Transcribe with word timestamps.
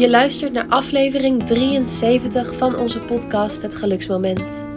Je 0.00 0.10
luistert 0.10 0.52
naar 0.52 0.66
aflevering 0.68 1.46
73 1.46 2.54
van 2.54 2.76
onze 2.76 3.00
podcast 3.00 3.62
Het 3.62 3.74
Geluksmoment. 3.74 4.68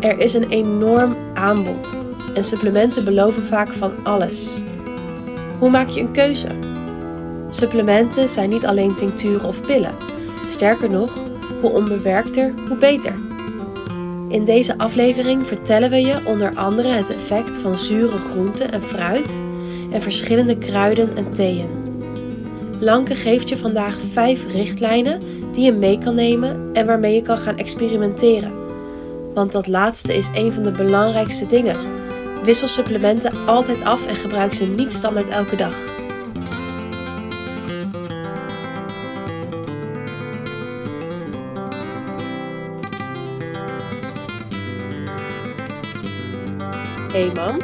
Er 0.00 0.18
is 0.18 0.34
een 0.34 0.48
enorm 0.48 1.16
aanbod 1.34 2.04
en 2.34 2.44
supplementen 2.44 3.04
beloven 3.04 3.42
vaak 3.42 3.72
van 3.72 4.04
alles. 4.04 4.50
Hoe 5.58 5.70
maak 5.70 5.88
je 5.88 6.00
een 6.00 6.12
keuze? 6.12 6.48
Supplementen 7.50 8.28
zijn 8.28 8.50
niet 8.50 8.66
alleen 8.66 8.94
tincturen 8.94 9.48
of 9.48 9.62
pillen. 9.62 9.94
Sterker 10.46 10.90
nog, 10.90 11.22
hoe 11.60 11.70
onbewerkter, 11.70 12.52
hoe 12.68 12.76
beter. 12.76 13.25
In 14.28 14.44
deze 14.44 14.78
aflevering 14.78 15.46
vertellen 15.46 15.90
we 15.90 16.00
je 16.00 16.16
onder 16.24 16.54
andere 16.54 16.88
het 16.88 17.14
effect 17.14 17.58
van 17.58 17.76
zure 17.76 18.18
groenten 18.18 18.72
en 18.72 18.82
fruit 18.82 19.40
en 19.90 20.02
verschillende 20.02 20.58
kruiden 20.58 21.16
en 21.16 21.30
theeën. 21.30 21.68
Lanke 22.80 23.14
geeft 23.14 23.48
je 23.48 23.56
vandaag 23.56 23.98
5 24.12 24.52
richtlijnen 24.52 25.20
die 25.52 25.64
je 25.64 25.72
mee 25.72 25.98
kan 25.98 26.14
nemen 26.14 26.70
en 26.72 26.86
waarmee 26.86 27.14
je 27.14 27.22
kan 27.22 27.38
gaan 27.38 27.58
experimenteren. 27.58 28.52
Want 29.34 29.52
dat 29.52 29.66
laatste 29.66 30.16
is 30.16 30.30
een 30.34 30.52
van 30.52 30.62
de 30.62 30.72
belangrijkste 30.72 31.46
dingen. 31.46 31.76
Wissel 32.42 32.68
supplementen 32.68 33.46
altijd 33.46 33.84
af 33.84 34.06
en 34.06 34.16
gebruik 34.16 34.52
ze 34.52 34.66
niet 34.66 34.92
standaard 34.92 35.28
elke 35.28 35.56
dag. 35.56 35.95
Hey 47.16 47.32
mam. 47.32 47.60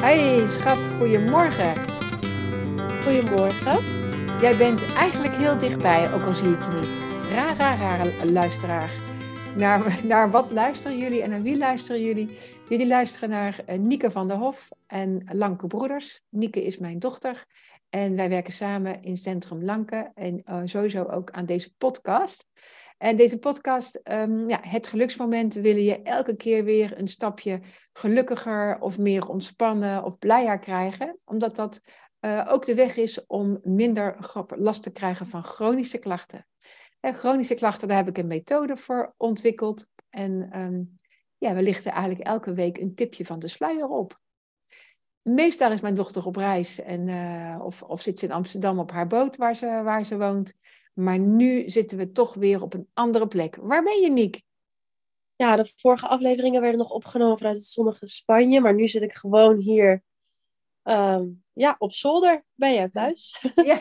Hey 0.00 0.48
schat, 0.48 0.78
goedemorgen. 0.98 1.74
Goedemorgen. 3.04 3.78
Jij 4.40 4.56
bent 4.56 4.92
eigenlijk 4.94 5.34
heel 5.34 5.58
dichtbij, 5.58 6.12
ook 6.14 6.24
al 6.24 6.32
zie 6.32 6.48
ik 6.48 6.62
je 6.62 6.78
niet. 6.80 7.00
Raar, 7.34 7.56
raar, 7.56 7.78
raar 7.78 8.06
luisteraar. 8.24 8.90
Naar, 9.56 10.00
naar 10.06 10.30
wat 10.30 10.50
luisteren 10.50 10.98
jullie 10.98 11.22
en 11.22 11.30
naar 11.30 11.42
wie 11.42 11.56
luisteren 11.58 12.02
jullie? 12.02 12.38
Jullie 12.68 12.86
luisteren 12.86 13.28
naar 13.28 13.60
uh, 13.68 13.78
Nieke 13.78 14.10
van 14.10 14.28
der 14.28 14.36
Hof 14.36 14.68
en 14.86 15.22
Lanke 15.32 15.66
Broeders. 15.66 16.22
Nieke 16.28 16.64
is 16.64 16.78
mijn 16.78 16.98
dochter 16.98 17.44
en 17.88 18.16
wij 18.16 18.28
werken 18.28 18.52
samen 18.52 19.02
in 19.02 19.16
Centrum 19.16 19.64
Lanke 19.64 20.10
en 20.14 20.42
uh, 20.48 20.60
sowieso 20.64 21.04
ook 21.04 21.30
aan 21.30 21.46
deze 21.46 21.74
podcast. 21.76 22.46
En 22.98 23.16
deze 23.16 23.38
podcast, 23.38 24.00
um, 24.12 24.48
ja, 24.48 24.58
het 24.62 24.86
geluksmoment, 24.86 25.54
willen 25.54 25.82
je 25.82 26.02
elke 26.02 26.36
keer 26.36 26.64
weer 26.64 26.98
een 26.98 27.08
stapje 27.08 27.60
gelukkiger 27.92 28.80
of 28.80 28.98
meer 28.98 29.28
ontspannen 29.28 30.04
of 30.04 30.18
blijer 30.18 30.58
krijgen. 30.58 31.16
Omdat 31.24 31.56
dat 31.56 31.80
uh, 32.20 32.46
ook 32.50 32.64
de 32.64 32.74
weg 32.74 32.96
is 32.96 33.26
om 33.26 33.58
minder 33.62 34.16
last 34.46 34.82
te 34.82 34.90
krijgen 34.90 35.26
van 35.26 35.44
chronische 35.44 35.98
klachten. 35.98 36.46
En 37.00 37.14
chronische 37.14 37.54
klachten, 37.54 37.88
daar 37.88 37.96
heb 37.96 38.08
ik 38.08 38.18
een 38.18 38.26
methode 38.26 38.76
voor 38.76 39.14
ontwikkeld. 39.16 39.86
En 40.10 40.60
um, 40.60 40.94
ja, 41.38 41.54
we 41.54 41.62
lichten 41.62 41.92
eigenlijk 41.92 42.26
elke 42.26 42.52
week 42.52 42.78
een 42.78 42.94
tipje 42.94 43.24
van 43.24 43.38
de 43.38 43.48
sluier 43.48 43.88
op. 43.88 44.20
Meestal 45.22 45.72
is 45.72 45.80
mijn 45.80 45.94
dochter 45.94 46.26
op 46.26 46.36
reis 46.36 46.80
en, 46.80 47.08
uh, 47.08 47.60
of, 47.62 47.82
of 47.82 48.00
zit 48.00 48.18
ze 48.18 48.26
in 48.26 48.32
Amsterdam 48.32 48.78
op 48.78 48.90
haar 48.90 49.06
boot 49.06 49.36
waar 49.36 49.56
ze, 49.56 49.66
waar 49.66 50.04
ze 50.04 50.16
woont. 50.18 50.54
Maar 50.92 51.18
nu 51.18 51.68
zitten 51.68 51.98
we 51.98 52.12
toch 52.12 52.34
weer 52.34 52.62
op 52.62 52.74
een 52.74 52.88
andere 52.94 53.26
plek. 53.26 53.56
Waar 53.56 53.82
ben 53.82 54.00
je, 54.00 54.10
Niek? 54.10 54.42
Ja, 55.36 55.56
de 55.56 55.72
vorige 55.76 56.06
afleveringen 56.06 56.60
werden 56.60 56.78
nog 56.78 56.90
opgenomen 56.90 57.38
vanuit 57.38 57.56
het 57.56 57.66
zonnige 57.66 58.06
Spanje. 58.06 58.60
Maar 58.60 58.74
nu 58.74 58.88
zit 58.88 59.02
ik 59.02 59.14
gewoon 59.14 59.58
hier 59.58 60.02
um, 60.82 61.44
ja, 61.60 61.76
op 61.78 61.92
zolder. 61.92 62.44
Ben 62.54 62.74
jij 62.74 62.88
thuis? 62.88 63.38
Ja, 63.54 63.80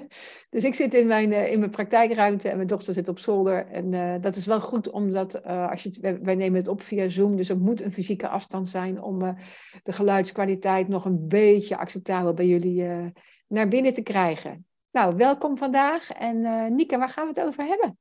dus 0.50 0.64
ik 0.64 0.74
zit 0.74 0.94
in 0.94 1.06
mijn, 1.06 1.32
uh, 1.32 1.52
in 1.52 1.58
mijn 1.58 1.70
praktijkruimte 1.70 2.48
en 2.48 2.56
mijn 2.56 2.68
dochter 2.68 2.94
zit 2.94 3.08
op 3.08 3.18
zolder. 3.18 3.66
En 3.66 3.92
uh, 3.92 4.14
dat 4.20 4.36
is 4.36 4.46
wel 4.46 4.60
goed, 4.60 4.90
omdat 4.90 5.40
uh, 5.46 5.70
als 5.70 5.82
je 5.82 5.88
het, 5.88 6.20
wij 6.22 6.34
nemen 6.34 6.58
het 6.58 6.68
op 6.68 6.82
via 6.82 7.08
Zoom. 7.08 7.36
Dus 7.36 7.48
er 7.48 7.60
moet 7.60 7.82
een 7.82 7.92
fysieke 7.92 8.28
afstand 8.28 8.68
zijn 8.68 9.02
om 9.02 9.36
de 9.82 9.92
geluidskwaliteit 9.92 10.88
nog 10.88 11.04
een 11.04 11.28
beetje 11.28 11.76
acceptabel 11.76 12.34
bij 12.34 12.46
jullie 12.46 13.12
naar 13.46 13.68
binnen 13.68 13.92
te 13.92 14.02
krijgen. 14.02 14.66
Nou, 14.90 15.16
welkom 15.16 15.56
vandaag. 15.56 16.10
En 16.10 16.36
uh, 16.36 16.66
Nieke, 16.66 16.98
waar 16.98 17.10
gaan 17.10 17.32
we 17.32 17.40
het 17.40 17.48
over 17.48 17.64
hebben? 17.64 17.98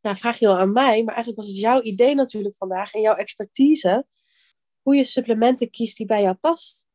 Nou, 0.00 0.16
vraag 0.16 0.38
je 0.38 0.46
wel 0.46 0.58
aan 0.58 0.72
mij, 0.72 1.04
maar 1.04 1.14
eigenlijk 1.14 1.36
was 1.36 1.46
het 1.46 1.60
jouw 1.60 1.82
idee 1.82 2.14
natuurlijk 2.14 2.56
vandaag 2.56 2.92
en 2.92 3.00
jouw 3.00 3.14
expertise. 3.14 4.06
Hoe 4.82 4.96
je 4.96 5.04
supplementen 5.04 5.70
kiest 5.70 5.96
die 5.96 6.06
bij 6.06 6.22
jou 6.22 6.34
past. 6.34 6.86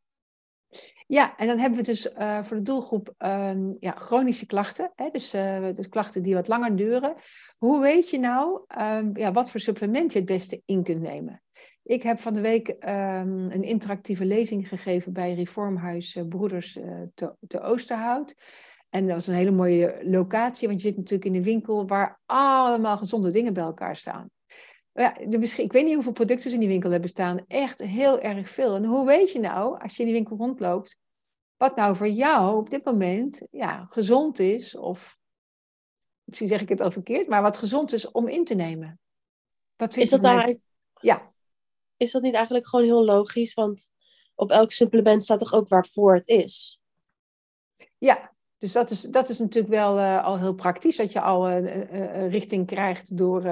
Ja, 1.12 1.38
en 1.38 1.48
dan 1.48 1.58
hebben 1.58 1.80
we 1.80 1.86
dus 1.86 2.08
uh, 2.20 2.44
voor 2.44 2.58
de 2.58 2.64
doelgroep 2.64 3.14
uh, 3.20 3.52
ja, 3.80 3.92
chronische 3.92 4.46
klachten. 4.46 4.92
Hè? 4.96 5.10
Dus, 5.10 5.34
uh, 5.34 5.68
dus 5.74 5.90
klachten 5.90 6.24
die 6.24 6.34
wat 6.34 6.48
langer 6.48 6.76
duren. 6.76 7.14
Hoe 7.58 7.82
weet 7.82 8.10
je 8.10 8.20
nou 8.20 8.62
ehm, 8.68 9.10
ja, 9.14 9.32
wat 9.32 9.52
voor 9.52 9.60
supplement 9.60 10.12
je 10.12 10.18
het 10.18 10.28
beste 10.28 10.62
in 10.66 10.84
kunt 10.84 11.02
nemen? 11.02 11.42
Ik 11.84 12.04
heb 12.04 12.20
van 12.20 12.34
de 12.34 12.42
week 12.42 12.68
um, 12.68 13.52
een 13.52 13.64
interactieve 13.64 14.26
lezing 14.26 14.68
gegeven 14.68 15.14
bij 15.14 15.34
Reformhuis 15.34 16.16
eh, 16.16 16.28
Broeders 16.28 16.74
te, 17.14 17.36
te 17.48 17.62
Oosterhout. 17.62 18.36
En 18.90 19.06
dat 19.06 19.16
was 19.16 19.28
een 19.28 19.34
hele 19.34 19.52
mooie 19.52 20.00
locatie, 20.04 20.68
want 20.68 20.82
je 20.82 20.88
zit 20.88 20.98
natuurlijk 20.98 21.26
in 21.26 21.36
een 21.36 21.44
winkel 21.44 21.88
waar 21.88 22.20
allemaal 22.26 22.98
gezonde 22.98 23.32
dingen 23.32 23.54
bij 23.54 23.64
elkaar 23.64 23.96
staan. 23.96 24.30
Ja, 24.94 25.18
de, 25.28 25.54
ik 25.58 25.72
weet 25.72 25.86
niet 25.86 25.94
hoeveel 25.94 26.12
producten 26.12 26.50
ze 26.50 26.56
in 26.56 26.62
die 26.62 26.70
winkel 26.70 26.92
hebben 26.92 27.10
staan. 27.10 27.46
Echt 27.48 27.80
heel 27.80 28.20
erg 28.20 28.50
veel. 28.50 28.76
En 28.76 28.86
hoe 28.86 29.06
weet 29.06 29.32
je 29.32 29.40
nou, 29.40 29.82
als 29.82 29.96
je 29.96 30.00
in 30.00 30.08
die 30.08 30.18
winkel 30.18 30.38
rondloopt, 30.38 30.98
wat 31.58 31.76
nou 31.76 31.96
voor 31.96 32.10
jou 32.10 32.58
op 32.58 32.70
dit 32.70 32.86
moment 32.86 33.48
ja, 33.52 33.86
gezond 33.90 34.40
is, 34.40 34.76
of 34.76 35.20
misschien 36.24 36.48
zeg 36.48 36.62
ik 36.62 36.70
het 36.70 36.82
al 36.82 36.92
verkeerd, 36.92 37.28
maar 37.28 37.42
wat 37.42 37.58
gezond 37.58 37.94
is 37.94 38.12
om 38.12 38.28
in 38.28 38.46
te 38.46 38.56
nemen? 38.56 39.00
Wat 39.76 39.96
is 39.96 40.10
dat 40.10 40.22
nou 40.22 40.60
Ja. 41.02 41.34
Is 41.98 42.12
dat 42.12 42.22
niet 42.22 42.34
eigenlijk 42.34 42.68
gewoon 42.68 42.86
heel 42.86 43.06
logisch? 43.06 43.54
Want 43.54 43.92
op 44.36 44.52
elk 44.52 44.72
supplement 44.72 45.24
staat 45.24 45.40
toch 45.40 45.54
ook 45.54 45.68
waarvoor 45.68 46.14
het 46.14 46.28
is? 46.28 46.82
Ja, 47.98 48.34
dus 48.58 48.72
dat 48.72 48.90
is, 48.90 49.02
dat 49.02 49.30
is 49.30 49.40
natuurlijk 49.40 49.74
wel 49.74 49.98
uh, 49.98 50.26
al 50.26 50.38
heel 50.38 50.54
praktisch, 50.54 50.96
dat 50.96 51.12
je 51.12 51.22
al 51.22 51.50
een 51.50 51.66
uh, 51.66 52.00
uh, 52.00 52.32
richting 52.32 52.68
krijgt 52.68 53.18
door, 53.18 53.46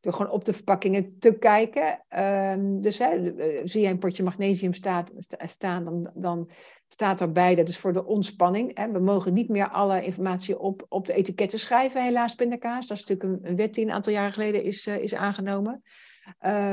door 0.00 0.12
gewoon 0.12 0.32
op 0.32 0.44
de 0.44 0.52
verpakkingen 0.52 1.18
te 1.18 1.38
kijken. 1.38 2.04
Um, 2.52 2.80
dus 2.80 2.98
hè, 2.98 3.32
zie 3.64 3.80
je 3.80 3.88
een 3.88 3.98
potje 3.98 4.22
magnesium 4.22 4.72
staat, 4.72 5.12
staan, 5.46 5.84
dan, 5.84 6.10
dan 6.14 6.50
staat 6.88 7.20
erbij, 7.20 7.54
dat 7.54 7.68
is 7.68 7.78
voor 7.78 7.92
de 7.92 8.04
ontspanning. 8.04 8.78
Hè. 8.78 8.92
We 8.92 8.98
mogen 8.98 9.34
niet 9.34 9.48
meer 9.48 9.68
alle 9.68 10.04
informatie 10.04 10.58
op, 10.58 10.86
op 10.88 11.06
de 11.06 11.12
etiketten 11.12 11.58
schrijven, 11.58 12.02
helaas, 12.02 12.34
pindakaas. 12.34 12.86
Dat 12.86 12.98
is 12.98 13.04
natuurlijk 13.04 13.44
een, 13.44 13.50
een 13.50 13.56
wet 13.56 13.74
die 13.74 13.84
een 13.84 13.92
aantal 13.92 14.12
jaren 14.12 14.32
geleden 14.32 14.62
is, 14.62 14.86
is 14.86 15.14
aangenomen. 15.14 15.82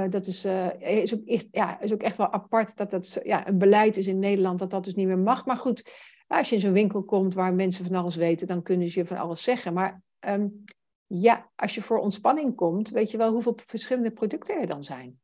dat 0.10 0.26
is, 0.26 0.46
is, 0.80 1.14
ook, 1.14 1.22
is, 1.26 1.48
ja, 1.52 1.82
is 1.82 1.94
ook 1.94 2.04
echt 2.04 2.18
wel 2.18 2.32
apart 2.32 2.78
dat 2.78 2.92
dat 2.92 3.20
ja, 3.24 3.48
een 3.48 3.58
beleid 3.58 3.98
is 3.98 4.08
in 4.08 4.20
Nederland 4.20 4.60
dat 4.60 4.70
dat 4.70 4.84
dus 4.84 4.94
niet 4.94 5.08
meer 5.08 5.20
mag. 5.20 5.46
Maar 5.46 5.58
goed, 5.58 5.84
als 6.28 6.50
je 6.50 6.56
in 6.56 6.62
zo'n 6.62 6.74
winkel 6.74 7.04
komt 7.04 7.34
waar 7.34 7.54
mensen 7.54 7.86
van 7.86 7.96
alles 7.96 8.16
weten, 8.16 8.48
dan 8.48 8.64
kunnen 8.64 8.88
ze 8.88 9.00
je 9.00 9.06
van 9.06 9.18
alles 9.18 9.44
zeggen. 9.44 9.74
Maar 9.74 10.02
um, 10.30 10.64
ja, 11.08 11.52
als 11.56 11.76
je 11.76 11.82
voor 11.82 11.98
ontspanning 11.98 12.56
komt, 12.56 12.90
weet 12.90 13.12
je 13.12 13.18
wel 13.18 13.32
hoeveel 13.32 13.58
verschillende 13.66 14.12
producten 14.12 14.60
er 14.60 14.68
dan 14.68 14.84
zijn. 14.84 15.20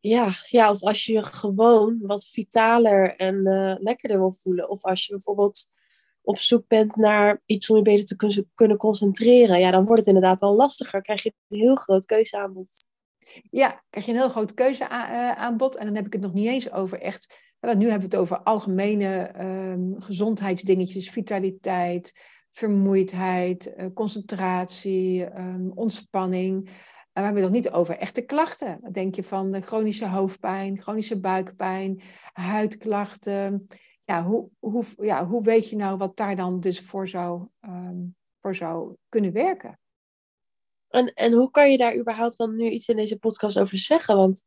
Ja, 0.00 0.32
ja 0.48 0.70
of 0.70 0.82
als 0.82 1.06
je 1.06 1.12
je 1.12 1.22
gewoon 1.22 1.98
wat 2.00 2.26
vitaler 2.26 3.16
en 3.16 3.34
uh, 3.34 3.74
lekkerder 3.78 4.18
wil 4.18 4.32
voelen. 4.32 4.68
Of 4.68 4.82
als 4.82 5.06
je 5.06 5.12
bijvoorbeeld 5.12 5.70
op 6.22 6.38
zoek 6.38 6.68
bent 6.68 6.96
naar 6.96 7.42
iets 7.46 7.70
om 7.70 7.76
je 7.76 7.82
beter 7.82 8.06
te 8.06 8.44
kunnen 8.54 8.76
concentreren. 8.76 9.58
Ja, 9.58 9.70
dan 9.70 9.84
wordt 9.84 9.98
het 9.98 10.08
inderdaad 10.08 10.40
al 10.40 10.54
lastiger. 10.54 11.02
Krijg 11.02 11.22
je 11.22 11.32
een 11.48 11.58
heel 11.58 11.74
groot 11.74 12.04
keuzeaanbod. 12.04 12.84
Ja, 13.50 13.82
krijg 13.90 14.06
je 14.06 14.12
een 14.12 14.18
heel 14.18 14.28
groot 14.28 14.54
keuzeaanbod. 14.54 15.76
En 15.76 15.86
dan 15.86 15.94
heb 15.94 16.06
ik 16.06 16.12
het 16.12 16.22
nog 16.22 16.32
niet 16.32 16.48
eens 16.48 16.72
over 16.72 17.00
echt 17.00 17.52
want 17.64 17.78
nu 17.78 17.90
hebben 17.90 18.10
we 18.10 18.16
het 18.16 18.24
over 18.24 18.42
algemene 18.42 19.40
um, 19.40 19.94
gezondheidsdingetjes, 20.00 21.10
vitaliteit, 21.10 22.12
vermoeidheid, 22.54 23.72
uh, 23.76 23.86
concentratie, 23.94 25.38
um, 25.38 25.72
ontspanning. 25.74 26.66
En 27.12 27.22
we 27.22 27.26
hebben 27.28 27.42
het 27.42 27.52
nog 27.52 27.62
niet 27.62 27.70
over 27.70 27.98
echte 27.98 28.22
klachten. 28.22 28.78
Wat 28.80 28.94
denk 28.94 29.14
je 29.14 29.22
van 29.22 29.52
de 29.52 29.60
chronische 29.60 30.08
hoofdpijn, 30.08 30.80
chronische 30.80 31.20
buikpijn, 31.20 32.00
huidklachten? 32.32 33.66
Ja 34.04 34.24
hoe, 34.24 34.48
hoe, 34.58 34.84
ja, 34.96 35.26
hoe 35.26 35.42
weet 35.42 35.68
je 35.68 35.76
nou 35.76 35.96
wat 35.96 36.16
daar 36.16 36.36
dan 36.36 36.60
dus 36.60 36.80
voor 36.80 37.08
zou, 37.08 37.48
um, 37.60 38.16
voor 38.40 38.54
zou 38.54 38.96
kunnen 39.08 39.32
werken? 39.32 39.78
En, 40.88 41.12
en 41.14 41.32
hoe 41.32 41.50
kan 41.50 41.70
je 41.70 41.76
daar 41.76 41.96
überhaupt 41.96 42.36
dan 42.36 42.56
nu 42.56 42.70
iets 42.70 42.88
in 42.88 42.96
deze 42.96 43.18
podcast 43.18 43.58
over 43.58 43.78
zeggen? 43.78 44.16
Want 44.16 44.44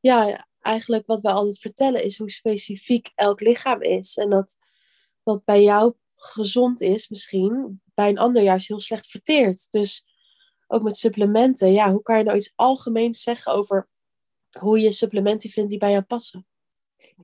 ja, 0.00 0.46
eigenlijk 0.60 1.06
wat 1.06 1.20
wij 1.20 1.32
altijd 1.32 1.58
vertellen 1.58 2.04
is 2.04 2.18
hoe 2.18 2.30
specifiek 2.30 3.10
elk 3.14 3.40
lichaam 3.40 3.82
is. 3.82 4.16
En 4.16 4.30
dat 4.30 4.56
wat 5.22 5.44
bij 5.44 5.62
jou 5.62 5.94
gezond 6.18 6.80
is 6.80 7.08
misschien, 7.08 7.80
bij 7.94 8.08
een 8.08 8.18
ander 8.18 8.42
juist 8.42 8.68
heel 8.68 8.80
slecht 8.80 9.06
verteert. 9.06 9.70
Dus 9.70 10.04
ook 10.66 10.82
met 10.82 10.96
supplementen. 10.96 11.72
Ja, 11.72 11.92
hoe 11.92 12.02
kan 12.02 12.18
je 12.18 12.24
nou 12.24 12.36
iets 12.36 12.52
algemeens 12.54 13.22
zeggen 13.22 13.52
over 13.52 13.88
hoe 14.58 14.80
je 14.80 14.92
supplementen 14.92 15.50
vindt 15.50 15.70
die 15.70 15.78
bij 15.78 15.90
jou 15.90 16.02
passen? 16.02 16.46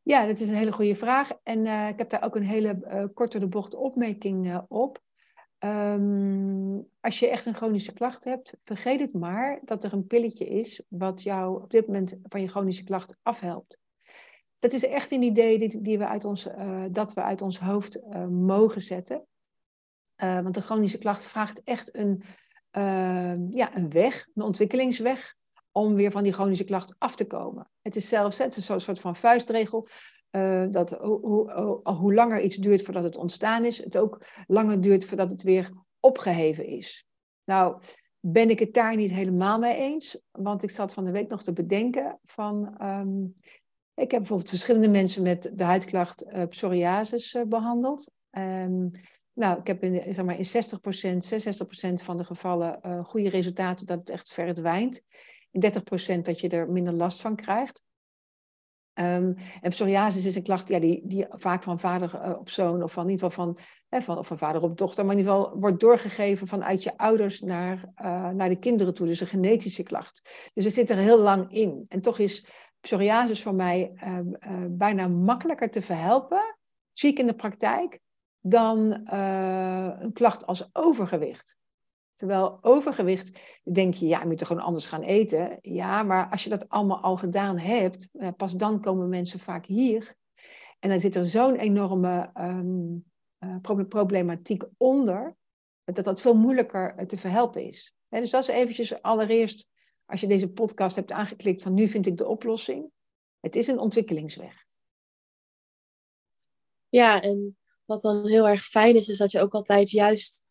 Ja, 0.02 0.26
dat 0.26 0.40
is 0.40 0.48
een 0.48 0.54
hele 0.54 0.72
goede 0.72 0.94
vraag. 0.94 1.30
En 1.42 1.64
uh, 1.64 1.88
ik 1.88 1.98
heb 1.98 2.10
daar 2.10 2.24
ook 2.24 2.36
een 2.36 2.44
hele 2.44 2.80
uh, 2.82 3.04
korte 3.14 3.38
de 3.38 3.48
bocht 3.48 3.74
opmerking 3.74 4.46
uh, 4.46 4.58
op. 4.68 5.02
Um, 5.58 6.88
als 7.00 7.18
je 7.18 7.28
echt 7.28 7.46
een 7.46 7.54
chronische 7.54 7.92
klacht 7.92 8.24
hebt, 8.24 8.56
vergeet 8.64 9.00
het 9.00 9.14
maar 9.14 9.60
dat 9.64 9.84
er 9.84 9.92
een 9.92 10.06
pilletje 10.06 10.46
is 10.46 10.82
wat 10.88 11.22
jou 11.22 11.62
op 11.62 11.70
dit 11.70 11.86
moment 11.86 12.16
van 12.22 12.40
je 12.40 12.48
chronische 12.48 12.84
klacht 12.84 13.16
afhelpt. 13.22 13.78
Dat 14.64 14.72
is 14.72 14.86
echt 14.86 15.10
een 15.10 15.22
idee 15.22 15.58
die, 15.58 15.80
die 15.80 15.98
we 15.98 16.06
uit 16.06 16.24
ons, 16.24 16.48
dat 16.90 17.14
we 17.14 17.22
uit 17.22 17.42
ons 17.42 17.58
hoofd 17.58 18.00
mogen 18.30 18.82
zetten. 18.82 19.26
want 20.16 20.54
de 20.54 20.62
chronische 20.62 20.98
klacht 20.98 21.26
vraagt 21.26 21.62
echt 21.62 21.96
een, 21.96 22.22
ja, 23.50 23.76
een 23.76 23.90
weg, 23.90 24.26
een 24.34 24.42
ontwikkelingsweg 24.42 25.34
om 25.72 25.94
weer 25.94 26.10
van 26.10 26.22
die 26.22 26.32
chronische 26.32 26.64
klacht 26.64 26.94
af 26.98 27.16
te 27.16 27.26
komen. 27.26 27.70
Het 27.82 27.96
is 27.96 28.08
zelfs 28.08 28.38
een 28.38 28.80
soort 28.80 29.00
van 29.00 29.16
vuistregel. 29.16 29.88
Dat 30.70 30.90
hoe, 30.90 31.20
hoe, 31.20 31.80
hoe, 31.92 32.14
langer 32.14 32.40
iets 32.40 32.56
duurt 32.56 32.82
voordat 32.82 33.04
het 33.04 33.16
ontstaan 33.16 33.64
is, 33.64 33.84
het 33.84 33.96
ook 33.96 34.26
langer 34.46 34.80
duurt 34.80 35.04
voordat 35.04 35.30
het 35.30 35.42
weer 35.42 35.70
opgeheven 36.00 36.66
is. 36.66 37.06
Nou, 37.44 37.82
ben 38.20 38.50
ik 38.50 38.58
het 38.58 38.74
daar 38.74 38.96
niet 38.96 39.10
helemaal 39.10 39.58
mee 39.58 39.76
eens, 39.76 40.20
want 40.30 40.62
ik 40.62 40.70
zat 40.70 40.94
van 40.94 41.04
de 41.04 41.12
week 41.12 41.28
nog 41.28 41.42
te 41.42 41.52
bedenken 41.52 42.18
van. 42.24 42.76
Um, 42.82 43.34
ik 43.94 44.10
heb 44.10 44.20
bijvoorbeeld 44.20 44.48
verschillende 44.48 44.88
mensen 44.88 45.22
met 45.22 45.50
de 45.54 45.64
huidklacht 45.64 46.24
uh, 46.24 46.42
psoriasis 46.48 47.34
uh, 47.34 47.42
behandeld. 47.42 48.10
Um, 48.30 48.90
nou, 49.32 49.58
ik 49.58 49.66
heb 49.66 49.82
in, 49.82 50.14
zeg 50.14 50.24
maar, 50.24 50.38
in 50.38 50.46
60%, 50.46 51.98
66% 51.98 52.04
van 52.04 52.16
de 52.16 52.24
gevallen 52.24 53.04
goede 53.04 53.28
resultaten 53.28 53.86
dat 53.86 53.98
het 53.98 54.10
echt 54.10 54.32
verdwijnt 54.32 55.02
in 55.50 55.72
30% 56.16 56.20
dat 56.20 56.40
je 56.40 56.48
er 56.48 56.72
minder 56.72 56.92
last 56.92 57.20
van 57.20 57.36
krijgt. 57.36 57.82
Um, 59.00 59.34
en 59.60 59.70
psoriasis 59.70 60.24
is 60.24 60.36
een 60.36 60.42
klacht 60.42 60.68
ja, 60.68 60.78
die, 60.78 61.02
die 61.06 61.26
vaak 61.28 61.62
van 61.62 61.80
vader 61.80 62.38
op 62.38 62.48
zoon, 62.48 62.82
of 62.82 62.92
van 62.92 63.04
in 63.04 63.10
ieder 63.10 63.26
geval 63.30 63.44
van, 63.44 63.58
hè, 63.88 64.02
van, 64.02 64.24
van 64.24 64.38
vader 64.38 64.62
op 64.62 64.78
dochter, 64.78 65.04
maar 65.04 65.14
in 65.14 65.20
ieder 65.20 65.34
geval 65.34 65.58
wordt 65.58 65.80
doorgegeven 65.80 66.46
vanuit 66.46 66.82
je 66.82 66.98
ouders 66.98 67.40
naar, 67.40 67.92
naar 68.34 68.48
de 68.48 68.58
kinderen 68.58 68.94
toe. 68.94 69.06
Dus 69.06 69.20
een 69.20 69.26
genetische 69.26 69.82
klacht. 69.82 70.50
Dus 70.52 70.64
het 70.64 70.74
zit 70.74 70.90
er 70.90 70.96
heel 70.96 71.18
lang 71.18 71.52
in. 71.52 71.84
En 71.88 72.00
toch 72.00 72.18
is 72.18 72.46
psoriasis 72.84 73.42
voor 73.42 73.54
mij 73.54 73.92
uh, 74.04 74.18
bijna 74.68 75.08
makkelijker 75.08 75.70
te 75.70 75.82
verhelpen, 75.82 76.56
zie 76.92 77.10
ik 77.10 77.18
in 77.18 77.26
de 77.26 77.34
praktijk, 77.34 78.00
dan 78.40 79.08
een 80.00 80.12
klacht 80.12 80.46
als 80.46 80.70
overgewicht. 80.72 81.56
Terwijl 82.14 82.58
overgewicht, 82.62 83.60
denk 83.72 83.94
je, 83.94 84.06
ja, 84.06 84.20
je 84.20 84.26
moet 84.26 84.40
er 84.40 84.46
gewoon 84.46 84.62
anders 84.62 84.86
gaan 84.86 85.02
eten. 85.02 85.58
Ja, 85.60 86.02
maar 86.02 86.30
als 86.30 86.44
je 86.44 86.50
dat 86.50 86.68
allemaal 86.68 87.00
al 87.00 87.16
gedaan 87.16 87.58
hebt, 87.58 88.08
eh, 88.12 88.28
pas 88.36 88.56
dan 88.56 88.80
komen 88.80 89.08
mensen 89.08 89.40
vaak 89.40 89.66
hier. 89.66 90.14
En 90.78 90.90
dan 90.90 91.00
zit 91.00 91.14
er 91.14 91.24
zo'n 91.24 91.56
enorme 91.56 92.30
um, 92.34 93.04
problematiek 93.88 94.64
onder, 94.76 95.36
dat 95.84 96.04
dat 96.04 96.20
veel 96.20 96.36
moeilijker 96.36 96.94
eh, 96.94 97.06
te 97.06 97.16
verhelpen 97.16 97.66
is. 97.66 97.94
dus 98.08 98.30
dat 98.30 98.42
is 98.42 98.48
eventjes 98.48 99.02
allereerst, 99.02 99.68
als 100.06 100.20
je 100.20 100.26
deze 100.26 100.48
podcast 100.48 100.96
hebt 100.96 101.12
aangeklikt 101.12 101.62
van 101.62 101.74
nu 101.74 101.88
vind 101.88 102.06
ik 102.06 102.16
de 102.16 102.26
oplossing. 102.26 102.90
Het 103.40 103.56
is 103.56 103.66
een 103.66 103.78
ontwikkelingsweg. 103.78 104.64
Ja, 106.88 107.22
en 107.22 107.58
wat 107.84 108.02
dan 108.02 108.28
heel 108.28 108.48
erg 108.48 108.64
fijn 108.64 108.96
is, 108.96 109.08
is 109.08 109.18
dat 109.18 109.30
je 109.30 109.40
ook 109.40 109.54
altijd 109.54 109.90
juist 109.90 110.44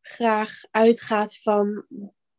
graag 0.00 0.60
uitgaat 0.70 1.36
van 1.36 1.86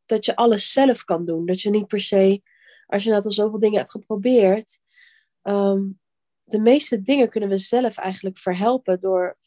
dat 0.06 0.26
je 0.26 0.36
alles 0.36 0.72
zelf 0.72 1.04
kan 1.04 1.26
doen. 1.26 1.46
Dat 1.46 1.62
je 1.62 1.70
niet 1.70 1.88
per 1.88 2.02
se, 2.02 2.42
als 2.86 3.04
je 3.04 3.10
net 3.10 3.26
al 3.26 3.32
zoveel 3.32 3.60
dingen 3.60 3.80
hebt 3.80 3.92
geprobeerd, 3.92 4.80
ehm, 5.42 5.82
de 6.44 6.60
meeste 6.60 7.02
dingen 7.02 7.30
kunnen 7.30 7.50
we 7.50 7.58
zelf 7.58 7.98
eigenlijk 7.98 8.38
verhelpen 8.38 9.00
door, 9.00 9.38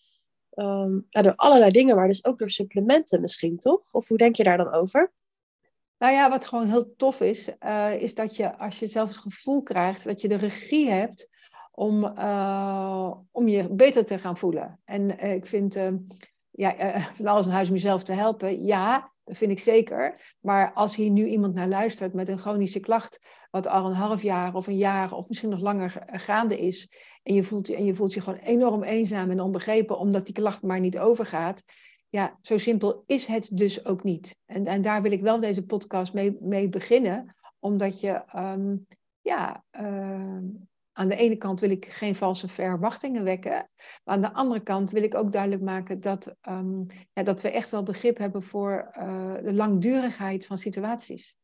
um, 0.55 1.07
ja, 1.11 1.23
door 1.23 1.35
allerlei 1.35 1.71
dingen, 1.71 1.97
maar 1.97 2.09
dus 2.09 2.25
ook 2.25 2.39
door 2.39 2.51
supplementen 2.51 3.21
misschien, 3.21 3.59
toch? 3.59 3.93
Of 3.93 4.09
hoe 4.09 4.19
denk 4.19 4.37
je 4.37 4.45
daar 4.45 4.57
dan 4.57 4.73
over? 4.73 5.13
Nou 5.99 6.13
ja, 6.13 6.31
wat 6.31 6.47
gewoon 6.47 6.67
heel 6.67 6.95
tof 6.97 7.21
is, 7.21 7.51
uh, 7.65 7.95
is 8.03 8.15
dat 8.15 8.37
je 8.37 8.59
als 8.59 8.79
je 8.79 8.87
zelf 8.87 9.09
het 9.09 9.19
gevoel 9.19 9.63
krijgt 9.63 10.05
dat 10.05 10.21
je 10.21 10.29
de 10.29 10.37
regie 10.37 10.91
hebt 10.91 11.29
om, 11.73 12.05
uh, 12.05 13.15
om 13.31 13.49
je 13.49 13.69
beter 13.69 14.05
te 14.05 14.19
gaan 14.19 14.37
voelen. 14.37 14.81
En 14.85 15.25
uh, 15.25 15.33
ik 15.33 15.47
vind 15.47 15.79
ja, 16.51 16.75
van 17.17 17.27
alles 17.27 17.47
in 17.47 17.53
huis 17.53 17.69
om 17.69 17.75
jezelf 17.75 18.03
te 18.03 18.13
helpen. 18.13 18.65
Ja, 18.65 19.13
dat 19.25 19.37
vind 19.37 19.51
ik 19.51 19.59
zeker. 19.59 20.35
Maar 20.41 20.73
als 20.73 20.97
hier 20.97 21.11
nu 21.11 21.27
iemand 21.27 21.55
naar 21.55 21.69
luistert 21.69 22.15
met 22.15 22.29
een 22.29 22.39
chronische 22.39 22.81
klacht, 22.81 23.19
wat 23.51 23.67
al 23.67 23.87
een 23.87 23.95
half 23.95 24.23
jaar 24.23 24.55
of 24.55 24.67
een 24.67 24.77
jaar 24.77 25.13
of 25.13 25.29
misschien 25.29 25.51
nog 25.51 25.61
langer 25.61 26.05
gaande 26.07 26.59
is, 26.59 26.91
en 27.23 27.35
je 27.35 27.43
voelt 27.43 27.69
en 27.69 27.85
je, 27.85 27.95
voelt 27.95 28.15
je 28.15 28.21
gewoon 28.21 28.39
enorm 28.39 28.83
eenzaam 28.83 29.31
en 29.31 29.41
onbegrepen 29.41 29.99
omdat 29.99 30.25
die 30.25 30.35
klacht 30.35 30.63
maar 30.63 30.81
niet 30.81 30.99
overgaat. 30.99 31.63
Ja, 32.15 32.39
zo 32.43 32.59
simpel 32.59 33.03
is 33.07 33.27
het 33.27 33.49
dus 33.53 33.85
ook 33.85 34.03
niet. 34.03 34.37
En, 34.47 34.67
en 34.67 34.83
daar 34.83 35.03
wil 35.03 35.13
ik 35.13 35.23
wel 35.23 35.39
deze 35.39 35.63
podcast 35.63 36.13
mee, 36.13 36.37
mee 36.41 36.69
beginnen, 36.69 37.35
omdat 37.59 38.01
je 38.01 38.23
um, 38.37 38.87
ja, 39.21 39.65
uh, 39.81 40.39
aan 40.93 41.09
de 41.09 41.17
ene 41.17 41.37
kant 41.37 41.61
wil 41.61 41.71
ik 41.71 41.87
geen 41.87 42.15
valse 42.15 42.49
verwachtingen 42.49 43.25
wekken. 43.25 43.71
Maar 44.05 44.15
aan 44.15 44.21
de 44.21 44.33
andere 44.33 44.61
kant 44.61 44.91
wil 44.91 45.03
ik 45.03 45.15
ook 45.15 45.33
duidelijk 45.33 45.63
maken 45.63 46.01
dat, 46.01 46.35
um, 46.49 46.87
ja, 47.13 47.23
dat 47.23 47.41
we 47.41 47.51
echt 47.51 47.71
wel 47.71 47.83
begrip 47.83 48.19
hebben 48.19 48.43
voor 48.43 48.91
uh, 48.99 49.35
de 49.35 49.53
langdurigheid 49.53 50.47
van 50.47 50.59
situaties. 50.59 51.37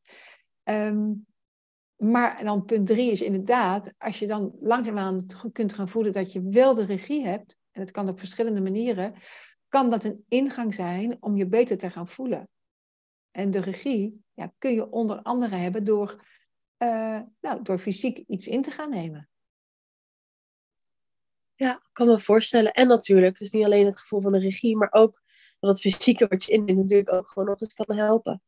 Maar 1.96 2.44
dan 2.44 2.64
punt 2.64 2.87
drie 2.87 3.11
is 3.11 3.23
inderdaad, 3.23 3.93
als 3.99 4.19
je 4.19 4.26
dan 4.26 4.56
langzaamaan 4.61 5.26
kunt 5.52 5.73
gaan 5.73 5.88
voelen 5.88 6.12
dat 6.12 6.32
je 6.32 6.49
wel 6.49 6.75
de 6.75 6.84
regie 6.84 7.25
hebt, 7.25 7.58
en 7.70 7.81
het 7.81 7.90
kan 7.90 8.08
op 8.08 8.19
verschillende 8.19 8.61
manieren, 8.61 9.14
kan 9.70 9.88
dat 9.88 10.05
een 10.05 10.25
ingang 10.28 10.75
zijn 10.75 11.17
om 11.20 11.37
je 11.37 11.46
beter 11.46 11.78
te 11.78 11.90
gaan 11.90 12.08
voelen. 12.08 12.49
En 13.31 13.50
de 13.50 13.61
regie 13.61 14.25
ja, 14.34 14.52
kun 14.58 14.72
je 14.72 14.90
onder 14.90 15.22
andere 15.22 15.56
hebben 15.56 15.84
door, 15.84 16.25
uh, 16.78 17.20
nou, 17.40 17.62
door 17.62 17.78
fysiek 17.78 18.19
iets 18.26 18.46
in 18.46 18.62
te 18.62 18.70
gaan 18.70 18.90
nemen. 18.90 19.28
Ja, 21.55 21.75
ik 21.75 21.90
kan 21.93 22.06
me 22.06 22.20
voorstellen. 22.20 22.72
En 22.72 22.88
natuurlijk, 22.88 23.38
dus 23.38 23.50
niet 23.50 23.64
alleen 23.64 23.87
het 23.87 23.99
gevoel 23.99 24.20
van 24.20 24.32
de 24.32 24.38
regie, 24.38 24.76
maar 24.76 24.93
ook 24.93 25.22
dat 25.58 25.70
het 25.70 25.81
fysieke 25.81 26.26
wat 26.28 26.44
je 26.44 26.52
inneemt 26.52 26.78
natuurlijk 26.78 27.12
ook 27.12 27.28
gewoon 27.28 27.49
nog 27.49 27.61
eens 27.61 27.75
kan 27.75 27.96
helpen. 27.96 28.43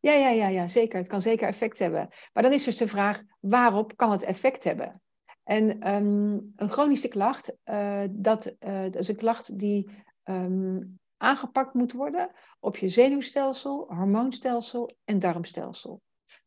Ja, 0.00 0.12
ja, 0.12 0.28
ja, 0.30 0.48
ja, 0.48 0.68
zeker. 0.68 0.98
Het 0.98 1.08
kan 1.08 1.22
zeker 1.22 1.48
effect 1.48 1.78
hebben. 1.78 2.08
Maar 2.32 2.42
dan 2.42 2.52
is 2.52 2.64
dus 2.64 2.76
de 2.76 2.88
vraag, 2.88 3.22
waarop 3.40 3.96
kan 3.96 4.10
het 4.10 4.22
effect 4.22 4.64
hebben? 4.64 5.02
En 5.46 5.94
um, 5.94 6.52
een 6.56 6.68
chronische 6.68 7.08
klacht, 7.08 7.52
uh, 7.64 8.02
dat, 8.10 8.54
uh, 8.60 8.82
dat, 8.82 8.94
is 8.94 9.08
een 9.08 9.16
klacht 9.16 9.58
die 9.58 9.88
um, 10.24 10.98
aangepakt 11.16 11.74
moet 11.74 11.92
worden 11.92 12.30
op 12.60 12.76
je 12.76 12.88
zenuwstelsel, 12.88 13.84
hormoonstelsel 13.88 14.90
en 15.04 15.18
darmstelsel. 15.18 16.00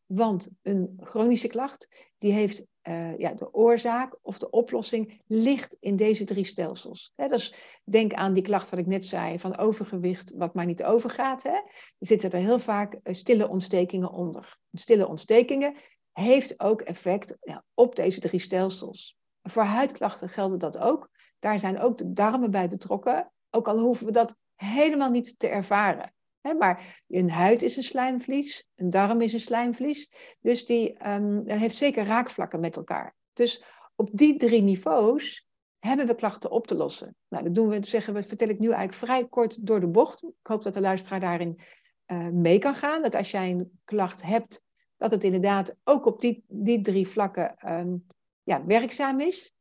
Want 0.06 0.48
een 0.62 1.00
chronische 1.02 1.48
klacht, 1.48 2.10
die 2.18 2.32
heeft 2.32 2.64
uh, 2.88 3.18
ja, 3.18 3.34
de 3.34 3.54
oorzaak 3.54 4.18
of 4.22 4.38
de 4.38 4.50
oplossing 4.50 5.22
ligt 5.26 5.76
in 5.80 5.96
deze 5.96 6.24
drie 6.24 6.44
stelsels. 6.44 7.12
Hè, 7.16 7.26
dus 7.26 7.54
denk 7.84 8.12
aan 8.12 8.32
die 8.32 8.42
klacht 8.42 8.70
wat 8.70 8.78
ik 8.78 8.86
net 8.86 9.04
zei 9.04 9.38
van 9.38 9.56
overgewicht 9.56 10.34
wat 10.36 10.54
maar 10.54 10.66
niet 10.66 10.84
overgaat. 10.84 11.42
Hè. 11.42 11.50
Er 11.50 11.62
zitten 11.98 12.30
er 12.30 12.38
heel 12.38 12.58
vaak 12.58 12.98
stille 13.02 13.48
ontstekingen 13.48 14.10
onder. 14.10 14.56
Stille 14.72 15.08
ontstekingen 15.08 15.74
heeft 16.12 16.60
ook 16.60 16.80
effect 16.80 17.36
ja, 17.40 17.64
op 17.74 17.96
deze 17.96 18.20
drie 18.20 18.40
stelsels. 18.40 19.18
Voor 19.42 19.62
huidklachten 19.62 20.28
geldt 20.28 20.60
dat 20.60 20.78
ook. 20.78 21.08
Daar 21.38 21.58
zijn 21.58 21.80
ook 21.80 21.98
de 21.98 22.12
darmen 22.12 22.50
bij 22.50 22.68
betrokken. 22.68 23.32
Ook 23.50 23.68
al 23.68 23.78
hoeven 23.78 24.06
we 24.06 24.12
dat 24.12 24.36
helemaal 24.54 25.10
niet 25.10 25.38
te 25.38 25.48
ervaren 25.48 26.12
maar 26.40 27.02
een 27.08 27.30
huid 27.30 27.62
is 27.62 27.76
een 27.76 27.82
slijmvlies, 27.82 28.68
een 28.74 28.90
darm 28.90 29.20
is 29.20 29.32
een 29.32 29.40
slijmvlies. 29.40 30.12
Dus 30.40 30.66
die 30.66 31.08
um, 31.08 31.42
heeft 31.46 31.76
zeker 31.76 32.04
raakvlakken 32.04 32.60
met 32.60 32.76
elkaar. 32.76 33.14
Dus 33.32 33.64
op 33.96 34.08
die 34.12 34.36
drie 34.36 34.62
niveaus 34.62 35.48
hebben 35.78 36.06
we 36.06 36.14
klachten 36.14 36.50
op 36.50 36.66
te 36.66 36.74
lossen. 36.74 37.16
Nou, 37.28 37.44
dat 37.44 37.54
doen 37.54 37.68
we, 37.68 37.86
zeggen 37.86 38.14
we, 38.14 38.22
vertel 38.22 38.48
ik 38.48 38.58
nu 38.58 38.66
eigenlijk 38.66 38.98
vrij 38.98 39.28
kort 39.28 39.66
door 39.66 39.80
de 39.80 39.88
bocht. 39.88 40.22
Ik 40.22 40.46
hoop 40.46 40.62
dat 40.62 40.74
de 40.74 40.80
luisteraar 40.80 41.20
daarin 41.20 41.58
uh, 42.06 42.28
mee 42.28 42.58
kan 42.58 42.74
gaan. 42.74 43.02
Dat 43.02 43.14
als 43.14 43.30
jij 43.30 43.50
een 43.50 43.80
klacht 43.84 44.22
hebt, 44.22 44.62
dat 45.00 45.10
het 45.10 45.24
inderdaad 45.24 45.76
ook 45.84 46.06
op 46.06 46.20
die, 46.20 46.44
die 46.48 46.80
drie 46.80 47.08
vlakken 47.08 47.72
um, 47.72 48.06
ja, 48.42 48.64
werkzaam 48.64 49.20
is. 49.20 49.54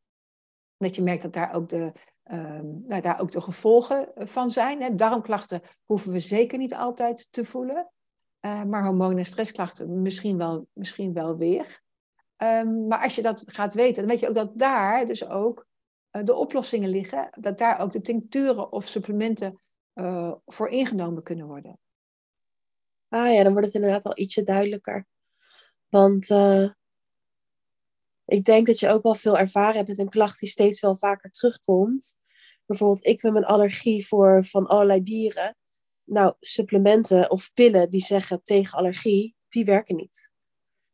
Dat 0.77 0.95
je 0.95 1.01
merkt 1.01 1.21
dat 1.21 1.33
daar 1.33 1.53
ook 1.53 1.69
de 1.69 1.91
um, 2.31 2.83
nou, 2.87 3.01
daar 3.01 3.19
ook 3.19 3.31
de 3.31 3.41
gevolgen 3.41 4.11
van 4.15 4.49
zijn. 4.49 4.81
Hè. 4.81 4.95
Darmklachten 4.95 5.61
hoeven 5.85 6.11
we 6.11 6.19
zeker 6.19 6.57
niet 6.57 6.75
altijd 6.75 7.27
te 7.31 7.45
voelen. 7.45 7.91
Uh, 8.41 8.63
maar 8.63 8.83
hormoon- 8.83 9.17
en 9.17 9.25
stressklachten 9.25 10.01
misschien 10.01 10.37
wel, 10.37 10.67
misschien 10.73 11.13
wel 11.13 11.37
weer. 11.37 11.81
Um, 12.37 12.87
maar 12.87 13.03
als 13.03 13.15
je 13.15 13.21
dat 13.21 13.43
gaat 13.45 13.73
weten, 13.73 13.95
dan 13.95 14.11
weet 14.11 14.19
je 14.19 14.27
ook 14.27 14.33
dat 14.33 14.57
daar 14.57 15.07
dus 15.07 15.27
ook 15.27 15.67
uh, 16.11 16.23
de 16.23 16.35
oplossingen 16.35 16.89
liggen. 16.89 17.29
Dat 17.39 17.57
daar 17.57 17.79
ook 17.79 17.91
de 17.91 18.01
tincturen 18.01 18.71
of 18.71 18.87
supplementen 18.87 19.61
voor 20.45 20.69
ingenomen 20.69 21.23
kunnen 21.23 21.47
worden. 21.47 21.79
Ah 23.07 23.33
ja, 23.33 23.43
dan 23.43 23.51
wordt 23.51 23.67
het 23.67 23.75
inderdaad 23.75 24.05
al 24.05 24.17
ietsje 24.17 24.43
duidelijker. 24.43 25.05
Want 25.89 26.29
uh, 26.29 26.69
ik 28.25 28.43
denk 28.43 28.67
dat 28.67 28.79
je 28.79 28.89
ook 28.89 29.03
wel 29.03 29.15
veel 29.15 29.37
ervaren 29.37 29.75
hebt 29.75 29.87
met 29.87 29.99
een 29.99 30.09
klacht 30.09 30.39
die 30.39 30.49
steeds 30.49 30.81
wel 30.81 30.97
vaker 30.97 31.31
terugkomt. 31.31 32.17
Bijvoorbeeld 32.65 33.05
ik 33.05 33.23
met 33.23 33.33
mijn 33.33 33.45
allergie 33.45 34.07
voor 34.07 34.45
van 34.45 34.67
allerlei 34.67 35.03
dieren. 35.03 35.55
Nou, 36.03 36.33
supplementen 36.39 37.29
of 37.29 37.53
pillen 37.53 37.89
die 37.89 38.01
zeggen 38.01 38.43
tegen 38.43 38.77
allergie, 38.77 39.35
die 39.47 39.65
werken 39.65 39.95
niet. 39.95 40.31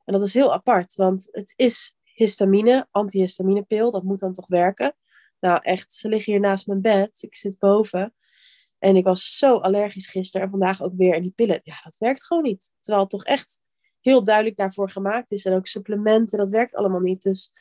En 0.04 0.14
dat 0.14 0.22
is 0.22 0.34
heel 0.34 0.54
apart, 0.54 0.96
want 0.96 1.28
het 1.32 1.54
is 1.56 1.96
histamine, 2.04 2.88
antihistaminepil, 2.92 3.92
dat 3.92 4.04
moet 4.04 4.20
dan 4.20 4.34
toch 4.34 4.48
werken. 4.48 4.96
Nou 5.40 5.60
echt, 5.62 5.94
ze 5.94 6.10
liggen 6.10 6.32
hier 6.34 6.42
naast 6.42 6.68
mijn 6.68 6.82
bed, 6.82 7.22
ik 7.22 7.36
zit 7.36 7.60
boven. 7.60 8.14
En 8.78 8.96
ik 8.96 9.04
was 9.04 9.38
zo 9.38 9.58
allergisch 9.58 10.08
gisteren 10.08 10.46
en 10.46 10.52
vandaag 10.52 10.82
ook 10.82 10.94
weer. 10.96 11.14
En 11.14 11.22
die 11.22 11.32
pillen, 11.32 11.60
ja, 11.64 11.76
dat 11.84 11.98
werkt 11.98 12.26
gewoon 12.26 12.44
niet. 12.44 12.74
Terwijl 12.80 13.04
het 13.04 13.14
toch 13.14 13.24
echt 13.24 13.62
heel 14.06 14.24
duidelijk 14.24 14.56
daarvoor 14.56 14.90
gemaakt 14.90 15.32
is. 15.32 15.46
En 15.46 15.54
ook 15.54 15.68
supplementen, 15.68 16.38
dat 16.38 16.50
werkt 16.50 16.76
allemaal 16.76 17.00
niet. 17.00 17.22
Dus 17.22 17.52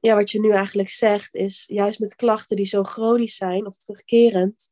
ja, 0.00 0.14
wat 0.14 0.30
je 0.30 0.40
nu 0.40 0.50
eigenlijk 0.50 0.88
zegt 0.88 1.34
is, 1.34 1.64
juist 1.66 2.00
met 2.00 2.14
klachten 2.14 2.56
die 2.56 2.64
zo 2.64 2.82
chronisch 2.82 3.36
zijn 3.36 3.66
of 3.66 3.76
terugkerend, 3.76 4.70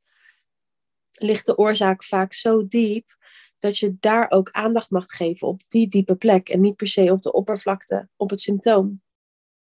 ligt 1.10 1.46
de 1.46 1.56
oorzaak 1.58 2.04
vaak 2.04 2.32
zo 2.32 2.66
diep 2.66 3.16
dat 3.58 3.78
je 3.78 3.96
daar 4.00 4.30
ook 4.30 4.50
aandacht 4.50 4.90
mag 4.90 5.06
geven 5.06 5.48
op 5.48 5.62
die 5.66 5.88
diepe 5.88 6.14
plek 6.14 6.48
en 6.48 6.60
niet 6.60 6.76
per 6.76 6.86
se 6.86 7.12
op 7.12 7.22
de 7.22 7.32
oppervlakte, 7.32 8.08
op 8.16 8.30
het 8.30 8.40
symptoom. 8.40 9.02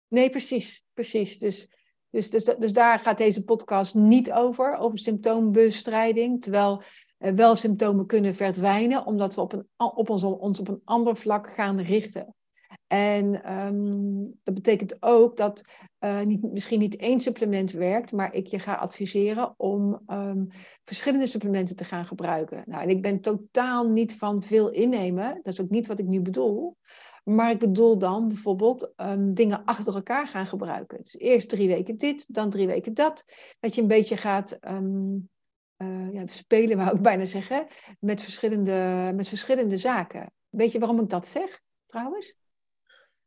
Nee, 0.08 0.30
precies, 0.30 0.84
precies. 0.92 1.38
Dus, 1.38 1.68
dus, 2.10 2.30
dus, 2.30 2.44
dus 2.44 2.72
daar 2.72 2.98
gaat 2.98 3.18
deze 3.18 3.44
podcast 3.44 3.94
niet 3.94 4.32
over, 4.32 4.76
over 4.76 4.98
symptoombestrijding. 4.98 6.42
Terwijl 6.42 6.82
wel 7.18 7.56
symptomen 7.56 8.06
kunnen 8.06 8.34
verdwijnen, 8.34 9.06
omdat 9.06 9.34
we 9.34 9.40
op, 9.40 9.52
een, 9.52 9.66
op 9.76 10.10
ons, 10.10 10.22
ons 10.22 10.60
op 10.60 10.68
een 10.68 10.80
ander 10.84 11.16
vlak 11.16 11.54
gaan 11.54 11.80
richten. 11.80 12.34
En 12.86 13.52
um, 13.66 14.22
dat 14.42 14.54
betekent 14.54 14.96
ook 15.02 15.36
dat 15.36 15.62
uh, 16.00 16.22
niet, 16.22 16.42
misschien 16.42 16.78
niet 16.78 16.96
één 16.96 17.20
supplement 17.20 17.70
werkt, 17.70 18.12
maar 18.12 18.34
ik 18.34 18.46
je 18.46 18.58
ga 18.58 18.74
adviseren 18.74 19.54
om 19.56 20.02
um, 20.06 20.46
verschillende 20.84 21.26
supplementen 21.26 21.76
te 21.76 21.84
gaan 21.84 22.04
gebruiken. 22.04 22.62
Nou, 22.66 22.82
en 22.82 22.88
ik 22.88 23.02
ben 23.02 23.20
totaal 23.20 23.88
niet 23.88 24.16
van 24.16 24.42
veel 24.42 24.70
innemen, 24.70 25.40
dat 25.42 25.52
is 25.52 25.60
ook 25.60 25.70
niet 25.70 25.86
wat 25.86 25.98
ik 25.98 26.06
nu 26.06 26.20
bedoel. 26.20 26.76
Maar 27.24 27.50
ik 27.50 27.58
bedoel 27.58 27.98
dan 27.98 28.28
bijvoorbeeld 28.28 28.92
um, 28.96 29.34
dingen 29.34 29.64
achter 29.64 29.94
elkaar 29.94 30.26
gaan 30.26 30.46
gebruiken. 30.46 30.98
Dus 30.98 31.16
eerst 31.18 31.48
drie 31.48 31.68
weken 31.68 31.96
dit, 31.96 32.34
dan 32.34 32.50
drie 32.50 32.66
weken 32.66 32.94
dat. 32.94 33.24
Dat 33.60 33.74
je 33.74 33.80
een 33.80 33.88
beetje 33.88 34.16
gaat 34.16 34.58
uh, 35.78 36.12
ja, 36.12 36.26
spelen, 36.26 36.76
wou 36.84 36.96
ik 36.96 37.02
bijna 37.02 37.24
zeggen, 37.24 37.66
met 38.00 38.22
verschillende, 38.22 39.12
met 39.14 39.28
verschillende 39.28 39.76
zaken. 39.76 40.32
Weet 40.48 40.72
je 40.72 40.78
waarom 40.78 41.00
ik 41.00 41.08
dat 41.08 41.26
zeg, 41.26 41.60
trouwens? 41.86 42.36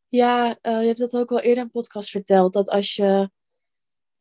Ja, 0.08 0.48
uh, 0.62 0.82
je 0.82 0.88
hebt 0.88 1.00
dat 1.00 1.13
ook 1.13 1.32
al 1.32 1.39
eerder 1.39 1.58
in 1.58 1.63
een 1.63 1.72
podcast 1.72 2.10
verteld. 2.10 2.53
Dat 2.53 2.70
als 2.70 2.96
je 2.96 3.29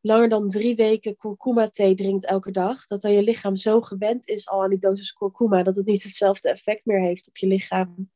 langer 0.00 0.28
dan 0.28 0.48
drie 0.48 0.76
weken 0.76 1.16
kurkuma 1.16 1.68
thee 1.68 1.94
drinkt 1.94 2.24
elke 2.24 2.50
dag, 2.50 2.86
dat 2.86 3.00
dan 3.00 3.12
je 3.12 3.22
lichaam 3.22 3.56
zo 3.56 3.80
gewend 3.80 4.28
is 4.28 4.48
al 4.48 4.62
aan 4.62 4.70
die 4.70 4.78
dosis 4.78 5.12
kurkuma, 5.12 5.62
dat 5.62 5.76
het 5.76 5.86
niet 5.86 6.02
hetzelfde 6.02 6.50
effect 6.50 6.84
meer 6.84 7.00
heeft 7.00 7.28
op 7.28 7.36
je 7.36 7.46
lichaam. 7.46 8.10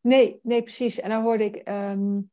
Nee, 0.00 0.40
nee, 0.42 0.62
precies. 0.62 1.00
En 1.00 1.10
dan 1.10 1.22
hoorde 1.22 1.44
ik, 1.44 1.68
um, 1.68 2.30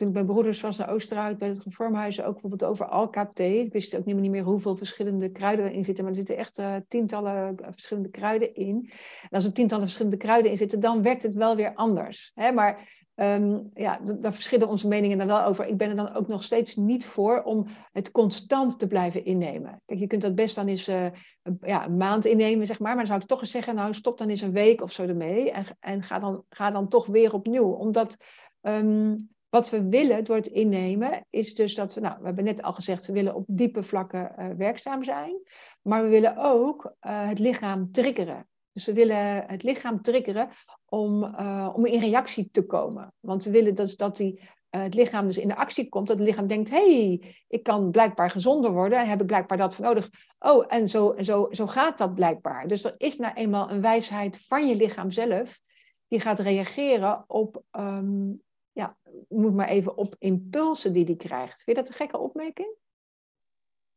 ik 0.00 0.12
bij 0.12 0.24
broeders 0.24 0.60
naar 0.62 0.90
Oosterhout, 0.90 1.38
bij 1.38 1.48
het 1.48 1.64
reformhuis, 1.64 2.22
ook 2.22 2.32
bijvoorbeeld 2.32 2.64
over 2.64 2.86
alka-thee. 2.86 3.64
Ik 3.64 3.72
wist 3.72 3.96
ook 3.96 4.04
niet 4.04 4.30
meer 4.30 4.44
hoeveel 4.44 4.76
verschillende 4.76 5.28
kruiden 5.28 5.64
erin 5.64 5.84
zitten, 5.84 6.04
maar 6.04 6.12
er 6.12 6.18
zitten 6.18 6.36
echt 6.36 6.58
uh, 6.58 6.76
tientallen 6.88 7.56
verschillende 7.70 8.10
kruiden 8.10 8.54
in. 8.54 8.90
En 9.22 9.28
als 9.30 9.44
er 9.44 9.52
tientallen 9.52 9.84
verschillende 9.84 10.16
kruiden 10.16 10.50
in 10.50 10.56
zitten, 10.56 10.80
dan 10.80 11.02
werkt 11.02 11.22
het 11.22 11.34
wel 11.34 11.56
weer 11.56 11.74
anders. 11.74 12.30
Hè? 12.34 12.52
Maar 12.52 12.98
Um, 13.14 13.70
ja, 13.74 14.00
daar 14.18 14.32
verschillen 14.32 14.68
onze 14.68 14.88
meningen 14.88 15.18
dan 15.18 15.26
wel 15.26 15.44
over. 15.44 15.66
Ik 15.66 15.76
ben 15.76 15.88
er 15.88 15.96
dan 15.96 16.14
ook 16.14 16.28
nog 16.28 16.42
steeds 16.42 16.76
niet 16.76 17.04
voor 17.04 17.42
om 17.42 17.66
het 17.92 18.10
constant 18.10 18.78
te 18.78 18.86
blijven 18.86 19.24
innemen. 19.24 19.82
Kijk, 19.86 20.00
je 20.00 20.06
kunt 20.06 20.22
dat 20.22 20.34
best 20.34 20.54
dan 20.54 20.68
eens 20.68 20.88
uh, 20.88 21.04
een, 21.42 21.58
ja, 21.60 21.88
maand 21.88 22.24
innemen, 22.24 22.66
zeg 22.66 22.78
maar. 22.78 22.88
Maar 22.88 22.98
dan 22.98 23.06
zou 23.06 23.20
ik 23.20 23.26
toch 23.26 23.40
eens 23.40 23.50
zeggen, 23.50 23.74
nou 23.74 23.94
stop 23.94 24.18
dan 24.18 24.28
eens 24.28 24.40
een 24.40 24.52
week 24.52 24.82
of 24.82 24.92
zo 24.92 25.02
ermee. 25.02 25.50
En, 25.50 25.64
en 25.80 26.02
ga, 26.02 26.18
dan, 26.18 26.44
ga 26.48 26.70
dan 26.70 26.88
toch 26.88 27.06
weer 27.06 27.32
opnieuw. 27.32 27.70
Omdat 27.70 28.16
um, 28.62 29.16
wat 29.50 29.70
we 29.70 29.88
willen 29.88 30.24
door 30.24 30.36
het 30.36 30.46
innemen, 30.46 31.26
is 31.30 31.54
dus 31.54 31.74
dat 31.74 31.94
we, 31.94 32.00
nou, 32.00 32.16
we 32.18 32.26
hebben 32.26 32.44
net 32.44 32.62
al 32.62 32.72
gezegd, 32.72 33.06
we 33.06 33.12
willen 33.12 33.34
op 33.34 33.44
diepe 33.46 33.82
vlakken 33.82 34.32
uh, 34.38 34.48
werkzaam 34.56 35.04
zijn. 35.04 35.42
Maar 35.82 36.02
we 36.02 36.08
willen 36.08 36.36
ook 36.36 36.84
uh, 36.84 37.28
het 37.28 37.38
lichaam 37.38 37.92
triggeren. 37.92 38.48
Dus 38.72 38.86
we 38.86 38.92
willen 38.92 39.44
het 39.46 39.62
lichaam 39.62 40.02
triggeren 40.02 40.48
om, 40.86 41.24
uh, 41.24 41.70
om 41.74 41.86
in 41.86 42.00
reactie 42.00 42.48
te 42.50 42.66
komen. 42.66 43.12
Want 43.20 43.44
we 43.44 43.50
willen 43.50 43.74
dus 43.74 43.96
dat 43.96 44.16
die, 44.16 44.48
het 44.70 44.94
lichaam 44.94 45.26
dus 45.26 45.38
in 45.38 45.48
de 45.48 45.56
actie 45.56 45.88
komt. 45.88 46.06
Dat 46.06 46.18
het 46.18 46.26
lichaam 46.26 46.46
denkt, 46.46 46.70
hey, 46.70 47.22
ik 47.48 47.62
kan 47.62 47.90
blijkbaar 47.90 48.30
gezonder 48.30 48.72
worden. 48.72 48.98
En 48.98 49.08
heb 49.08 49.20
ik 49.20 49.26
blijkbaar 49.26 49.58
dat 49.58 49.74
voor 49.74 49.84
nodig. 49.84 50.10
Oh, 50.38 50.64
en 50.68 50.88
zo, 50.88 51.14
zo, 51.20 51.48
zo 51.50 51.66
gaat 51.66 51.98
dat 51.98 52.14
blijkbaar. 52.14 52.68
Dus 52.68 52.84
er 52.84 52.94
is 52.96 53.16
nou 53.16 53.34
eenmaal 53.34 53.70
een 53.70 53.80
wijsheid 53.80 54.44
van 54.46 54.68
je 54.68 54.76
lichaam 54.76 55.10
zelf. 55.10 55.60
Die 56.08 56.20
gaat 56.20 56.38
reageren 56.38 57.24
op, 57.26 57.62
um, 57.72 58.42
ja, 58.80 58.96
moet 59.28 59.54
maar 59.54 59.68
even 59.68 59.96
op 59.96 60.14
impulsen 60.18 60.92
die 60.92 61.04
die 61.04 61.16
krijgt. 61.16 61.62
Vind 61.62 61.76
je 61.76 61.82
dat 61.82 61.88
een 61.88 61.94
gekke 61.94 62.18
opmerking? 62.18 62.74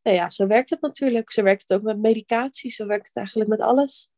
Nou 0.02 0.18
ja, 0.18 0.30
zo 0.30 0.48
werkt 0.48 0.70
het 0.70 0.82
natuurlijk. 0.82 1.32
Zo 1.32 1.44
werkt 1.44 1.62
het 1.62 1.78
ook 1.78 1.84
met 1.84 2.00
medicatie. 2.00 2.72
Zo 2.72 2.86
werkt 2.86 3.08
het 3.08 3.16
eigenlijk 3.16 3.50
met 3.50 3.60
alles. 3.60 4.12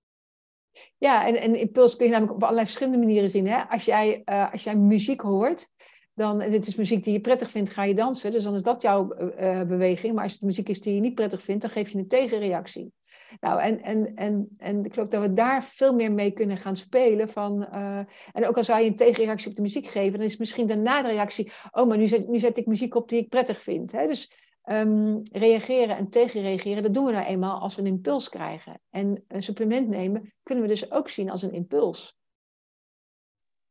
Ja, 0.98 1.28
en, 1.28 1.36
en 1.36 1.56
impuls 1.56 1.96
kun 1.96 2.06
je 2.06 2.12
namelijk 2.12 2.36
op 2.36 2.44
allerlei 2.44 2.66
verschillende 2.66 3.06
manieren 3.06 3.30
zien. 3.30 3.48
Hè? 3.48 3.64
Als, 3.64 3.86
jij, 3.86 4.22
uh, 4.26 4.52
als 4.52 4.64
jij 4.64 4.76
muziek 4.76 5.22
hoort, 5.22 5.70
dan, 6.14 6.42
en 6.42 6.52
dit 6.52 6.68
is 6.68 6.76
muziek 6.76 7.04
die 7.04 7.14
je 7.14 7.22
prettig 7.22 7.52
vindt, 7.52 7.70
ga 7.70 7.84
je 7.84 7.94
dansen. 7.94 8.32
Dus 8.32 8.44
dan 8.44 8.56
is 8.56 8.64
dat 8.64 8.82
jouw 8.82 9.16
uh, 9.20 9.62
beweging. 9.62 10.14
Maar 10.14 10.24
als 10.24 10.34
het 10.34 10.42
muziek 10.42 10.70
is 10.70 10.82
die 10.82 10.94
je 10.94 11.00
niet 11.00 11.16
prettig 11.16 11.42
vindt, 11.42 11.62
dan 11.62 11.72
geef 11.72 11.90
je 11.90 11.98
een 11.98 12.08
tegenreactie. 12.08 12.94
Nou, 13.40 13.62
en, 13.62 13.82
en, 13.82 14.16
en, 14.16 14.48
en 14.58 14.86
ik 14.86 14.94
geloof 14.94 15.10
dat 15.10 15.22
we 15.22 15.34
daar 15.34 15.64
veel 15.64 15.94
meer 15.94 16.12
mee 16.12 16.32
kunnen 16.32 16.58
gaan 16.58 16.78
spelen. 16.78 17.30
Van, 17.30 17.68
uh, 17.74 17.98
en 18.32 18.48
ook 18.48 18.58
al 18.58 18.64
zou 18.64 18.82
je 18.82 18.88
een 18.88 18.96
tegenreactie 18.96 19.50
op 19.50 19.56
de 19.56 19.62
muziek 19.62 19.88
geven, 19.88 20.20
dan 20.20 20.28
is 20.28 20.38
misschien 20.38 20.68
daarna 20.68 21.02
de 21.02 21.08
reactie: 21.08 21.52
oh, 21.72 21.88
maar 21.88 21.98
nu 21.98 22.08
zet, 22.08 22.28
nu 22.28 22.40
zet 22.40 22.58
ik 22.58 22.66
muziek 22.66 22.96
op 22.96 23.10
die 23.10 23.20
ik 23.20 23.30
prettig 23.30 23.62
vind. 23.62 23.92
Hè? 23.92 24.08
Dus 24.08 24.32
um, 24.66 25.22
reageren 25.32 25.98
en 25.98 26.10
tegenreageren, 26.10 26.84
dat 26.84 26.94
doen 26.94 27.06
we 27.06 27.12
nou 27.12 27.26
eenmaal 27.26 27.60
als 27.60 27.76
we 27.76 27.82
een 27.82 27.88
impuls 27.88 28.30
krijgen. 28.30 28.82
En 28.90 29.24
een 29.28 29.44
supplement 29.44 29.88
nemen 29.88 30.34
kunnen 30.44 30.64
we 30.64 30.70
dus 30.70 30.92
ook 30.92 31.10
zien 31.10 31.30
als 31.30 31.42
een 31.42 31.54
impuls. 31.54 32.18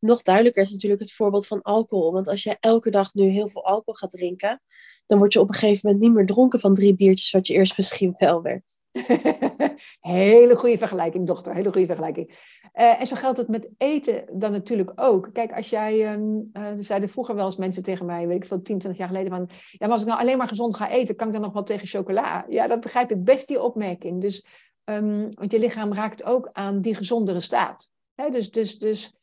Nog 0.04 0.22
duidelijker 0.22 0.62
is 0.62 0.70
natuurlijk 0.70 1.00
het 1.00 1.12
voorbeeld 1.12 1.46
van 1.46 1.62
alcohol. 1.62 2.12
Want 2.12 2.28
als 2.28 2.42
je 2.42 2.56
elke 2.60 2.90
dag 2.90 3.14
nu 3.14 3.28
heel 3.28 3.48
veel 3.48 3.64
alcohol 3.64 3.94
gaat 3.94 4.10
drinken, 4.10 4.60
dan 5.06 5.18
word 5.18 5.32
je 5.32 5.40
op 5.40 5.48
een 5.48 5.54
gegeven 5.54 5.80
moment 5.82 6.04
niet 6.04 6.14
meer 6.14 6.26
dronken 6.26 6.60
van 6.60 6.74
drie 6.74 6.94
biertjes, 6.94 7.30
wat 7.30 7.46
je 7.46 7.54
eerst 7.54 7.76
misschien 7.76 8.14
wel 8.16 8.42
werd. 8.42 8.80
hele 10.00 10.56
goede 10.56 10.78
vergelijking, 10.78 11.26
dochter. 11.26 11.54
Hele 11.54 11.72
goede 11.72 11.86
vergelijking. 11.86 12.28
Uh, 12.74 13.00
en 13.00 13.06
zo 13.06 13.16
geldt 13.16 13.38
het 13.38 13.48
met 13.48 13.70
eten 13.78 14.24
dan 14.32 14.52
natuurlijk 14.52 14.92
ook. 14.94 15.30
Kijk, 15.32 15.52
als 15.52 15.70
jij, 15.70 16.18
uh, 16.18 16.70
zeiden 16.74 17.08
vroeger 17.08 17.34
wel 17.34 17.44
eens 17.44 17.56
mensen 17.56 17.82
tegen 17.82 18.06
mij, 18.06 18.26
weet 18.26 18.36
ik 18.36 18.44
veel, 18.44 18.62
10, 18.62 18.78
20 18.78 18.96
jaar 18.96 19.08
geleden, 19.08 19.30
van, 19.30 19.48
ja, 19.50 19.78
maar 19.78 19.90
als 19.90 20.02
ik 20.02 20.08
nou 20.08 20.20
alleen 20.20 20.38
maar 20.38 20.48
gezond 20.48 20.76
ga 20.76 20.90
eten, 20.90 21.16
kan 21.16 21.26
ik 21.26 21.32
dan 21.32 21.42
nog 21.42 21.52
wel 21.52 21.62
tegen 21.62 21.86
chocola? 21.86 22.46
Ja, 22.48 22.66
dat 22.66 22.80
begrijp 22.80 23.10
ik 23.10 23.24
best, 23.24 23.48
die 23.48 23.62
opmerking. 23.62 24.20
Dus, 24.20 24.46
um, 24.84 25.28
want 25.30 25.52
je 25.52 25.58
lichaam 25.58 25.92
raakt 25.92 26.24
ook 26.24 26.48
aan 26.52 26.80
die 26.80 26.94
gezondere 26.94 27.40
staat. 27.40 27.90
Dus, 28.30 28.50
dus, 28.50 28.78
dus 28.78 29.14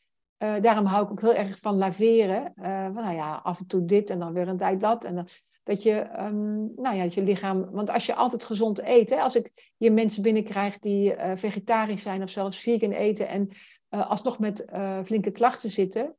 uh, 0.43 0.61
daarom 0.61 0.85
hou 0.85 1.03
ik 1.03 1.11
ook 1.11 1.21
heel 1.21 1.33
erg 1.33 1.59
van 1.59 1.75
laveren. 1.75 2.53
van, 2.55 2.93
nou 2.93 3.15
ja, 3.15 3.41
af 3.43 3.59
en 3.59 3.67
toe 3.67 3.85
dit 3.85 4.09
en 4.09 4.19
dan 4.19 4.33
weer 4.33 4.47
een 4.47 4.57
tijd 4.57 4.79
dat. 4.79 5.03
En 5.03 5.15
dan, 5.15 5.27
dat 5.63 5.83
je, 5.83 6.09
um, 6.19 6.71
nou 6.75 6.95
ja, 6.95 7.03
dat 7.03 7.13
je 7.13 7.23
lichaam. 7.23 7.71
Want 7.71 7.89
als 7.89 8.05
je 8.05 8.15
altijd 8.15 8.43
gezond 8.43 8.81
eet, 8.83 9.09
hè, 9.09 9.15
als 9.15 9.35
ik 9.35 9.73
hier 9.77 9.91
mensen 9.91 10.23
binnenkrijg 10.23 10.79
die 10.79 11.15
uh, 11.15 11.31
vegetarisch 11.35 12.01
zijn 12.01 12.23
of 12.23 12.29
zelfs 12.29 12.59
vegan 12.59 12.91
eten 12.91 13.27
en 13.27 13.49
alsnog 13.89 14.39
met 14.39 14.65
flinke 15.05 15.31
klachten 15.31 15.69
zitten. 15.69 16.15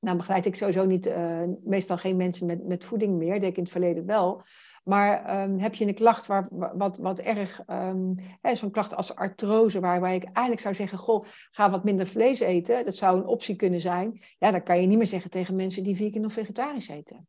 Nou 0.00 0.16
begeleid 0.16 0.46
ik 0.46 0.54
sowieso 0.54 0.86
niet, 0.86 1.12
meestal 1.64 1.96
geen 1.96 2.16
mensen 2.16 2.46
met, 2.46 2.66
met 2.66 2.84
voeding 2.84 3.18
meer, 3.18 3.40
denk 3.40 3.52
ik 3.52 3.56
in 3.56 3.62
het 3.62 3.72
verleden 3.72 4.06
wel. 4.06 4.42
Maar 4.88 5.42
um, 5.42 5.58
heb 5.58 5.74
je 5.74 5.86
een 5.86 5.94
klacht 5.94 6.26
waar, 6.26 6.48
wat, 6.50 6.98
wat 6.98 7.18
erg, 7.18 7.62
um, 7.66 8.14
zo'n 8.52 8.70
klacht 8.70 8.94
als 8.94 9.14
artrose, 9.14 9.80
waarbij 9.80 10.16
ik 10.16 10.24
eigenlijk 10.24 10.60
zou 10.60 10.74
zeggen, 10.74 10.98
goh, 10.98 11.24
ga 11.50 11.70
wat 11.70 11.84
minder 11.84 12.06
vlees 12.06 12.40
eten, 12.40 12.84
dat 12.84 12.96
zou 12.96 13.18
een 13.18 13.26
optie 13.26 13.56
kunnen 13.56 13.80
zijn. 13.80 14.20
Ja, 14.38 14.50
dan 14.50 14.62
kan 14.62 14.80
je 14.80 14.86
niet 14.86 14.96
meer 14.96 15.06
zeggen 15.06 15.30
tegen 15.30 15.56
mensen 15.56 15.82
die 15.82 15.96
vegan 15.96 16.24
of 16.24 16.32
vegetarisch 16.32 16.88
eten. 16.88 17.28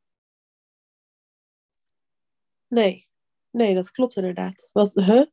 Nee, 2.68 3.08
nee, 3.50 3.74
dat 3.74 3.92
klopt 3.92 4.16
inderdaad. 4.16 4.70
Wat, 4.74 4.94
huh? 4.94 5.26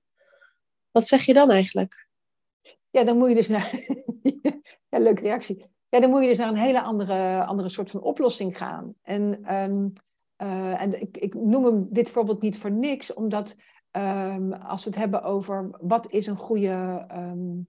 Wat 0.90 1.06
zeg 1.06 1.26
je 1.26 1.35
dan 1.35 1.50
eigenlijk? 1.50 2.09
Ja, 2.90 3.04
dan 3.04 3.16
moet 3.16 3.28
je 3.28 3.35
dus 3.35 3.49
naar. 3.49 3.80
ja, 4.90 4.99
leuke 4.99 5.23
reactie. 5.23 5.64
Ja, 5.88 6.00
dan 6.00 6.11
moet 6.11 6.23
je 6.23 6.28
dus 6.28 6.38
naar 6.38 6.49
een 6.49 6.56
hele 6.56 6.83
andere, 6.83 7.45
andere 7.45 7.68
soort 7.68 7.90
van 7.90 8.02
oplossing 8.02 8.56
gaan. 8.56 8.95
En, 9.02 9.54
um, 9.54 9.92
uh, 10.43 10.83
en 10.83 11.00
ik, 11.00 11.16
ik 11.16 11.35
noem 11.35 11.64
hem 11.64 11.87
dit 11.90 12.11
voorbeeld 12.11 12.43
niet 12.43 12.59
voor 12.59 12.73
niks, 12.73 13.14
omdat 13.14 13.57
um, 13.93 14.52
als 14.52 14.85
we 14.85 14.90
het 14.90 14.99
hebben 14.99 15.23
over 15.23 15.71
wat 15.81 16.11
is 16.11 16.26
een 16.26 16.37
goede 16.37 17.07
um, 17.14 17.66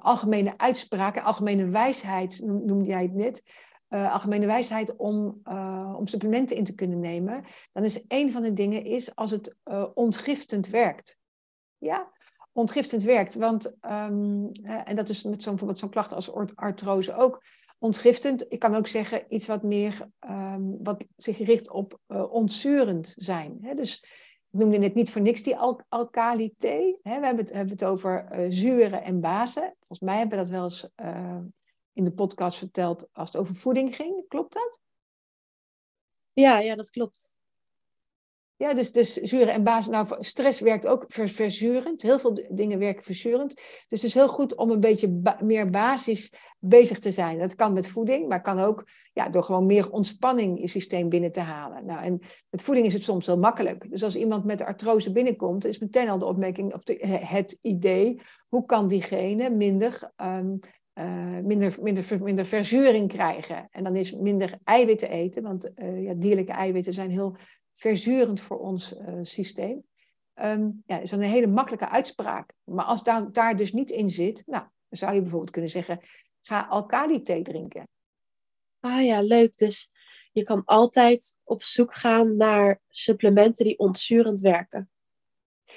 algemene 0.00 0.54
uitspraken, 0.56 1.22
algemene 1.22 1.68
wijsheid 1.68 2.40
noemde 2.44 2.84
jij 2.84 3.02
het 3.02 3.14
net, 3.14 3.42
algemene 3.88 4.46
wijsheid 4.46 4.96
om, 4.96 5.40
om 5.96 6.06
supplementen 6.06 6.56
in 6.56 6.64
te 6.64 6.74
kunnen 6.74 7.00
nemen, 7.00 7.44
dan 7.72 7.84
is 7.84 8.04
een 8.08 8.32
van 8.32 8.42
de 8.42 8.52
dingen 8.52 8.84
is 8.84 9.14
als 9.14 9.30
het 9.30 9.56
ontgiftend 9.94 10.68
werkt. 10.68 11.18
Ja, 11.78 12.12
ontgiftend 12.52 13.02
werkt. 13.02 13.34
Want, 13.34 13.76
ehm, 13.80 14.46
en 14.84 14.96
dat 14.96 15.08
is 15.08 15.22
met 15.22 15.42
zo'n 15.42 15.50
bijvoorbeeld 15.50 15.78
zo'n 15.78 15.90
klacht 15.90 16.12
als 16.12 16.32
artrose 16.54 17.14
ook. 17.14 17.42
Ontgiftend, 17.78 18.52
ik 18.52 18.58
kan 18.58 18.74
ook 18.74 18.86
zeggen 18.86 19.24
iets 19.28 19.46
wat 19.46 19.62
meer, 19.62 20.08
um, 20.20 20.82
wat 20.82 21.04
zich 21.16 21.38
richt 21.38 21.70
op 21.70 21.98
uh, 22.08 22.32
ontzurend 22.32 23.14
zijn. 23.16 23.58
Hè? 23.62 23.74
Dus 23.74 24.02
ik 24.50 24.58
noemde 24.58 24.78
net 24.78 24.94
niet 24.94 25.10
voor 25.10 25.20
niks 25.20 25.42
die 25.42 25.56
al 25.56 25.80
alkali-thee. 25.88 26.98
We 27.02 27.10
hebben 27.10 27.36
het, 27.36 27.52
hebben 27.52 27.72
het 27.72 27.84
over 27.84 28.28
uh, 28.32 28.46
zuren 28.48 29.02
en 29.02 29.20
bazen. 29.20 29.74
Volgens 29.78 30.00
mij 30.00 30.18
hebben 30.18 30.38
we 30.38 30.44
dat 30.44 30.52
wel 30.52 30.62
eens 30.62 30.88
uh, 30.96 31.40
in 31.92 32.04
de 32.04 32.12
podcast 32.12 32.58
verteld 32.58 33.08
als 33.12 33.28
het 33.28 33.40
over 33.40 33.54
voeding 33.54 33.96
ging. 33.96 34.24
Klopt 34.28 34.52
dat? 34.52 34.80
Ja, 36.32 36.58
ja, 36.58 36.74
dat 36.74 36.90
klopt. 36.90 37.36
Ja, 38.58 38.74
dus, 38.74 38.92
dus 38.92 39.14
zuren 39.14 39.52
en 39.52 39.62
basis. 39.62 39.90
Nou, 39.90 40.06
stress 40.18 40.60
werkt 40.60 40.86
ook 40.86 41.04
verzurend. 41.08 42.02
Heel 42.02 42.18
veel 42.18 42.46
dingen 42.48 42.78
werken 42.78 43.02
verzurend. 43.04 43.54
Dus 43.54 43.86
het 43.88 44.02
is 44.02 44.14
heel 44.14 44.28
goed 44.28 44.54
om 44.54 44.70
een 44.70 44.80
beetje 44.80 45.20
meer 45.40 45.70
basis 45.70 46.32
bezig 46.58 46.98
te 46.98 47.10
zijn. 47.10 47.38
Dat 47.38 47.54
kan 47.54 47.72
met 47.72 47.88
voeding, 47.88 48.28
maar 48.28 48.42
kan 48.42 48.58
ook 48.58 48.88
ja, 49.12 49.28
door 49.28 49.42
gewoon 49.42 49.66
meer 49.66 49.90
ontspanning 49.90 50.56
in 50.56 50.62
je 50.62 50.68
systeem 50.68 51.08
binnen 51.08 51.32
te 51.32 51.40
halen. 51.40 51.86
Nou, 51.86 52.02
en 52.02 52.18
met 52.50 52.62
voeding 52.62 52.86
is 52.86 52.92
het 52.92 53.02
soms 53.02 53.26
heel 53.26 53.38
makkelijk. 53.38 53.90
Dus 53.90 54.02
als 54.02 54.16
iemand 54.16 54.44
met 54.44 54.62
artrose 54.62 55.12
binnenkomt, 55.12 55.64
is 55.64 55.78
meteen 55.78 56.08
al 56.08 56.18
de 56.18 56.26
opmerking 56.26 56.74
of 56.74 56.80
het 57.10 57.58
idee: 57.62 58.20
hoe 58.48 58.64
kan 58.64 58.88
diegene 58.88 59.50
minder. 59.50 60.12
Um, 60.16 60.58
uh, 60.94 61.38
minder, 61.42 61.76
minder, 61.80 62.04
minder 62.22 62.44
verzuring 62.46 63.08
krijgen. 63.08 63.68
En 63.70 63.84
dan 63.84 63.96
is 63.96 64.12
minder 64.12 64.58
eiwitten 64.64 65.10
eten, 65.10 65.42
want 65.42 65.70
uh, 65.76 66.02
ja, 66.02 66.14
dierlijke 66.14 66.52
eiwitten 66.52 66.92
zijn 66.92 67.10
heel 67.10 67.36
verzurend 67.78 68.40
voor 68.40 68.58
ons 68.58 68.92
uh, 68.92 69.18
systeem. 69.22 69.86
Um, 70.34 70.82
ja, 70.86 70.98
is 70.98 71.10
dan 71.10 71.20
een 71.20 71.28
hele 71.28 71.46
makkelijke 71.46 71.88
uitspraak. 71.88 72.52
Maar 72.64 72.84
als 72.84 73.02
daar, 73.02 73.32
daar 73.32 73.56
dus 73.56 73.72
niet 73.72 73.90
in 73.90 74.08
zit, 74.08 74.42
nou, 74.46 74.62
dan 74.62 74.98
zou 74.98 75.14
je 75.14 75.20
bijvoorbeeld 75.20 75.50
kunnen 75.50 75.70
zeggen: 75.70 76.00
ga 76.42 76.66
alkali-thee 76.68 77.42
drinken. 77.42 77.88
Ah 78.80 79.04
ja, 79.04 79.20
leuk. 79.20 79.56
Dus 79.56 79.90
je 80.32 80.42
kan 80.42 80.62
altijd 80.64 81.38
op 81.44 81.62
zoek 81.62 81.94
gaan 81.94 82.36
naar 82.36 82.80
supplementen 82.88 83.64
die 83.64 83.78
ontzurend 83.78 84.40
werken. 84.40 84.90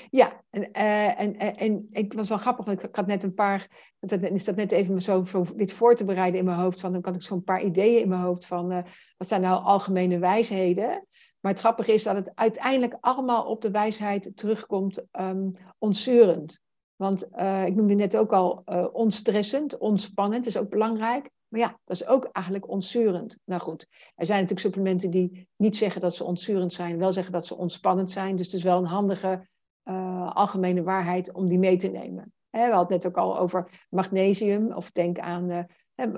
Ja, 0.10 0.44
en, 0.50 0.62
uh, 0.62 1.20
en, 1.20 1.38
en, 1.38 1.56
en 1.56 1.88
ik 1.90 2.14
was 2.14 2.30
wel 2.30 2.38
grappig, 2.38 2.66
want 2.66 2.84
ik 2.84 2.96
had 2.96 3.08
net 3.08 3.24
een 3.24 3.34
paar, 3.34 3.94
dat 4.00 4.24
is 4.24 4.44
dat 4.44 4.56
net 4.56 4.72
even 4.72 5.02
zo, 5.02 5.24
zo 5.24 5.46
dit 5.56 5.74
voor 5.74 5.96
te 5.96 6.04
bereiden 6.04 6.40
in 6.40 6.46
mijn 6.46 6.60
hoofd, 6.60 6.80
van 6.80 6.92
dan 6.92 7.06
had 7.06 7.16
ik 7.16 7.22
zo'n 7.22 7.44
paar 7.44 7.64
ideeën 7.64 8.02
in 8.02 8.10
mijn 8.10 8.22
hoofd 8.22 8.46
van, 8.46 8.72
uh, 8.72 8.84
wat 9.18 9.28
zijn 9.28 9.42
nou 9.42 9.64
algemene 9.64 10.20
wijsheden? 10.20 11.08
Maar 11.42 11.52
het 11.52 11.62
grappige 11.62 11.94
is 11.94 12.04
dat 12.04 12.16
het 12.16 12.32
uiteindelijk 12.36 12.98
allemaal 13.00 13.46
op 13.46 13.62
de 13.62 13.72
wijsheid 13.72 14.32
terugkomt, 14.36 15.06
um, 15.20 15.52
ontzurend. 15.78 16.60
Want 16.96 17.28
uh, 17.36 17.66
ik 17.66 17.76
noemde 17.76 17.94
net 17.94 18.18
ook 18.18 18.34
al 18.34 18.62
uh, 18.66 18.88
onstressend, 18.92 19.78
ontspannend, 19.78 20.46
is 20.46 20.58
ook 20.58 20.70
belangrijk. 20.70 21.30
Maar 21.48 21.60
ja, 21.60 21.80
dat 21.84 21.96
is 21.96 22.08
ook 22.08 22.26
eigenlijk 22.32 22.70
ontzurend. 22.70 23.38
Nou 23.46 23.62
goed, 23.62 23.88
er 24.16 24.26
zijn 24.26 24.40
natuurlijk 24.40 24.68
supplementen 24.68 25.12
die 25.12 25.48
niet 25.56 25.76
zeggen 25.76 26.02
dat 26.02 26.16
ze 26.16 26.24
ontzurend 26.24 26.74
zijn, 26.74 26.98
wel 26.98 27.14
zeggen 27.14 27.34
dat 27.34 27.46
ze 27.46 27.58
ontspannend 27.58 28.10
zijn. 28.10 28.36
Dus 28.36 28.46
het 28.46 28.56
is 28.56 28.64
wel 28.64 28.78
een 28.78 28.86
handige 28.86 29.48
uh, 29.84 30.32
algemene 30.32 30.84
waarheid 30.84 31.34
om 31.34 31.48
die 31.48 31.60
mee 31.60 31.78
te 31.78 31.88
nemen. 31.88 32.34
We 32.50 32.60
hadden 32.60 32.80
het 32.80 32.90
net 32.90 33.06
ook 33.06 33.18
al 33.18 33.40
over 33.40 33.86
magnesium, 33.90 34.74
of 34.74 34.92
denk 34.92 35.20
aan 35.20 35.68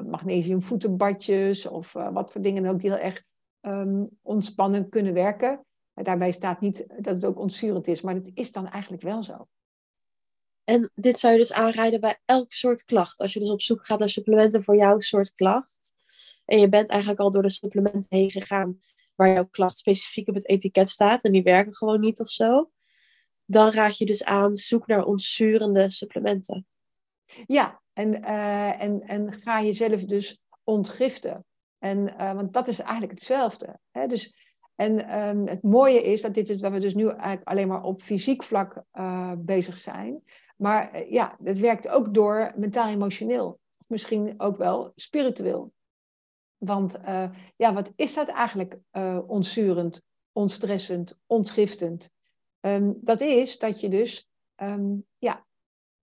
magnesiumvoetenbadjes, 0.05 1.65
of 1.67 1.93
wat 1.93 2.31
voor 2.31 2.41
dingen 2.41 2.65
ook 2.65 2.79
die 2.79 2.89
heel 2.89 2.99
erg 2.99 3.23
um, 3.65 4.03
ontspannen 4.21 4.89
kunnen 4.89 5.13
werken. 5.13 5.65
Daarbij 5.93 6.31
staat 6.31 6.61
niet 6.61 6.85
dat 6.97 7.15
het 7.15 7.25
ook 7.25 7.39
ontzurend 7.39 7.87
is, 7.87 8.01
maar 8.01 8.13
het 8.13 8.31
is 8.33 8.51
dan 8.51 8.69
eigenlijk 8.69 9.03
wel 9.03 9.23
zo. 9.23 9.47
En 10.63 10.91
dit 10.95 11.19
zou 11.19 11.33
je 11.33 11.39
dus 11.39 11.53
aanrijden 11.53 11.99
bij 11.99 12.19
elk 12.25 12.51
soort 12.51 12.83
klacht. 12.83 13.19
Als 13.19 13.33
je 13.33 13.39
dus 13.39 13.49
op 13.49 13.61
zoek 13.61 13.85
gaat 13.85 13.99
naar 13.99 14.09
supplementen 14.09 14.63
voor 14.63 14.75
jouw 14.75 14.99
soort 14.99 15.33
klacht. 15.33 15.93
En 16.45 16.59
je 16.59 16.69
bent 16.69 16.89
eigenlijk 16.89 17.19
al 17.19 17.31
door 17.31 17.41
de 17.41 17.49
supplementen 17.49 18.17
heen 18.17 18.31
gegaan 18.31 18.81
waar 19.15 19.33
jouw 19.33 19.45
klacht 19.45 19.77
specifiek 19.77 20.27
op 20.27 20.35
het 20.35 20.47
etiket 20.47 20.89
staat. 20.89 21.23
En 21.23 21.31
die 21.31 21.43
werken 21.43 21.75
gewoon 21.75 21.99
niet 21.99 22.19
of 22.19 22.29
zo. 22.29 22.71
Dan 23.45 23.71
raad 23.71 23.97
je 23.97 24.05
dus 24.05 24.23
aan, 24.23 24.53
zoek 24.53 24.87
naar 24.87 25.05
ontzurende 25.05 25.89
supplementen. 25.89 26.67
Ja, 27.45 27.81
en, 27.93 28.23
uh, 28.23 28.81
en, 28.81 29.01
en 29.01 29.33
ga 29.33 29.61
jezelf 29.61 30.03
dus 30.03 30.41
ontgiften. 30.63 31.45
En, 31.83 32.13
uh, 32.21 32.33
want 32.33 32.53
dat 32.53 32.67
is 32.67 32.79
eigenlijk 32.79 33.11
hetzelfde. 33.11 33.79
Hè? 33.91 34.07
Dus, 34.07 34.51
en 34.75 35.19
um, 35.27 35.47
het 35.47 35.63
mooie 35.63 36.01
is 36.01 36.21
dat 36.21 36.33
dit 36.33 36.49
is 36.49 36.61
waar 36.61 36.71
we 36.71 36.79
dus 36.79 36.93
nu 36.93 37.07
eigenlijk 37.07 37.47
alleen 37.47 37.67
maar 37.67 37.83
op 37.83 38.01
fysiek 38.01 38.43
vlak 38.43 38.83
uh, 38.93 39.31
bezig 39.37 39.77
zijn. 39.77 40.23
Maar 40.57 40.95
uh, 40.95 41.11
ja, 41.11 41.37
het 41.43 41.59
werkt 41.59 41.87
ook 41.87 42.13
door 42.13 42.53
mentaal-emotioneel. 42.55 43.59
Of 43.79 43.89
misschien 43.89 44.33
ook 44.37 44.57
wel 44.57 44.91
spiritueel. 44.95 45.73
Want 46.57 46.99
ja, 47.55 47.73
wat 47.73 47.91
is 47.95 48.13
dat 48.13 48.27
eigenlijk 48.27 48.77
ontzurend, 49.27 50.01
ontstressend, 50.31 51.17
ontgiftend? 51.25 52.09
Um, 52.59 52.93
dat 52.97 53.21
is 53.21 53.57
dat 53.57 53.79
je 53.79 53.89
dus 53.89 54.29
um, 54.55 55.05
ja, 55.17 55.45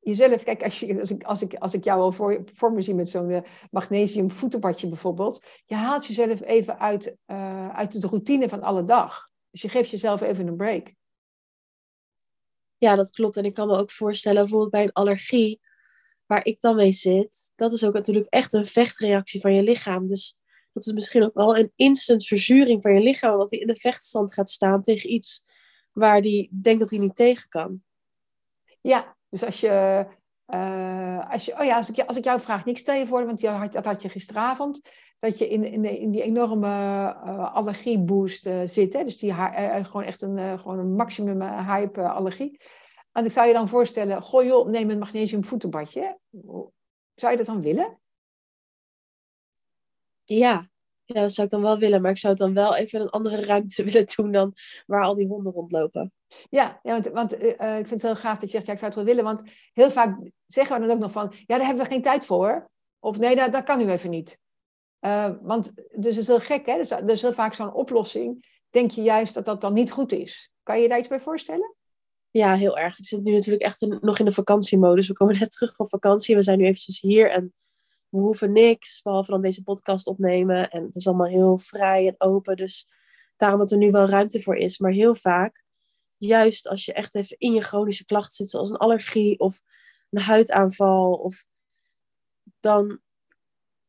jezelf, 0.00 0.42
kijk, 0.42 0.62
als, 0.62 0.80
je, 0.80 1.00
als, 1.00 1.10
ik, 1.10 1.24
als, 1.24 1.42
ik, 1.42 1.54
als 1.54 1.74
ik 1.74 1.84
jou 1.84 2.00
al 2.00 2.12
voor, 2.12 2.42
voor 2.52 2.72
me 2.72 2.82
zie 2.82 2.94
met 2.94 3.10
zo'n 3.10 3.30
uh, 3.30 3.40
magnesium 3.70 4.30
voetenbadje 4.30 4.88
bijvoorbeeld, 4.88 5.46
je 5.66 5.74
haalt 5.74 6.06
jezelf 6.06 6.42
even 6.42 6.78
uit, 6.78 7.16
uh, 7.26 7.68
uit 7.68 8.00
de 8.00 8.08
routine 8.08 8.48
van 8.48 8.62
alle 8.62 8.84
dag. 8.84 9.28
Dus 9.50 9.62
je 9.62 9.68
geeft 9.68 9.90
jezelf 9.90 10.20
even 10.20 10.46
een 10.46 10.56
break. 10.56 10.94
Ja, 12.76 12.94
dat 12.94 13.10
klopt. 13.10 13.36
En 13.36 13.44
ik 13.44 13.54
kan 13.54 13.68
me 13.68 13.76
ook 13.76 13.90
voorstellen, 13.90 14.40
bijvoorbeeld 14.40 14.70
bij 14.70 14.82
een 14.82 14.92
allergie, 14.92 15.60
waar 16.26 16.44
ik 16.44 16.60
dan 16.60 16.76
mee 16.76 16.92
zit, 16.92 17.52
dat 17.56 17.72
is 17.72 17.84
ook 17.84 17.94
natuurlijk 17.94 18.26
echt 18.26 18.52
een 18.52 18.66
vechtreactie 18.66 19.40
van 19.40 19.54
je 19.54 19.62
lichaam. 19.62 20.06
Dus 20.06 20.36
dat 20.72 20.86
is 20.86 20.92
misschien 20.92 21.22
ook 21.22 21.34
wel 21.34 21.56
een 21.56 21.72
instant 21.76 22.26
verzuring 22.26 22.82
van 22.82 22.94
je 22.94 23.00
lichaam, 23.00 23.36
wat 23.36 23.50
hij 23.50 23.58
in 23.58 23.66
de 23.66 23.76
vechtstand 23.76 24.32
gaat 24.32 24.50
staan 24.50 24.82
tegen 24.82 25.12
iets 25.12 25.44
waar 25.92 26.22
die 26.22 26.48
denkt 26.62 26.80
dat 26.80 26.90
hij 26.90 26.98
niet 26.98 27.14
tegen 27.14 27.48
kan. 27.48 27.82
Ja, 28.80 29.16
dus 29.30 29.44
als 29.44 29.60
je, 29.60 30.06
uh, 30.46 31.30
als 31.30 31.44
je 31.44 31.58
oh 31.58 31.64
ja, 31.64 31.76
als 31.76 31.90
ik, 31.90 32.06
als 32.06 32.16
ik 32.16 32.24
jou 32.24 32.40
vraag, 32.40 32.64
niks 32.64 32.80
stel 32.80 32.94
je 32.94 33.06
voor, 33.06 33.26
want 33.26 33.46
had, 33.46 33.72
dat 33.72 33.84
had 33.84 34.02
je 34.02 34.08
gisteravond, 34.08 34.80
dat 35.18 35.38
je 35.38 35.48
in, 35.48 35.64
in, 35.64 35.84
in 35.84 36.10
die 36.10 36.22
enorme 36.22 36.66
uh, 36.66 37.54
allergieboost 37.54 38.46
uh, 38.46 38.60
zit. 38.64 38.92
Hè? 38.92 39.04
Dus 39.04 39.18
die 39.18 39.32
gewoon 39.32 40.02
echt 40.02 40.22
een, 40.22 40.58
gewoon 40.58 40.78
een 40.78 40.94
maximum 40.94 41.42
hype 41.42 42.08
allergie. 42.08 42.60
En 43.12 43.24
ik 43.24 43.32
zou 43.32 43.46
je 43.46 43.52
dan 43.52 43.68
voorstellen, 43.68 44.22
goh 44.22 44.44
joh, 44.44 44.68
neem 44.68 44.90
een 44.90 44.98
magnesium 44.98 45.44
voetenbadje. 45.44 46.18
Zou 47.14 47.32
je 47.32 47.36
dat 47.36 47.46
dan 47.46 47.60
willen? 47.60 47.98
Ja, 50.24 50.69
ja, 51.14 51.20
dat 51.20 51.32
zou 51.32 51.46
ik 51.46 51.52
dan 51.52 51.62
wel 51.62 51.78
willen, 51.78 52.02
maar 52.02 52.10
ik 52.10 52.18
zou 52.18 52.32
het 52.32 52.42
dan 52.42 52.54
wel 52.54 52.76
even 52.76 52.98
in 52.98 53.04
een 53.04 53.10
andere 53.10 53.44
ruimte 53.44 53.84
willen 53.90 54.06
doen 54.16 54.32
dan 54.32 54.52
waar 54.86 55.04
al 55.04 55.14
die 55.14 55.26
honden 55.26 55.52
rondlopen. 55.52 56.12
Ja, 56.48 56.80
ja 56.82 56.92
want, 56.92 57.08
want 57.08 57.42
uh, 57.42 57.78
ik 57.78 57.86
vind 57.86 57.90
het 57.90 58.02
heel 58.02 58.16
gaaf 58.16 58.38
dat 58.38 58.50
je 58.50 58.56
zegt, 58.56 58.66
ja, 58.66 58.72
ik 58.72 58.78
zou 58.78 58.92
het 58.92 59.00
wel 59.00 59.14
willen. 59.14 59.24
Want 59.24 59.42
heel 59.72 59.90
vaak 59.90 60.18
zeggen 60.46 60.80
we 60.80 60.86
dan 60.86 60.96
ook 60.96 61.02
nog 61.02 61.12
van, 61.12 61.32
ja, 61.46 61.56
daar 61.56 61.66
hebben 61.66 61.84
we 61.84 61.90
geen 61.90 62.02
tijd 62.02 62.26
voor. 62.26 62.70
Of 62.98 63.18
nee, 63.18 63.36
dat, 63.36 63.52
dat 63.52 63.64
kan 63.64 63.78
nu 63.78 63.90
even 63.90 64.10
niet. 64.10 64.38
Uh, 65.00 65.30
want 65.42 65.72
dus 65.74 66.06
het 66.06 66.16
is 66.16 66.26
heel 66.26 66.40
gek, 66.40 66.66
hè? 66.66 66.76
Dus, 66.76 66.88
dus 66.88 67.22
heel 67.22 67.32
vaak 67.32 67.54
zo'n 67.54 67.72
oplossing, 67.72 68.46
denk 68.70 68.90
je 68.90 69.02
juist 69.02 69.34
dat 69.34 69.44
dat 69.44 69.60
dan 69.60 69.72
niet 69.72 69.90
goed 69.90 70.12
is. 70.12 70.50
Kan 70.62 70.80
je 70.80 70.88
daar 70.88 70.98
iets 70.98 71.08
bij 71.08 71.20
voorstellen? 71.20 71.74
Ja, 72.30 72.54
heel 72.54 72.78
erg. 72.78 72.98
Ik 72.98 73.06
zit 73.06 73.22
nu 73.22 73.32
natuurlijk 73.32 73.64
echt 73.64 73.80
nog 74.00 74.18
in 74.18 74.24
de 74.24 74.32
vakantiemodus. 74.32 75.08
We 75.08 75.14
komen 75.14 75.38
net 75.38 75.50
terug 75.50 75.74
van 75.74 75.88
vakantie. 75.88 76.34
We 76.34 76.42
zijn 76.42 76.58
nu 76.58 76.64
eventjes 76.64 77.00
hier 77.00 77.30
en 77.30 77.54
we 78.10 78.18
hoeven 78.18 78.52
niks, 78.52 79.02
behalve 79.02 79.30
dan 79.30 79.42
deze 79.42 79.62
podcast 79.62 80.06
opnemen. 80.06 80.70
En 80.70 80.82
het 80.82 80.94
is 80.94 81.06
allemaal 81.06 81.26
heel 81.26 81.58
vrij 81.58 82.06
en 82.06 82.14
open. 82.18 82.56
Dus 82.56 82.88
daarom 83.36 83.58
dat 83.58 83.70
er 83.70 83.78
nu 83.78 83.90
wel 83.90 84.06
ruimte 84.06 84.42
voor 84.42 84.56
is. 84.56 84.78
Maar 84.78 84.92
heel 84.92 85.14
vaak, 85.14 85.64
juist 86.16 86.68
als 86.68 86.84
je 86.84 86.92
echt 86.92 87.14
even 87.14 87.38
in 87.38 87.52
je 87.52 87.60
chronische 87.60 88.04
klacht 88.04 88.34
zit, 88.34 88.50
zoals 88.50 88.70
een 88.70 88.76
allergie 88.76 89.38
of 89.38 89.60
een 90.10 90.22
huidaanval, 90.22 91.12
of 91.12 91.44
dan 92.60 93.00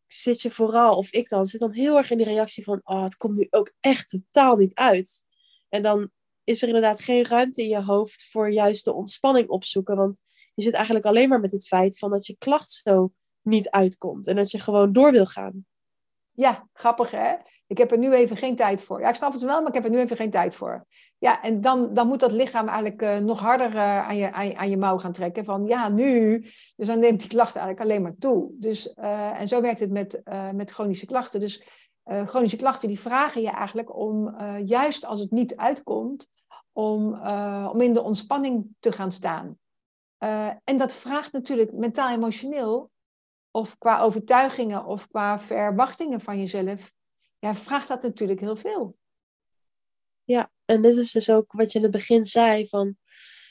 zit 0.07 0.41
je 0.41 0.51
vooral, 0.51 0.97
of 0.97 1.11
ik 1.11 1.29
dan, 1.29 1.45
zit 1.45 1.59
dan 1.59 1.71
heel 1.71 1.97
erg 1.97 2.11
in 2.11 2.17
die 2.17 2.25
reactie 2.25 2.63
van, 2.63 2.81
oh, 2.83 3.03
het 3.03 3.17
komt 3.17 3.37
nu 3.37 3.47
ook 3.49 3.73
echt 3.79 4.09
totaal 4.09 4.55
niet 4.55 4.73
uit. 4.73 5.25
En 5.69 5.81
dan 5.81 6.11
is 6.43 6.61
er 6.61 6.67
inderdaad 6.67 7.01
geen 7.03 7.25
ruimte 7.25 7.61
in 7.61 7.67
je 7.67 7.83
hoofd 7.83 8.27
voor 8.31 8.49
juist 8.49 8.85
de 8.85 8.93
ontspanning 8.93 9.49
opzoeken. 9.49 9.95
Want 9.95 10.21
je 10.53 10.63
zit 10.63 10.73
eigenlijk 10.73 11.05
alleen 11.05 11.29
maar 11.29 11.39
met 11.39 11.51
het 11.51 11.67
feit 11.67 11.97
van 11.97 12.09
dat 12.09 12.25
je 12.25 12.35
klacht 12.37 12.71
zo 12.71 13.11
niet 13.41 13.69
uitkomt. 13.69 14.27
En 14.27 14.35
dat 14.35 14.51
je 14.51 14.59
gewoon 14.59 14.93
door 14.93 15.11
wil 15.11 15.25
gaan. 15.25 15.65
Ja, 16.31 16.67
grappig 16.73 17.11
hè? 17.11 17.33
Ik 17.71 17.77
heb 17.77 17.91
er 17.91 17.97
nu 17.97 18.13
even 18.13 18.37
geen 18.37 18.55
tijd 18.55 18.83
voor. 18.83 18.99
Ja, 19.01 19.09
ik 19.09 19.15
snap 19.15 19.33
het 19.33 19.41
wel, 19.41 19.59
maar 19.59 19.67
ik 19.67 19.73
heb 19.73 19.83
er 19.83 19.89
nu 19.89 19.99
even 19.99 20.15
geen 20.15 20.29
tijd 20.29 20.55
voor. 20.55 20.85
Ja, 21.17 21.41
en 21.43 21.61
dan, 21.61 21.93
dan 21.93 22.07
moet 22.07 22.19
dat 22.19 22.31
lichaam 22.31 22.67
eigenlijk 22.67 23.01
uh, 23.01 23.17
nog 23.17 23.39
harder 23.39 23.73
uh, 23.73 24.07
aan, 24.07 24.17
je, 24.17 24.31
aan, 24.31 24.55
aan, 24.55 24.69
je 24.69 24.77
mouw 24.77 24.97
gaan 24.97 25.11
trekken. 25.11 25.45
Van 25.45 25.65
ja, 25.65 25.89
nu. 25.89 26.39
Dus 26.75 26.87
dan 26.87 26.99
neemt 26.99 27.19
die 27.19 27.29
klacht 27.29 27.55
eigenlijk 27.55 27.85
alleen 27.85 28.01
maar 28.01 28.15
toe. 28.19 28.49
Dus, 28.53 28.93
uh, 28.99 29.39
en 29.41 29.47
zo 29.47 29.61
werkt 29.61 29.79
het 29.79 29.91
met, 29.91 30.21
met 30.53 30.71
chronische 30.71 31.05
klachten. 31.05 31.39
Dus 31.39 31.63
chronische 32.25 32.57
klachten 32.57 32.87
die 32.87 32.99
vragen 32.99 33.41
je 33.41 33.49
eigenlijk 33.49 33.95
om, 33.95 34.35
juist 34.65 35.05
als 35.05 35.19
het 35.19 35.31
niet 35.31 35.55
uitkomt, 35.55 36.27
om, 36.71 37.21
om 37.67 37.81
in 37.81 37.93
de 37.93 38.01
ontspanning 38.01 38.67
te 38.79 38.91
gaan 38.91 39.11
staan. 39.11 39.57
en 40.63 40.77
dat 40.77 40.95
vraagt 40.95 41.31
natuurlijk 41.31 41.71
mentaal-emotioneel 41.71 42.89
of 43.51 43.77
qua 43.77 43.99
overtuigingen 43.99 44.85
of 44.85 45.07
qua 45.07 45.39
verwachtingen 45.39 46.21
van 46.21 46.37
jezelf, 46.39 46.93
ja, 47.39 47.55
vraagt 47.55 47.87
dat 47.87 48.01
natuurlijk 48.01 48.39
heel 48.39 48.55
veel. 48.55 48.97
Ja, 50.23 50.51
en 50.65 50.81
dit 50.81 50.97
is 50.97 51.11
dus 51.11 51.29
ook 51.29 51.51
wat 51.51 51.71
je 51.71 51.77
in 51.77 51.83
het 51.83 51.93
begin 51.93 52.25
zei, 52.25 52.67
van 52.67 52.97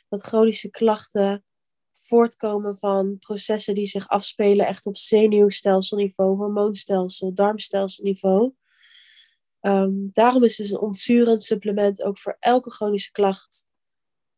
dat 0.08 0.22
chronische 0.22 0.70
klachten 0.70 1.44
voortkomen 1.92 2.78
van 2.78 3.18
processen 3.18 3.74
die 3.74 3.86
zich 3.86 4.08
afspelen 4.08 4.66
echt 4.66 4.86
op 4.86 4.96
zenuwstelselniveau, 4.96 6.36
hormoonstelsel, 6.36 7.34
darmstelselniveau. 7.34 8.52
Um, 9.60 10.08
daarom 10.12 10.44
is 10.44 10.56
dus 10.56 10.70
een 10.70 10.80
ontzurend 10.80 11.42
supplement 11.42 12.02
ook 12.02 12.18
voor 12.18 12.36
elke 12.38 12.70
chronische 12.70 13.10
klacht 13.10 13.66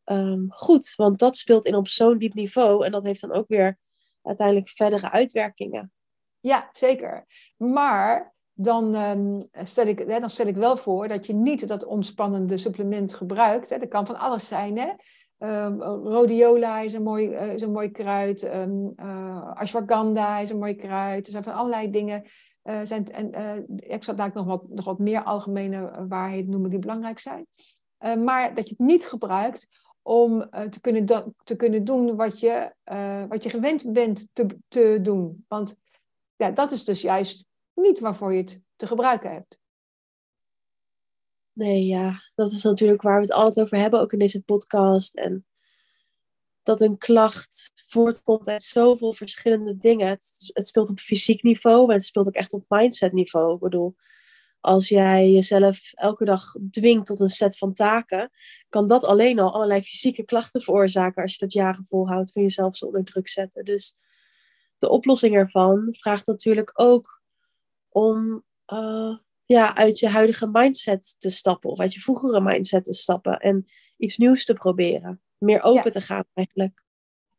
um, 0.05 0.51
goed. 0.51 0.93
Want 0.95 1.19
dat 1.19 1.35
speelt 1.35 1.65
in 1.65 1.75
op 1.75 1.87
zo'n 1.87 2.17
diep 2.17 2.33
niveau 2.33 2.85
en 2.85 2.91
dat 2.91 3.03
heeft 3.03 3.21
dan 3.21 3.31
ook 3.31 3.47
weer 3.47 3.79
uiteindelijk 4.23 4.69
verdere 4.69 5.11
uitwerkingen. 5.11 5.91
Ja, 6.39 6.69
zeker. 6.71 7.25
Maar 7.57 8.33
dan, 8.53 8.95
um, 8.95 9.49
stel 9.63 9.87
ik, 9.87 9.99
hè, 9.99 10.19
dan 10.19 10.29
stel 10.29 10.47
ik 10.47 10.55
wel 10.55 10.77
voor 10.77 11.07
dat 11.07 11.25
je 11.25 11.33
niet 11.33 11.67
dat 11.67 11.85
ontspannende 11.85 12.57
supplement 12.57 13.13
gebruikt. 13.13 13.69
Hè. 13.69 13.77
Dat 13.77 13.87
kan 13.87 14.05
van 14.05 14.19
alles 14.19 14.47
zijn. 14.47 14.77
Hè. 14.77 14.89
Um, 15.65 15.81
rhodiola 15.81 16.79
is 16.79 16.93
een 16.93 17.03
mooi, 17.03 17.29
is 17.29 17.61
een 17.61 17.71
mooi 17.71 17.91
kruid. 17.91 18.43
Um, 18.43 18.93
ashwagandha 19.53 20.39
is 20.39 20.49
een 20.49 20.59
mooi 20.59 20.75
kruid. 20.75 21.25
Er 21.25 21.31
zijn 21.31 21.43
van 21.43 21.53
allerlei 21.53 21.91
dingen. 21.91 22.23
Uh, 22.63 22.79
zijn, 22.83 23.11
en, 23.11 23.65
ik 23.75 24.03
zal 24.03 24.15
daar 24.15 24.31
nog 24.33 24.45
wat, 24.45 24.69
nog 24.69 24.85
wat 24.85 24.99
meer 24.99 25.23
algemene 25.23 26.05
waarheden 26.07 26.49
noemen 26.49 26.69
die 26.69 26.79
belangrijk 26.79 27.19
zijn. 27.19 27.45
maar 28.23 28.53
dat 28.53 28.69
je 28.69 28.75
het 28.77 28.87
niet 28.87 29.05
gebruikt 29.05 29.82
om 30.03 30.47
uh, 30.51 30.61
te, 30.61 30.81
kunnen 30.81 31.05
te 31.43 31.55
kunnen 31.55 31.83
doen 31.83 32.15
wat 32.15 32.39
je, 32.39 32.73
uh, 32.91 33.23
wat 33.25 33.43
je 33.43 33.49
gewend 33.49 33.93
bent 33.93 34.27
te, 34.33 34.45
te 34.67 34.99
doen. 35.01 35.45
Want 35.47 35.75
ja, 36.35 36.51
dat 36.51 36.71
is 36.71 36.83
dus 36.83 37.01
juist 37.01 37.47
niet 37.73 37.99
waarvoor 37.99 38.33
je 38.33 38.41
het 38.41 38.61
te 38.75 38.87
gebruiken 38.87 39.31
hebt. 39.31 39.61
Nee, 41.53 41.85
ja, 41.85 42.21
dat 42.35 42.51
is 42.51 42.63
natuurlijk 42.63 43.01
waar 43.01 43.15
we 43.15 43.21
het 43.21 43.33
altijd 43.33 43.65
over 43.65 43.77
hebben, 43.77 43.99
ook 43.99 44.13
in 44.13 44.19
deze 44.19 44.41
podcast. 44.41 45.15
En 45.15 45.45
dat 46.63 46.81
een 46.81 46.97
klacht 46.97 47.71
voortkomt 47.85 48.47
uit 48.47 48.63
zoveel 48.63 49.13
verschillende 49.13 49.77
dingen. 49.77 50.07
Het, 50.07 50.49
het 50.53 50.67
speelt 50.67 50.89
op 50.89 50.99
fysiek 50.99 51.43
niveau, 51.43 51.85
maar 51.85 51.95
het 51.95 52.05
speelt 52.05 52.27
ook 52.27 52.33
echt 52.33 52.53
op 52.53 52.65
mindset 52.67 53.13
niveau. 53.13 53.53
Ik 53.53 53.59
bedoel, 53.59 53.95
als 54.63 54.89
jij 54.89 55.31
jezelf 55.31 55.93
elke 55.93 56.25
dag 56.25 56.55
dwingt 56.71 57.05
tot 57.05 57.19
een 57.19 57.29
set 57.29 57.57
van 57.57 57.73
taken, 57.73 58.31
kan 58.69 58.87
dat 58.87 59.05
alleen 59.05 59.39
al 59.39 59.53
allerlei 59.53 59.81
fysieke 59.81 60.23
klachten 60.23 60.61
veroorzaken 60.61 61.21
als 61.21 61.31
je 61.31 61.39
dat 61.39 61.53
jaren 61.53 61.85
volhoudt 61.85 62.31
van 62.31 62.41
jezelf 62.41 62.75
zo 62.75 62.85
onder 62.85 63.03
druk 63.03 63.27
zetten. 63.27 63.65
Dus 63.65 63.97
de 64.77 64.89
oplossing 64.89 65.35
ervan 65.35 65.87
vraagt 65.91 66.25
natuurlijk 66.25 66.71
ook 66.73 67.21
om 67.89 68.43
uh, 68.73 69.17
ja, 69.45 69.75
uit 69.75 69.99
je 69.99 70.09
huidige 70.09 70.47
mindset 70.51 71.15
te 71.17 71.29
stappen 71.29 71.69
of 71.69 71.79
uit 71.79 71.93
je 71.93 71.99
vroegere 71.99 72.41
mindset 72.41 72.83
te 72.83 72.93
stappen 72.93 73.39
en 73.39 73.65
iets 73.97 74.17
nieuws 74.17 74.45
te 74.45 74.53
proberen. 74.53 75.21
Meer 75.37 75.63
open 75.63 75.91
te 75.91 76.01
gaan 76.01 76.25
eigenlijk. 76.33 76.83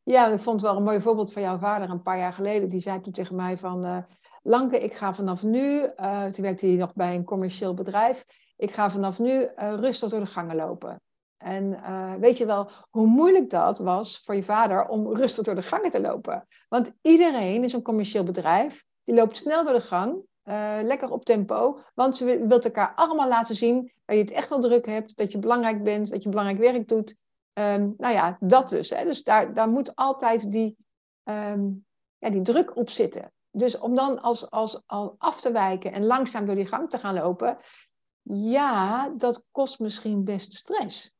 Ja, 0.02 0.26
ik 0.26 0.40
vond 0.40 0.60
het 0.60 0.70
wel 0.70 0.78
een 0.78 0.84
mooi 0.84 1.00
voorbeeld 1.00 1.32
van 1.32 1.42
jouw 1.42 1.58
vader 1.58 1.90
een 1.90 2.02
paar 2.02 2.18
jaar 2.18 2.32
geleden. 2.32 2.68
Die 2.68 2.80
zei 2.80 3.00
toen 3.00 3.12
tegen 3.12 3.36
mij 3.36 3.58
van, 3.58 3.84
uh, 3.84 3.98
Lanke, 4.46 4.78
ik 4.78 4.94
ga 4.94 5.14
vanaf 5.14 5.42
nu, 5.42 5.80
uh, 5.80 6.24
toen 6.24 6.44
werkte 6.44 6.66
hij 6.66 6.76
nog 6.76 6.94
bij 6.94 7.14
een 7.14 7.24
commercieel 7.24 7.74
bedrijf, 7.74 8.24
ik 8.56 8.70
ga 8.70 8.90
vanaf 8.90 9.18
nu 9.18 9.30
uh, 9.30 9.48
rustig 9.56 10.10
door 10.10 10.20
de 10.20 10.26
gangen 10.26 10.56
lopen. 10.56 11.00
En 11.36 11.64
uh, 11.64 12.14
weet 12.14 12.38
je 12.38 12.46
wel 12.46 12.70
hoe 12.90 13.06
moeilijk 13.06 13.50
dat 13.50 13.78
was 13.78 14.22
voor 14.24 14.34
je 14.34 14.42
vader 14.42 14.86
om 14.86 15.16
rustig 15.16 15.44
door 15.44 15.54
de 15.54 15.62
gangen 15.62 15.90
te 15.90 16.00
lopen? 16.00 16.46
Want 16.68 16.92
iedereen 17.00 17.64
is 17.64 17.72
een 17.72 17.82
commercieel 17.82 18.24
bedrijf, 18.24 18.84
die 19.04 19.14
loopt 19.14 19.36
snel 19.36 19.64
door 19.64 19.72
de 19.72 19.80
gang, 19.80 20.22
lekker 20.84 21.10
op 21.10 21.24
tempo, 21.24 21.78
want 21.94 22.16
ze 22.16 22.24
wil 22.24 22.60
elkaar 22.60 22.92
allemaal 22.94 23.28
laten 23.28 23.54
zien 23.54 23.92
dat 24.04 24.16
je 24.16 24.22
het 24.22 24.30
echt 24.30 24.48
wel 24.48 24.60
druk 24.60 24.86
hebt, 24.86 25.16
dat 25.16 25.32
je 25.32 25.38
belangrijk 25.38 25.82
bent, 25.82 26.10
dat 26.10 26.22
je 26.22 26.28
belangrijk 26.28 26.58
werk 26.58 26.88
doet. 26.88 27.16
Um, 27.52 27.94
nou 27.98 28.14
ja, 28.14 28.36
dat 28.40 28.68
dus. 28.68 28.90
Hè. 28.90 29.04
Dus 29.04 29.22
daar, 29.22 29.54
daar 29.54 29.68
moet 29.68 29.96
altijd 29.96 30.50
die, 30.50 30.76
um, 31.24 31.84
ja, 32.18 32.30
die 32.30 32.42
druk 32.42 32.76
op 32.76 32.90
zitten 32.90 33.32
dus 33.54 33.78
om 33.78 33.94
dan 33.94 34.22
als, 34.22 34.50
als, 34.50 34.80
al 34.86 35.14
af 35.18 35.40
te 35.40 35.52
wijken 35.52 35.92
en 35.92 36.04
langzaam 36.04 36.46
door 36.46 36.54
die 36.54 36.66
gang 36.66 36.90
te 36.90 36.98
gaan 36.98 37.14
lopen, 37.14 37.58
ja, 38.22 39.08
dat 39.08 39.44
kost 39.50 39.78
misschien 39.78 40.24
best 40.24 40.54
stress. 40.54 41.14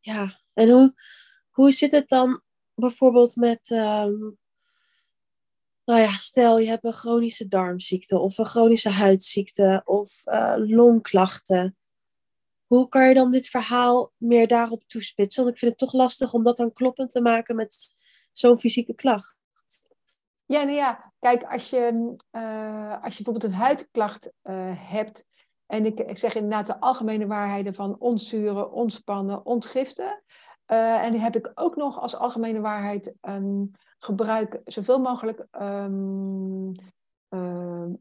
Ja, 0.00 0.40
en 0.52 0.70
hoe, 0.70 0.94
hoe 1.50 1.72
zit 1.72 1.90
het 1.90 2.08
dan 2.08 2.42
bijvoorbeeld 2.74 3.36
met, 3.36 3.70
um, 3.70 4.38
nou 5.84 6.00
ja, 6.00 6.10
stel 6.10 6.58
je 6.58 6.68
hebt 6.68 6.84
een 6.84 6.92
chronische 6.92 7.48
darmziekte 7.48 8.18
of 8.18 8.38
een 8.38 8.46
chronische 8.46 8.90
huidziekte 8.90 9.82
of 9.84 10.22
uh, 10.26 10.54
longklachten. 10.56 11.76
Hoe 12.66 12.88
kan 12.88 13.08
je 13.08 13.14
dan 13.14 13.30
dit 13.30 13.48
verhaal 13.48 14.12
meer 14.16 14.46
daarop 14.48 14.82
toespitsen? 14.86 15.42
Want 15.42 15.54
ik 15.54 15.60
vind 15.60 15.70
het 15.70 15.80
toch 15.80 16.00
lastig 16.00 16.32
om 16.32 16.42
dat 16.42 16.56
dan 16.56 16.72
kloppend 16.72 17.10
te 17.10 17.20
maken 17.20 17.56
met 17.56 17.88
zo'n 18.32 18.60
fysieke 18.60 18.94
klacht. 18.94 19.38
Ja, 20.50 20.62
nou 20.62 20.76
ja, 20.76 21.12
kijk, 21.18 21.42
als 21.42 21.70
je, 21.70 22.14
uh, 22.32 23.02
als 23.02 23.16
je 23.16 23.22
bijvoorbeeld 23.22 23.52
een 23.52 23.58
huidklacht 23.58 24.32
uh, 24.42 24.54
hebt, 24.74 25.26
en 25.66 25.86
ik, 25.86 25.98
ik 25.98 26.16
zeg 26.16 26.34
inderdaad 26.34 26.66
de 26.66 26.80
algemene 26.80 27.26
waarheden 27.26 27.74
van 27.74 27.98
ontzuren, 27.98 28.72
ontspannen, 28.72 29.46
ontgiften. 29.46 30.22
Uh, 30.72 31.02
en 31.04 31.12
die 31.12 31.20
heb 31.20 31.36
ik 31.36 31.50
ook 31.54 31.76
nog 31.76 32.00
als 32.00 32.16
algemene 32.16 32.60
waarheid 32.60 33.14
um, 33.22 33.70
gebruik 33.98 34.60
zoveel 34.64 35.00
mogelijk 35.00 35.46
um, 35.60 36.74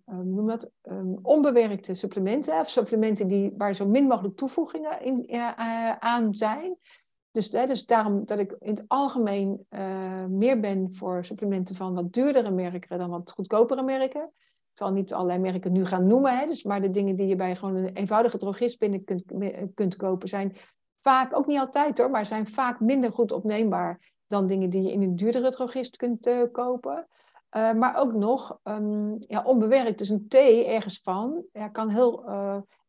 noem 0.06 0.48
dat, 0.48 0.72
onbewerkte 1.22 1.96
supplementen, 1.96 2.60
of 2.60 2.70
supplementen 2.70 3.28
die, 3.28 3.54
waar 3.58 3.74
zo 3.74 3.88
min 3.88 4.08
mogelijk 4.08 4.36
toevoegingen 4.36 5.02
in, 5.02 5.42
aan 6.00 6.36
zijn. 6.36 6.78
Dus, 7.32 7.52
hè, 7.52 7.66
dus 7.66 7.86
daarom 7.86 8.26
dat 8.26 8.40
ik 8.40 8.56
in 8.60 8.70
het 8.70 8.84
algemeen 8.88 9.66
uh, 9.70 10.26
meer 10.26 10.60
ben 10.60 10.94
voor 10.94 11.26
supplementen 11.26 11.76
van 11.76 11.94
wat 11.94 12.14
duurdere 12.14 12.52
merken 12.52 12.98
dan 12.98 13.10
wat 13.10 13.32
goedkopere 13.32 13.84
merken. 13.84 14.32
Ik 14.72 14.86
zal 14.86 14.92
niet 14.92 15.14
allerlei 15.14 15.40
merken 15.40 15.72
nu 15.72 15.86
gaan 15.86 16.08
noemen, 16.08 16.38
hè, 16.38 16.46
dus, 16.46 16.64
maar 16.64 16.82
de 16.82 16.90
dingen 16.90 17.16
die 17.16 17.28
je 17.28 17.36
bij 17.36 17.56
gewoon 17.56 17.76
een 17.76 17.94
eenvoudige 17.94 18.38
drogist 18.38 18.80
binnen 18.80 19.04
kunt, 19.04 19.24
kunt 19.74 19.96
kopen 19.96 20.30
zijn 20.30 20.56
vaak, 21.02 21.36
ook 21.38 21.48
niet 21.48 21.60
altijd 21.60 21.98
hoor, 21.98 22.10
maar 22.10 22.26
zijn 22.26 22.48
vaak 22.48 22.80
minder 22.80 23.12
goed 23.12 23.32
opneembaar 23.32 24.12
dan 24.28 24.48
dingen 24.48 24.70
die 24.70 24.82
je 24.82 24.92
in 24.92 25.02
een 25.02 25.16
duurdere 25.16 25.50
drogist 25.50 25.98
kunt 25.98 26.28
uh, 26.28 26.44
kopen. 26.52 27.08
Uh, 27.58 27.74
maar 27.74 27.96
ook 27.96 28.14
nog 28.14 28.60
um, 28.64 29.16
ja, 29.20 29.44
onbewerkt, 29.44 29.98
dus 29.98 30.10
een 30.10 30.28
thee 30.28 30.66
ergens 30.66 31.00
van, 31.04 31.44
ja, 31.52 31.68
kan 31.68 31.90
heel 31.90 32.26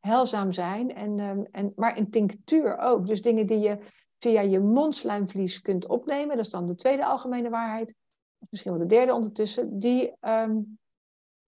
heilzaam 0.00 0.52
zijn. 0.52 0.94
En, 0.94 1.18
um, 1.18 1.46
en, 1.50 1.72
maar 1.76 1.98
een 1.98 2.10
tinctuur 2.10 2.78
ook. 2.78 3.06
Dus 3.06 3.22
dingen 3.22 3.46
die 3.46 3.58
je 3.58 3.78
via 4.20 4.40
je 4.40 4.60
mondslijmvlies 4.60 5.60
kunt 5.60 5.86
opnemen. 5.86 6.36
Dat 6.36 6.44
is 6.44 6.50
dan 6.50 6.66
de 6.66 6.74
tweede 6.74 7.04
algemene 7.04 7.50
waarheid. 7.50 7.94
Misschien 8.48 8.72
wel 8.72 8.80
de 8.80 8.86
derde 8.86 9.14
ondertussen. 9.14 9.78
Die, 9.78 10.12
um, 10.20 10.78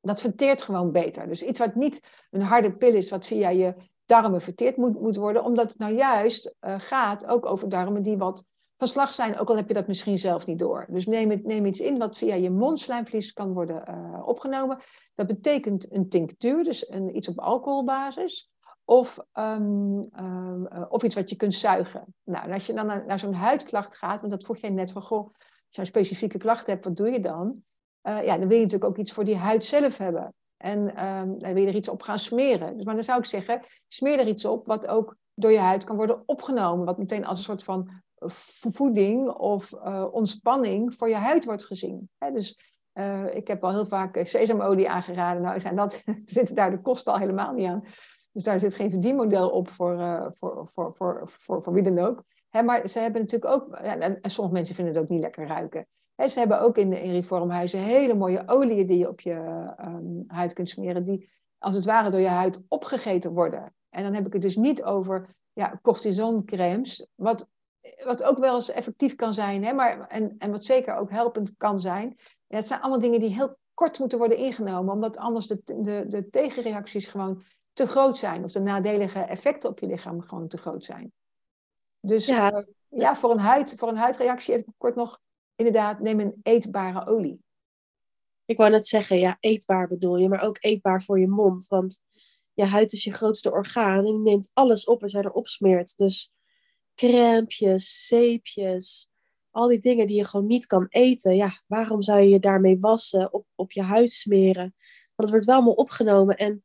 dat 0.01 0.21
verteert 0.21 0.63
gewoon 0.63 0.93
beter. 0.93 1.29
Dus 1.29 1.43
iets 1.43 1.59
wat 1.59 1.75
niet 1.75 2.01
een 2.31 2.43
harde 2.43 2.77
pil 2.77 2.95
is, 2.95 3.11
wat 3.11 3.27
via 3.27 3.49
je 3.49 3.75
darmen 4.05 4.41
verteerd 4.41 4.77
moet, 4.77 5.01
moet 5.01 5.17
worden. 5.17 5.45
Omdat 5.45 5.69
het 5.69 5.79
nou 5.79 5.95
juist 5.95 6.55
uh, 6.61 6.75
gaat 6.79 7.27
ook 7.27 7.47
over 7.47 7.69
darmen 7.69 8.03
die 8.03 8.17
wat 8.17 8.45
van 8.77 8.89
slag 8.89 9.13
zijn. 9.13 9.39
Ook 9.39 9.49
al 9.49 9.57
heb 9.57 9.69
je 9.69 9.75
dat 9.75 9.87
misschien 9.87 10.19
zelf 10.19 10.47
niet 10.47 10.59
door. 10.59 10.87
Dus 10.91 11.07
neem, 11.07 11.31
het, 11.31 11.45
neem 11.45 11.67
iets 11.67 11.81
in 11.81 11.99
wat 11.99 12.19
via 12.19 12.35
je 12.35 12.51
mondslijmvlies 12.51 13.33
kan 13.33 13.53
worden 13.53 13.85
uh, 13.89 14.27
opgenomen. 14.27 14.79
Dat 15.15 15.27
betekent 15.27 15.93
een 15.93 16.09
tinctuur, 16.09 16.65
dus 16.65 16.91
een, 16.91 17.17
iets 17.17 17.29
op 17.29 17.39
alcoholbasis. 17.39 18.52
Of, 18.85 19.19
um, 19.35 20.09
um, 20.21 20.67
of 20.89 21.03
iets 21.03 21.15
wat 21.15 21.31
je 21.31 21.37
kunt 21.37 21.55
zuigen. 21.55 22.15
Nou, 22.25 22.45
en 22.45 22.53
als 22.53 22.67
je 22.67 22.73
dan 22.73 22.87
naar, 22.87 23.19
zo'n 23.19 23.35
huidklacht 23.35 23.97
gaat, 23.97 24.21
want 24.21 24.33
dat 24.33 24.45
vroeg 24.45 24.57
jij 24.57 24.71
net 24.71 24.91
van, 24.91 25.03
goh, 25.03 25.27
als 25.27 25.35
je 25.69 25.81
een 25.81 25.87
specifieke 25.87 26.39
klacht 26.39 26.67
hebt, 26.67 26.85
wat 26.85 26.97
doe 26.97 27.11
je 27.11 27.21
dan? 27.21 27.63
Uh, 28.03 28.25
ja, 28.25 28.39
dan 28.39 28.49
wil 28.49 28.57
je 28.57 28.63
natuurlijk 28.63 28.91
ook 28.91 28.99
iets 28.99 29.13
voor 29.13 29.25
die 29.25 29.37
huid 29.37 29.65
zelf 29.65 29.99
hebben. 29.99 30.35
En 30.57 31.07
um, 31.07 31.39
dan 31.39 31.53
wil 31.55 31.63
je 31.63 31.69
er 31.69 31.75
iets 31.75 31.89
op 31.89 32.03
gaan 32.03 32.19
smeren. 32.19 32.77
Dus, 32.77 32.85
maar 32.85 32.95
dan 32.95 33.05
zou 33.05 33.19
ik 33.19 33.25
zeggen, 33.25 33.61
smeer 33.89 34.19
er 34.19 34.29
iets 34.29 34.45
op 34.45 34.67
wat 34.67 34.87
ook 34.87 35.17
door 35.35 35.51
je 35.51 35.59
huid 35.59 35.85
kan 35.85 35.97
worden 35.97 36.23
opgenomen. 36.27 36.85
Wat 36.85 36.99
meteen 36.99 37.27
als 37.27 37.39
een 37.39 37.45
soort 37.45 37.65
van 37.65 37.91
voeding 38.69 39.31
of 39.31 39.73
ontspanning 40.13 40.95
voor 40.95 41.09
je 41.09 41.15
huid 41.15 41.45
wordt 41.45 41.65
gezien. 41.65 42.11
Dus 42.33 42.59
ik 43.33 43.49
heb 43.49 43.65
al 43.65 43.71
heel 43.71 43.87
vaak 43.87 44.27
sesamolie 44.27 44.91
aangeraden. 44.91 45.43
Nou, 45.43 45.61
zijn 45.61 45.77
dat, 45.77 46.03
zitten 46.25 46.55
daar 46.55 46.71
de 46.71 46.81
kosten 46.81 47.13
al 47.13 47.19
helemaal 47.19 47.53
niet 47.53 47.69
aan. 47.69 47.85
Dus 48.33 48.43
daar 48.43 48.61
zit 48.61 48.75
geen 48.75 48.91
verdienmodel 48.91 49.51
op 49.51 49.69
voor, 49.69 49.99
uh, 49.99 50.27
voor, 50.39 50.69
voor, 50.75 50.95
voor, 50.97 51.23
voor, 51.25 51.63
voor 51.63 51.73
wie 51.73 51.83
dan 51.83 51.99
ook. 51.99 52.25
Hè, 52.49 52.63
maar 52.63 52.89
ze 52.89 52.99
hebben 52.99 53.21
natuurlijk 53.21 53.55
ook, 53.55 53.79
ja, 53.83 53.99
en, 53.99 54.19
sommige 54.23 54.57
mensen 54.57 54.75
vinden 54.75 54.95
het 54.95 55.03
ook 55.03 55.09
niet 55.09 55.21
lekker 55.21 55.47
ruiken. 55.47 55.87
Hè, 56.15 56.29
ze 56.29 56.39
hebben 56.39 56.61
ook 56.61 56.77
in 56.77 56.91
de 56.91 57.03
in 57.03 57.11
reformhuizen 57.11 57.81
hele 57.81 58.15
mooie 58.15 58.43
oliën 58.47 58.87
die 58.87 58.99
je 58.99 59.09
op 59.09 59.21
je 59.21 59.71
um, 59.81 60.21
huid 60.27 60.53
kunt 60.53 60.69
smeren, 60.69 61.05
die 61.05 61.31
als 61.59 61.77
het 61.77 61.85
ware 61.85 62.11
door 62.11 62.21
je 62.21 62.29
huid 62.29 62.61
opgegeten 62.69 63.33
worden. 63.33 63.75
En 63.91 64.03
dan 64.03 64.15
heb 64.15 64.27
ik 64.27 64.33
het 64.33 64.43
dus 64.43 64.57
niet 64.57 64.83
over 64.83 65.37
ja, 65.53 65.79
cortisoncremes, 65.83 67.09
wat, 67.15 67.49
wat 68.05 68.23
ook 68.23 68.39
wel 68.39 68.55
eens 68.55 68.71
effectief 68.71 69.15
kan 69.15 69.35
zijn, 69.35 69.65
hè, 69.65 69.73
maar, 69.73 70.09
en, 70.09 70.35
en 70.39 70.51
wat 70.51 70.65
zeker 70.65 70.95
ook 70.95 71.11
helpend 71.11 71.57
kan 71.57 71.81
zijn. 71.81 72.19
Het 72.47 72.67
zijn 72.67 72.81
allemaal 72.81 73.01
dingen 73.01 73.21
die 73.21 73.35
heel 73.35 73.57
kort 73.75 73.99
moeten 73.99 74.19
worden 74.19 74.39
ingenomen, 74.39 74.95
omdat 74.95 75.17
anders 75.17 75.47
de, 75.47 75.61
de, 75.65 76.05
de 76.09 76.29
tegenreacties 76.31 77.07
gewoon 77.07 77.43
te 77.73 77.87
groot 77.87 78.19
zijn. 78.19 78.45
Of 78.45 78.53
de 78.53 78.61
nadelige 78.61 79.21
effecten 79.21 79.71
op 79.71 79.79
je 79.79 79.87
lichaam 79.87 80.23
gewoon 80.23 80.49
te 80.49 80.59
groot 80.59 80.85
zijn. 80.85 81.13
Dus 82.01 82.27
ja, 82.27 82.53
uh, 82.53 82.65
ja 82.89 83.17
voor, 83.17 83.31
een 83.31 83.39
huid, 83.39 83.75
voor 83.77 83.89
een 83.89 83.97
huidreactie 83.97 84.55
even 84.55 84.75
kort 84.79 84.95
nog, 84.95 85.21
inderdaad, 85.55 86.01
neem 86.01 86.21
een 86.21 86.41
eetbare 86.43 87.07
olie. 87.07 87.41
Ik 88.45 88.57
wou 88.57 88.71
net 88.71 88.87
zeggen, 88.87 89.19
ja, 89.19 89.37
eetbaar 89.41 89.89
bedoel 89.89 90.17
je, 90.17 90.29
maar 90.29 90.43
ook 90.43 90.57
eetbaar 90.61 91.03
voor 91.03 91.21
je 91.21 91.29
mond. 91.29 91.67
Want 91.67 92.01
je 92.53 92.65
huid 92.65 92.93
is 92.93 93.05
je 93.05 93.13
grootste 93.13 93.51
orgaan 93.51 93.99
en 93.99 94.05
die 94.05 94.19
neemt 94.19 94.51
alles 94.53 94.85
op 94.85 95.03
als 95.03 95.13
jij 95.13 95.23
erop 95.23 95.47
smeert. 95.47 95.97
Dus 95.97 96.33
crèmpjes, 96.95 98.07
zeepjes, 98.07 99.11
al 99.51 99.69
die 99.69 99.81
dingen 99.81 100.07
die 100.07 100.17
je 100.17 100.25
gewoon 100.25 100.47
niet 100.47 100.67
kan 100.67 100.87
eten. 100.89 101.37
Ja, 101.37 101.63
waarom 101.67 102.03
zou 102.03 102.21
je 102.21 102.29
je 102.29 102.41
daarmee 102.41 102.79
wassen, 102.81 103.33
op, 103.33 103.47
op 103.55 103.73
je 103.73 103.83
huid 103.83 104.11
smeren? 104.11 104.75
Want 105.15 105.17
het 105.17 105.31
wordt 105.31 105.45
wel 105.47 105.55
allemaal 105.55 105.75
opgenomen 105.75 106.37
en 106.37 106.65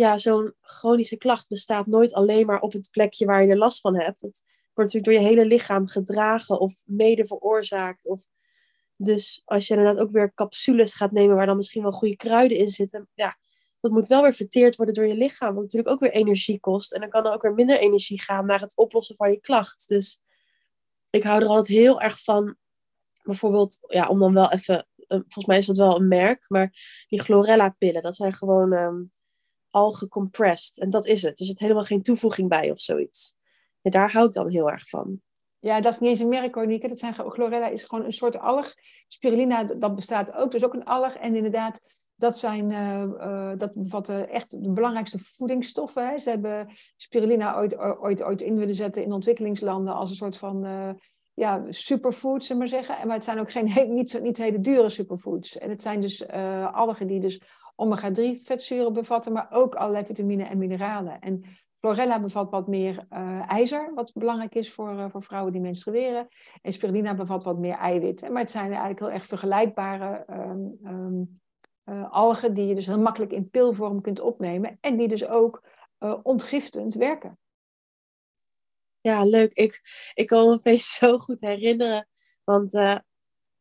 ja, 0.00 0.18
zo'n 0.18 0.54
chronische 0.60 1.16
klacht 1.16 1.48
bestaat 1.48 1.86
nooit 1.86 2.12
alleen 2.12 2.46
maar 2.46 2.60
op 2.60 2.72
het 2.72 2.88
plekje 2.90 3.26
waar 3.26 3.44
je 3.44 3.50
er 3.50 3.58
last 3.58 3.80
van 3.80 3.94
hebt. 3.94 4.20
Het 4.20 4.44
wordt 4.74 4.92
natuurlijk 4.92 5.04
door 5.04 5.30
je 5.30 5.36
hele 5.36 5.54
lichaam 5.54 5.86
gedragen 5.86 6.60
of 6.60 6.74
mede 6.84 7.26
veroorzaakt. 7.26 8.06
Of... 8.06 8.24
Dus 8.96 9.42
als 9.44 9.66
je 9.66 9.74
inderdaad 9.74 10.02
ook 10.02 10.10
weer 10.10 10.34
capsules 10.34 10.94
gaat 10.94 11.12
nemen 11.12 11.36
waar 11.36 11.46
dan 11.46 11.56
misschien 11.56 11.82
wel 11.82 11.92
goede 11.92 12.16
kruiden 12.16 12.58
in 12.58 12.70
zitten, 12.70 13.08
ja, 13.14 13.36
dat 13.80 13.90
moet 13.90 14.06
wel 14.06 14.22
weer 14.22 14.34
verteerd 14.34 14.76
worden 14.76 14.94
door 14.94 15.06
je 15.06 15.14
lichaam, 15.14 15.54
wat 15.54 15.62
natuurlijk 15.62 15.90
ook 15.90 16.00
weer 16.00 16.12
energie 16.12 16.60
kost. 16.60 16.92
En 16.92 17.00
dan 17.00 17.10
kan 17.10 17.26
er 17.26 17.32
ook 17.32 17.42
weer 17.42 17.54
minder 17.54 17.78
energie 17.78 18.20
gaan 18.20 18.46
naar 18.46 18.60
het 18.60 18.76
oplossen 18.76 19.16
van 19.16 19.30
je 19.30 19.40
klacht. 19.40 19.88
Dus 19.88 20.20
ik 21.10 21.22
hou 21.22 21.42
er 21.42 21.48
altijd 21.48 21.78
heel 21.78 22.00
erg 22.00 22.22
van, 22.22 22.56
bijvoorbeeld, 23.22 23.78
ja, 23.86 24.08
om 24.08 24.18
dan 24.18 24.34
wel 24.34 24.50
even, 24.52 24.86
eh, 24.96 25.18
volgens 25.18 25.46
mij 25.46 25.58
is 25.58 25.66
dat 25.66 25.76
wel 25.76 25.96
een 25.96 26.08
merk, 26.08 26.44
maar 26.48 26.72
die 27.08 27.20
chlorella-pillen, 27.20 28.02
dat 28.02 28.16
zijn 28.16 28.34
gewoon 28.34 28.72
um, 28.72 29.10
algen 29.70 30.08
compressed. 30.08 30.78
En 30.78 30.90
dat 30.90 31.06
is 31.06 31.22
het. 31.22 31.40
Er 31.40 31.46
zit 31.46 31.58
helemaal 31.58 31.84
geen 31.84 32.02
toevoeging 32.02 32.48
bij 32.48 32.70
of 32.70 32.80
zoiets. 32.80 33.34
En 33.82 33.90
daar 33.90 34.12
hou 34.12 34.26
ik 34.26 34.32
dan 34.32 34.50
heel 34.50 34.70
erg 34.70 34.88
van. 34.88 35.20
Ja, 35.58 35.80
dat 35.80 35.92
is 35.92 35.98
niet 35.98 36.10
eens 36.10 36.20
een 36.20 36.28
merk 36.28 36.54
hoor, 36.54 36.78
Dat 36.78 36.98
zijn, 36.98 37.14
chlorella 37.14 37.68
is 37.68 37.84
gewoon 37.84 38.04
een 38.04 38.12
soort 38.12 38.38
alg. 38.38 38.74
Spirulina, 39.08 39.64
dat 39.64 39.94
bestaat 39.94 40.32
ook. 40.32 40.50
Dus 40.50 40.64
ook 40.64 40.74
een 40.74 40.84
alg. 40.84 41.14
En 41.14 41.34
inderdaad, 41.34 41.80
dat, 42.14 42.38
zijn, 42.38 42.70
uh, 42.70 43.02
uh, 43.02 43.52
dat 43.56 43.74
bevatten 43.74 44.28
echt 44.28 44.62
de 44.62 44.70
belangrijkste 44.70 45.18
voedingsstoffen. 45.18 46.20
Ze 46.20 46.30
hebben 46.30 46.68
spirulina 46.96 47.56
ooit, 47.56 47.78
ooit, 47.78 48.22
ooit 48.22 48.42
in 48.42 48.56
willen 48.56 48.74
zetten 48.74 49.02
in 49.02 49.12
ontwikkelingslanden 49.12 49.94
als 49.94 50.10
een 50.10 50.16
soort 50.16 50.36
van 50.36 50.64
uh, 50.64 50.90
ja, 51.34 51.64
superfood, 51.68 52.44
zullen 52.44 52.62
we 52.62 52.70
maar 52.70 52.82
zeggen. 52.82 53.06
Maar 53.06 53.16
het 53.16 53.24
zijn 53.24 53.38
ook 53.38 53.50
geen, 53.50 53.94
niet, 53.94 54.20
niet 54.22 54.36
hele 54.36 54.60
dure 54.60 54.88
superfoods. 54.88 55.58
En 55.58 55.70
het 55.70 55.82
zijn 55.82 56.00
dus 56.00 56.28
algen 56.72 57.06
die 57.06 57.20
dus 57.20 57.40
omega-3 57.80 58.42
vetzuren 58.42 58.92
bevatten, 58.92 59.32
maar 59.32 59.46
ook 59.50 59.74
allerlei 59.74 60.04
vitamine 60.04 60.44
en 60.44 60.58
mineralen. 60.58 61.20
En 61.20 61.42
Chlorella 61.80 62.20
bevat 62.20 62.50
wat 62.50 62.68
meer 62.68 63.06
ijzer, 63.46 63.94
wat 63.94 64.12
belangrijk 64.14 64.54
is 64.54 64.72
voor, 64.72 65.10
voor 65.10 65.22
vrouwen 65.22 65.52
die 65.52 65.60
menstrueren. 65.60 66.28
En 66.62 66.72
spirulina 66.72 67.14
bevat 67.14 67.44
wat 67.44 67.58
meer 67.58 67.74
eiwit. 67.74 68.28
Maar 68.28 68.40
het 68.40 68.50
zijn 68.50 68.68
eigenlijk 68.68 68.98
heel 68.98 69.10
erg 69.10 69.26
vergelijkbare 69.26 70.24
um, 70.30 70.78
um, 70.84 71.28
uh, 71.84 72.10
algen 72.12 72.54
die 72.54 72.66
je 72.66 72.74
dus 72.74 72.86
heel 72.86 73.00
makkelijk 73.00 73.32
in 73.32 73.50
pilvorm 73.50 74.00
kunt 74.00 74.20
opnemen 74.20 74.78
en 74.80 74.96
die 74.96 75.08
dus 75.08 75.26
ook 75.26 75.62
ontgiftend 76.22 76.94
werken. 76.94 77.38
Ja, 79.00 79.24
leuk. 79.24 79.52
Ik, 79.52 79.80
ik 80.14 80.26
kan 80.26 80.46
me 80.46 80.52
opeens 80.52 80.94
zo 80.98 81.18
goed 81.18 81.40
herinneren, 81.40 82.08
want 82.44 82.72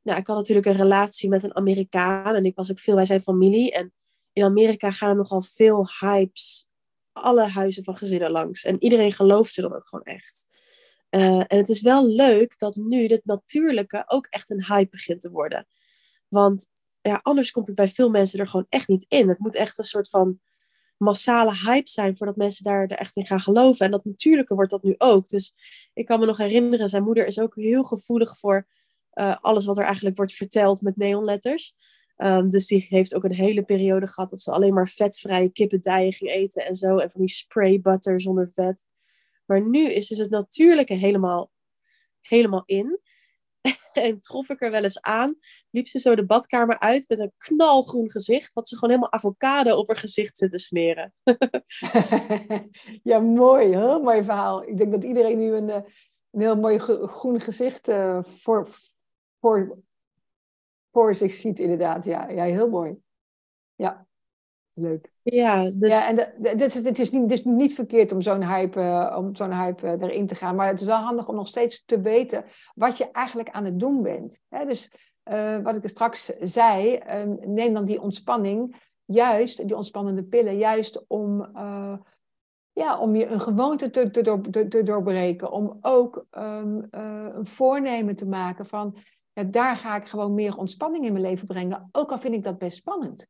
nou, 0.01 0.17
ik 0.17 0.27
had 0.27 0.37
natuurlijk 0.37 0.67
een 0.67 0.73
relatie 0.73 1.29
met 1.29 1.43
een 1.43 1.55
Amerikaan 1.55 2.35
en 2.35 2.45
ik 2.45 2.55
was 2.55 2.71
ook 2.71 2.79
veel 2.79 2.95
bij 2.95 3.05
zijn 3.05 3.21
familie. 3.21 3.71
En 3.71 3.93
in 4.39 4.45
Amerika 4.45 4.91
gaan 4.91 5.09
er 5.09 5.15
nogal 5.15 5.41
veel 5.41 5.87
hypes, 5.99 6.67
alle 7.11 7.47
huizen 7.47 7.83
van 7.83 7.97
gezinnen 7.97 8.31
langs. 8.31 8.63
En 8.63 8.83
iedereen 8.83 9.11
geloofde 9.11 9.61
dan 9.61 9.75
ook 9.75 9.87
gewoon 9.87 10.05
echt. 10.05 10.47
en 11.09 11.57
het 11.57 11.69
is 11.69 11.81
wel 11.81 12.07
leuk 12.07 12.57
dat 12.57 12.75
nu 12.75 13.07
dit 13.07 13.25
natuurlijke 13.25 14.03
ook 14.07 14.25
echt 14.25 14.49
een 14.49 14.65
hype 14.65 14.89
begint 14.89 15.21
te 15.21 15.31
worden. 15.31 15.67
Want 16.27 16.69
ja, 17.01 17.19
anders 17.23 17.51
komt 17.51 17.67
het 17.67 17.75
bij 17.75 17.87
veel 17.87 18.09
mensen 18.09 18.39
er 18.39 18.49
gewoon 18.49 18.65
echt 18.69 18.87
niet 18.87 19.05
in. 19.07 19.29
Het 19.29 19.39
moet 19.39 19.55
echt 19.55 19.77
een 19.77 19.83
soort 19.83 20.09
van 20.09 20.39
massale 20.97 21.55
hype 21.55 21.89
zijn 21.89 22.17
voordat 22.17 22.35
mensen 22.35 22.63
daar 22.63 22.81
er 22.81 22.97
echt 22.97 23.15
in 23.15 23.25
gaan 23.25 23.39
geloven. 23.39 23.85
En 23.85 23.91
dat 23.91 24.05
natuurlijke 24.05 24.55
wordt 24.55 24.71
dat 24.71 24.83
nu 24.83 24.95
ook. 24.97 25.27
Dus 25.27 25.53
ik 25.93 26.05
kan 26.05 26.19
me 26.19 26.25
nog 26.25 26.37
herinneren, 26.37 26.89
zijn 26.89 27.03
moeder 27.03 27.25
is 27.25 27.39
ook 27.39 27.55
heel 27.55 27.83
gevoelig 27.83 28.37
voor 28.37 28.67
uh, 29.13 29.35
alles 29.41 29.65
wat 29.65 29.77
er 29.77 29.83
eigenlijk 29.83 30.17
wordt 30.17 30.33
verteld 30.33 30.81
met 30.81 30.97
neonletters. 30.97 31.75
Um, 32.23 32.49
dus 32.49 32.67
die 32.67 32.85
heeft 32.89 33.15
ook 33.15 33.23
een 33.23 33.33
hele 33.33 33.63
periode 33.63 34.07
gehad 34.07 34.29
dat 34.29 34.39
ze 34.39 34.51
alleen 34.51 34.73
maar 34.73 34.87
vetvrije 34.87 35.51
kippendijen 35.51 36.13
ging 36.13 36.31
eten 36.31 36.65
en 36.65 36.75
zo. 36.75 36.97
En 36.97 37.11
van 37.11 37.21
die 37.21 37.29
spray 37.29 37.81
butter 37.81 38.21
zonder 38.21 38.51
vet. 38.53 38.87
Maar 39.45 39.61
nu 39.61 39.89
is 39.89 40.07
dus 40.07 40.17
het 40.17 40.29
natuurlijke 40.29 40.93
helemaal, 40.93 41.51
helemaal 42.21 42.63
in. 42.65 42.99
en 43.93 44.19
trof 44.19 44.49
ik 44.49 44.61
er 44.61 44.71
wel 44.71 44.83
eens 44.83 45.01
aan, 45.01 45.37
liep 45.69 45.87
ze 45.87 45.99
zo 45.99 46.15
de 46.15 46.25
badkamer 46.25 46.79
uit 46.79 47.05
met 47.07 47.19
een 47.19 47.33
knalgroen 47.37 48.11
gezicht. 48.11 48.53
Had 48.53 48.67
ze 48.67 48.75
gewoon 48.75 48.89
helemaal 48.89 49.11
avocado 49.11 49.75
op 49.75 49.87
haar 49.87 49.97
gezicht 49.97 50.37
zitten 50.37 50.59
smeren. 50.59 51.13
ja, 53.03 53.19
mooi. 53.19 53.67
Heel 53.67 54.01
mooi 54.01 54.23
verhaal. 54.23 54.63
Ik 54.63 54.77
denk 54.77 54.91
dat 54.91 55.03
iedereen 55.03 55.37
nu 55.37 55.55
een, 55.55 55.69
eh, 55.69 55.81
een 56.31 56.41
heel 56.41 56.57
mooi 56.57 56.77
groen 56.79 57.39
gezicht 57.39 57.89
uh, 57.89 58.23
voor, 58.23 58.67
voor, 59.39 59.77
voor 60.91 61.15
zich 61.15 61.33
ziet, 61.33 61.59
inderdaad. 61.59 62.05
Ja, 62.05 62.29
ja 62.29 62.43
heel 62.43 62.69
mooi. 62.69 62.97
Ja, 63.75 64.07
leuk. 64.73 65.11
Ja, 65.21 65.69
dus... 65.73 65.91
ja 65.91 66.09
en 66.09 66.17
het 66.41 66.99
is 66.99 67.11
niet, 67.11 67.29
dus 67.29 67.43
niet 67.43 67.73
verkeerd 67.73 68.11
om 68.11 68.21
zo'n 68.21 68.43
hype, 68.47 68.79
uh, 68.79 69.15
om 69.17 69.35
zo'n 69.35 69.53
hype 69.53 69.85
uh, 69.85 69.91
erin 69.91 70.27
te 70.27 70.35
gaan. 70.35 70.55
Maar 70.55 70.67
het 70.67 70.79
is 70.79 70.85
wel 70.85 70.97
handig 70.97 71.27
om 71.27 71.35
nog 71.35 71.47
steeds 71.47 71.85
te 71.85 72.01
weten 72.01 72.45
wat 72.75 72.97
je 72.97 73.11
eigenlijk 73.11 73.49
aan 73.49 73.65
het 73.65 73.79
doen 73.79 74.01
bent. 74.01 74.41
Hè? 74.49 74.65
Dus 74.65 74.91
uh, 75.31 75.57
wat 75.57 75.75
ik 75.75 75.83
er 75.83 75.89
straks 75.89 76.25
zei, 76.39 76.95
ehm, 76.95 77.35
neem 77.39 77.73
dan 77.73 77.85
die 77.85 78.01
ontspanning, 78.01 78.75
juist, 79.05 79.67
die 79.67 79.75
ontspannende 79.75 80.23
pillen, 80.23 80.57
juist 80.57 81.07
om, 81.07 81.51
ja, 82.73 82.99
om 82.99 83.15
je 83.15 83.25
een 83.25 83.39
gewoonte 83.39 83.89
te, 83.89 84.11
te, 84.11 84.21
door, 84.21 84.41
te, 84.41 84.67
te 84.67 84.83
doorbreken. 84.83 85.51
Om 85.51 85.77
ook 85.81 86.25
um, 86.37 86.87
een 86.91 87.45
voornemen 87.45 88.15
te 88.15 88.27
maken 88.27 88.65
van, 88.65 88.97
ja, 89.33 89.43
daar 89.43 89.77
ga 89.77 89.95
ik 89.95 90.07
gewoon 90.07 90.33
meer 90.33 90.57
ontspanning 90.57 91.05
in 91.05 91.13
mijn 91.13 91.25
leven 91.25 91.47
brengen. 91.47 91.89
Ook 91.91 92.11
al 92.11 92.19
vind 92.19 92.35
ik 92.35 92.43
dat 92.43 92.57
best 92.57 92.77
spannend. 92.77 93.27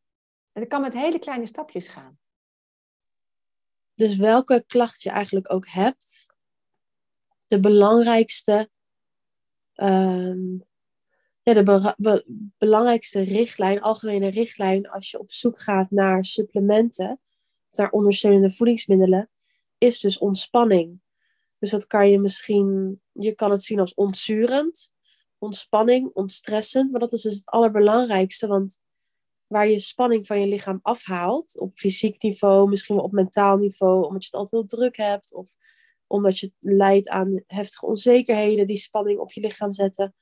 Het 0.52 0.68
kan 0.68 0.82
met 0.82 0.94
hele 0.94 1.20
kleine 1.20 1.46
stapjes 1.46 1.88
gaan. 1.88 2.20
Dus 3.94 4.16
welke 4.16 4.64
klacht 4.68 5.02
je 5.02 5.10
eigenlijk 5.10 5.54
ook 5.54 5.68
hebt, 5.68 6.34
de 7.48 7.60
belangrijkste, 7.60 8.70
um, 9.76 10.64
ja, 11.42 11.54
de 11.54 11.64
be 11.98 12.24
belangrijkste 12.58 13.22
richtlijn, 13.22 13.82
algemene 13.82 14.30
richtlijn, 14.30 14.90
als 14.90 15.12
je 15.12 15.20
op 15.20 15.32
zoek 15.32 15.62
gaat 15.62 15.92
naar 15.92 16.26
supplementen, 16.26 17.20
naar 17.72 17.90
ondersteunende 17.90 18.52
voedingsmiddelen, 18.52 19.30
is 19.78 20.00
dus 20.00 20.18
ontspanning. 20.18 21.02
Dus 21.58 21.70
dat 21.70 21.88
kan 21.88 22.10
je 22.10 22.20
misschien, 22.20 23.02
je 23.12 23.34
kan 23.36 23.52
het 23.52 23.64
zien 23.64 23.80
als 23.80 23.94
ontzurend, 23.94 24.94
ontspanning, 25.40 26.10
ontstressend, 26.14 26.92
maar 26.92 27.00
dat 27.00 27.14
is 27.14 27.22
dus 27.22 27.36
het 27.36 27.46
allerbelangrijkste, 27.46 28.48
want 28.48 28.80
waar 29.48 29.68
je 29.68 29.80
spanning 29.80 30.28
van 30.28 30.40
je 30.40 30.48
lichaam 30.48 30.80
afhaalt. 30.82 31.60
Op 31.60 31.72
fysiek 31.74 32.22
niveau, 32.22 32.70
misschien 32.70 32.96
wel 32.96 33.04
op 33.04 33.12
mentaal 33.12 33.58
niveau, 33.58 34.06
omdat 34.06 34.22
je 34.22 34.30
het 34.32 34.40
altijd 34.40 34.62
heel 34.62 34.80
druk 34.80 34.98
hebt. 34.98 35.34
Of 35.34 35.56
omdat 36.08 36.40
je 36.40 36.52
lijdt 36.60 37.08
aan 37.08 37.44
heftige 37.48 37.86
onzekerheden 37.86 38.68
die 38.68 38.76
spanning 38.76 39.20
op 39.20 39.32
je 39.32 39.42
lichaam 39.42 39.74
zetten. 39.74 40.16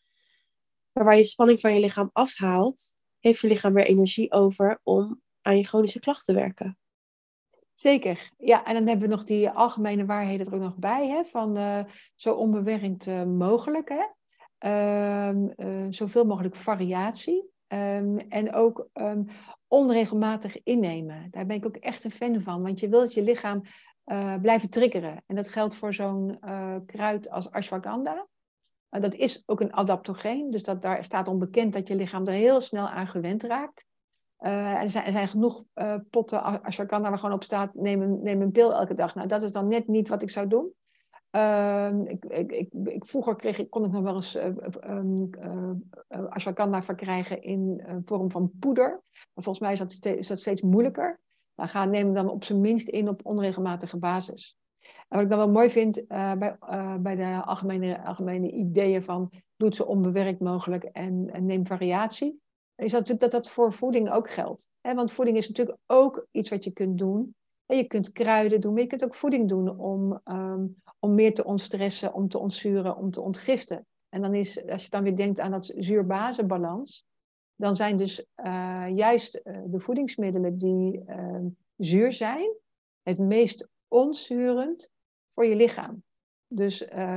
Maar 0.91 1.03
waar 1.03 1.17
je 1.17 1.23
spanning 1.23 1.59
van 1.59 1.73
je 1.73 1.79
lichaam 1.79 2.09
afhaalt, 2.13 2.95
heeft 3.19 3.39
je 3.39 3.47
lichaam 3.47 3.73
weer 3.73 3.85
energie 3.85 4.31
over 4.31 4.79
om 4.83 5.21
aan 5.41 5.57
je 5.57 5.63
chronische 5.63 5.99
klachten 5.99 6.35
te 6.35 6.41
werken. 6.41 6.77
Zeker, 7.73 8.31
ja. 8.37 8.65
En 8.65 8.73
dan 8.73 8.87
hebben 8.87 9.09
we 9.09 9.15
nog 9.15 9.23
die 9.23 9.49
algemene 9.49 10.05
waarheden 10.05 10.47
er 10.47 10.53
ook 10.53 10.61
nog 10.61 10.77
bij, 10.77 11.07
hè, 11.07 11.23
van 11.23 11.57
uh, 11.57 11.83
zo 12.15 12.33
onbewerkt 12.33 13.07
uh, 13.07 13.23
mogelijk. 13.23 13.89
Hè? 13.89 14.03
Uh, 14.65 15.29
zoveel 15.89 16.25
mogelijk 16.25 16.55
variatie. 16.55 17.51
Ehm, 17.67 18.17
en 18.17 18.53
ook 18.53 18.89
um, 18.93 19.25
onregelmatig 19.67 20.63
innemen. 20.63 21.27
Daar 21.31 21.45
ben 21.45 21.55
ik 21.55 21.65
ook 21.65 21.75
echt 21.75 22.03
een 22.03 22.11
fan 22.11 22.41
van. 22.41 22.61
Want 22.61 22.79
je 22.79 22.89
wilt 22.89 23.13
je 23.13 23.21
lichaam 23.21 23.61
uh, 24.05 24.35
blijven 24.41 24.69
triggeren. 24.69 25.23
En 25.25 25.35
dat 25.35 25.47
geldt 25.47 25.75
voor 25.75 25.93
zo'n 25.93 26.37
uh, 26.45 26.75
kruid 26.85 27.29
als 27.29 27.51
ashwagandha. 27.51 28.27
Dat 28.89 29.15
is 29.15 29.43
ook 29.45 29.61
een 29.61 29.73
adaptogeen. 29.73 30.51
Dus 30.51 30.63
dat, 30.63 30.81
daar 30.81 31.03
staat 31.05 31.27
onbekend 31.27 31.73
dat 31.73 31.87
je 31.87 31.95
lichaam 31.95 32.25
er 32.25 32.33
heel 32.33 32.61
snel 32.61 32.87
aan 32.87 33.07
gewend 33.07 33.43
raakt. 33.43 33.85
er, 34.37 34.89
zijn, 34.89 35.05
er 35.05 35.11
zijn 35.11 35.27
genoeg 35.27 35.63
potten 36.09 36.63
ashwagandha 36.63 37.09
waar 37.09 37.19
gewoon 37.19 37.35
op 37.35 37.43
staat... 37.43 37.75
Neem 37.75 38.01
een, 38.01 38.23
neem 38.23 38.41
een 38.41 38.51
pil 38.51 38.73
elke 38.73 38.93
dag. 38.93 39.15
Nou, 39.15 39.27
dat 39.27 39.41
is 39.41 39.51
dan 39.51 39.67
net 39.67 39.87
niet 39.87 40.07
wat 40.07 40.21
ik 40.21 40.29
zou 40.29 40.47
doen. 40.47 40.73
Ehm, 41.29 42.01
ik, 42.01 42.25
ik, 42.83 43.05
vroeger 43.05 43.35
kreeg 43.35 43.59
ik, 43.59 43.69
kon 43.69 43.85
ik 43.85 43.91
nog 43.91 44.03
wel 44.03 44.15
eens 44.15 44.35
uh, 44.35 44.45
uh, 44.89 46.25
ashwagandha 46.29 46.81
verkrijgen 46.81 47.41
in 47.41 47.83
vorm 48.05 48.31
van 48.31 48.51
poeder. 48.59 48.89
Maar 49.11 49.43
volgens 49.43 49.59
mij 49.59 49.73
is 49.73 49.79
dat, 49.79 49.91
steeds, 49.91 50.27
dat 50.27 50.39
steeds 50.39 50.61
moeilijker. 50.61 51.19
Maar 51.55 51.69
ga, 51.69 51.85
neem 51.85 52.13
dan 52.13 52.29
op 52.29 52.43
zijn 52.43 52.61
minst 52.61 52.87
in 52.87 53.09
op 53.09 53.25
onregelmatige 53.25 53.97
basis. 53.97 54.57
En 54.79 55.05
wat 55.07 55.21
ik 55.21 55.29
dan 55.29 55.37
wel 55.37 55.51
mooi 55.51 55.69
vind 55.69 56.07
bij, 56.07 56.57
bij 56.99 57.15
de 57.15 57.41
algemene, 57.45 58.03
algemene 58.05 58.51
ideeën 58.51 59.03
van 59.03 59.31
doe 59.55 59.67
het 59.67 59.77
zo 59.77 59.83
onbewerkt 59.83 60.39
mogelijk 60.39 60.83
en, 60.83 61.29
en 61.31 61.45
neem 61.45 61.65
variatie, 61.65 62.39
is 62.75 62.91
dat, 62.91 63.07
dat 63.17 63.31
dat 63.31 63.49
voor 63.49 63.73
voeding 63.73 64.11
ook 64.11 64.29
geldt. 64.29 64.69
Want 64.81 65.11
voeding 65.11 65.37
is 65.37 65.47
natuurlijk 65.47 65.77
ook 65.85 66.27
iets 66.31 66.49
wat 66.49 66.63
je 66.63 66.71
kunt 66.71 66.97
doen 66.97 67.35
je 67.75 67.83
kunt 67.83 68.11
kruiden 68.11 68.61
doen, 68.61 68.73
maar 68.73 68.81
je 68.81 68.87
kunt 68.87 69.03
ook 69.03 69.15
voeding 69.15 69.49
doen 69.49 69.77
om, 69.79 70.21
ehm, 70.23 70.65
om 70.99 71.13
meer 71.13 71.33
te 71.33 71.43
ontstressen, 71.43 72.13
om 72.13 72.27
te 72.27 72.37
ontzuren, 72.37 72.95
om 72.95 73.11
te 73.11 73.21
ontgiften. 73.21 73.85
En 74.09 74.21
dan 74.21 74.33
is, 74.33 74.67
als 74.67 74.83
je 74.83 74.89
dan 74.89 75.03
weer 75.03 75.15
denkt 75.15 75.39
aan 75.39 75.51
dat 75.51 75.73
zuur-bazenbalans, 75.77 77.05
dan 77.55 77.75
zijn 77.75 77.97
dus 77.97 78.25
uh, 78.45 78.85
juist 78.95 79.41
uh, 79.43 79.57
de 79.65 79.79
voedingsmiddelen 79.79 80.57
die 80.57 81.03
uh, 81.07 81.45
zuur 81.77 82.13
zijn, 82.13 82.55
het 83.01 83.19
meest 83.19 83.67
onzurend 83.87 84.89
voor 85.33 85.45
je 85.45 85.55
lichaam. 85.55 86.03
Dus 86.47 86.85
eh, 86.85 87.15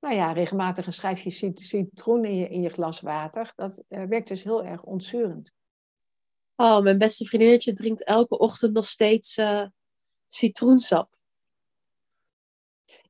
nou 0.00 0.14
ja, 0.14 0.32
regelmatig 0.32 0.86
een 0.86 0.92
schijfje 0.92 1.54
citroen 1.54 2.24
in 2.24 2.36
je, 2.36 2.48
in 2.48 2.62
je 2.62 2.68
glas 2.68 3.00
water, 3.00 3.52
dat 3.56 3.82
werkt 3.88 4.28
dus 4.28 4.44
heel 4.44 4.64
erg 4.64 4.82
ontzurend. 4.82 5.52
Oh, 6.56 6.80
mijn 6.80 6.98
beste 6.98 7.24
vriendinnetje 7.24 7.72
drinkt 7.72 8.04
elke 8.04 8.38
ochtend 8.38 8.72
nog 8.72 8.84
steeds 8.84 9.40
citroensap. 10.26 11.13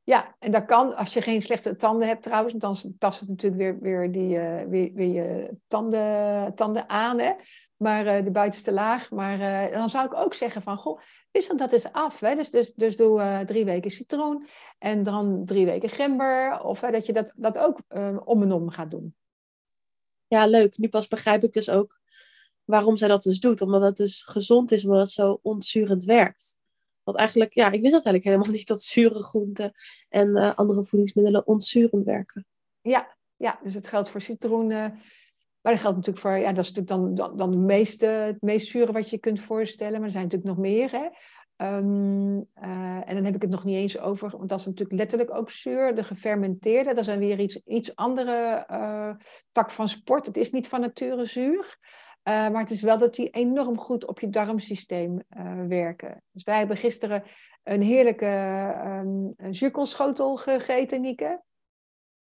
Ja, 0.06 0.36
en 0.38 0.50
dat 0.50 0.64
kan 0.64 0.96
als 0.96 1.12
je 1.12 1.22
geen 1.22 1.42
slechte 1.42 1.76
tanden 1.76 2.08
hebt 2.08 2.22
trouwens, 2.22 2.54
dan 2.54 2.76
tast 2.98 3.20
het 3.20 3.28
natuurlijk 3.28 3.62
weer, 3.62 3.80
weer, 3.80 4.12
die, 4.12 4.36
uh, 4.36 4.62
weer, 4.62 4.90
weer 4.94 5.12
je 5.12 5.56
tanden, 5.68 6.54
tanden 6.54 6.88
aan, 6.88 7.18
hè? 7.18 7.32
maar 7.76 8.06
uh, 8.06 8.24
de 8.24 8.30
buitenste 8.30 8.72
laag. 8.72 9.10
Maar 9.10 9.38
uh, 9.38 9.76
dan 9.76 9.90
zou 9.90 10.06
ik 10.06 10.14
ook 10.14 10.34
zeggen 10.34 10.62
van, 10.62 10.76
goh, 10.76 11.00
wissel 11.30 11.56
dat 11.56 11.72
eens 11.72 11.92
af. 11.92 12.20
Hè? 12.20 12.34
Dus, 12.34 12.50
dus, 12.50 12.72
dus 12.74 12.96
doe 12.96 13.42
drie 13.46 13.64
weken 13.64 13.90
citroen 13.90 14.46
en 14.78 15.02
dan 15.02 15.44
drie 15.44 15.64
weken 15.66 15.88
gember. 15.88 16.62
Of 16.62 16.80
dat 16.80 17.06
je 17.06 17.12
dat, 17.12 17.32
dat 17.36 17.58
ook 17.58 17.78
om 18.24 18.42
en 18.42 18.52
om 18.52 18.70
gaat 18.70 18.90
doen. 18.90 19.14
Ja, 20.26 20.46
leuk. 20.46 20.78
Nu 20.78 20.88
pas 20.88 21.08
begrijp 21.08 21.44
ik 21.44 21.52
dus 21.52 21.70
ook 21.70 22.00
waarom 22.64 22.96
zij 22.96 23.08
dat 23.08 23.22
dus 23.22 23.40
doet. 23.40 23.60
Omdat 23.60 23.82
het 23.82 23.96
dus 23.96 24.22
gezond 24.22 24.72
is, 24.72 24.84
omdat 24.84 25.00
het 25.00 25.10
zo 25.10 25.38
ontzurend 25.42 26.04
werkt. 26.04 26.56
Want 27.04 27.16
eigenlijk, 27.16 27.54
ja, 27.54 27.66
ik 27.66 27.80
wist 27.80 27.92
dat 27.92 28.04
eigenlijk 28.04 28.24
helemaal 28.24 28.50
niet 28.58 28.66
dat 28.66 28.82
zure 28.82 29.22
groenten 29.22 29.72
en 30.08 30.28
uh, 30.28 30.54
andere 30.54 30.84
voedingsmiddelen 30.84 31.46
ontzurend 31.46 32.04
werken. 32.04 32.46
Ja, 32.80 33.16
ja, 33.36 33.60
dus 33.62 33.74
het 33.74 33.86
geldt 33.86 34.08
voor 34.10 34.20
citroenen. 34.20 34.98
Maar 35.60 35.72
dat 35.72 35.80
geldt 35.80 35.96
natuurlijk 35.96 36.26
voor, 36.26 36.36
ja, 36.36 36.52
dat 36.52 36.64
is 36.64 36.72
natuurlijk 36.72 36.88
dan, 36.88 37.14
dan, 37.14 37.36
dan 37.36 37.50
de 37.50 37.56
meeste, 37.56 38.06
het 38.06 38.42
meest 38.42 38.66
zure 38.66 38.92
wat 38.92 39.10
je 39.10 39.18
kunt 39.18 39.40
voorstellen. 39.40 39.94
Maar 39.94 40.04
er 40.04 40.10
zijn 40.10 40.24
natuurlijk 40.24 40.56
nog 40.56 40.64
meer. 40.66 40.90
Hè? 40.90 41.08
Um, 41.56 42.36
uh, 42.62 43.08
en 43.08 43.14
dan 43.14 43.24
heb 43.24 43.34
ik 43.34 43.42
het 43.42 43.50
nog 43.50 43.64
niet 43.64 43.76
eens 43.76 43.98
over, 43.98 44.30
want 44.30 44.48
dat 44.48 44.60
is 44.60 44.66
natuurlijk 44.66 44.98
letterlijk 44.98 45.34
ook 45.34 45.50
zuur. 45.50 45.94
De 45.94 46.02
gefermenteerde, 46.02 46.94
dat 46.94 47.08
is 47.08 47.16
weer 47.16 47.40
iets, 47.40 47.60
iets 47.64 47.96
andere 47.96 48.66
uh, 48.70 49.14
tak 49.52 49.70
van 49.70 49.88
sport. 49.88 50.26
Het 50.26 50.36
is 50.36 50.50
niet 50.50 50.68
van 50.68 50.80
nature 50.80 51.24
zuur. 51.24 51.78
Uh, 52.28 52.48
maar 52.48 52.60
het 52.60 52.70
is 52.70 52.82
wel 52.82 52.98
dat 52.98 53.14
die 53.14 53.30
enorm 53.30 53.78
goed 53.78 54.06
op 54.06 54.20
je 54.20 54.28
darmsysteem 54.28 55.22
uh, 55.36 55.64
werken. 55.66 56.22
Dus 56.30 56.42
wij 56.42 56.58
hebben 56.58 56.76
gisteren 56.76 57.22
een 57.62 57.82
heerlijke 57.82 58.26
um, 58.86 59.28
gegeten, 60.36 61.00
Nieke. 61.00 61.42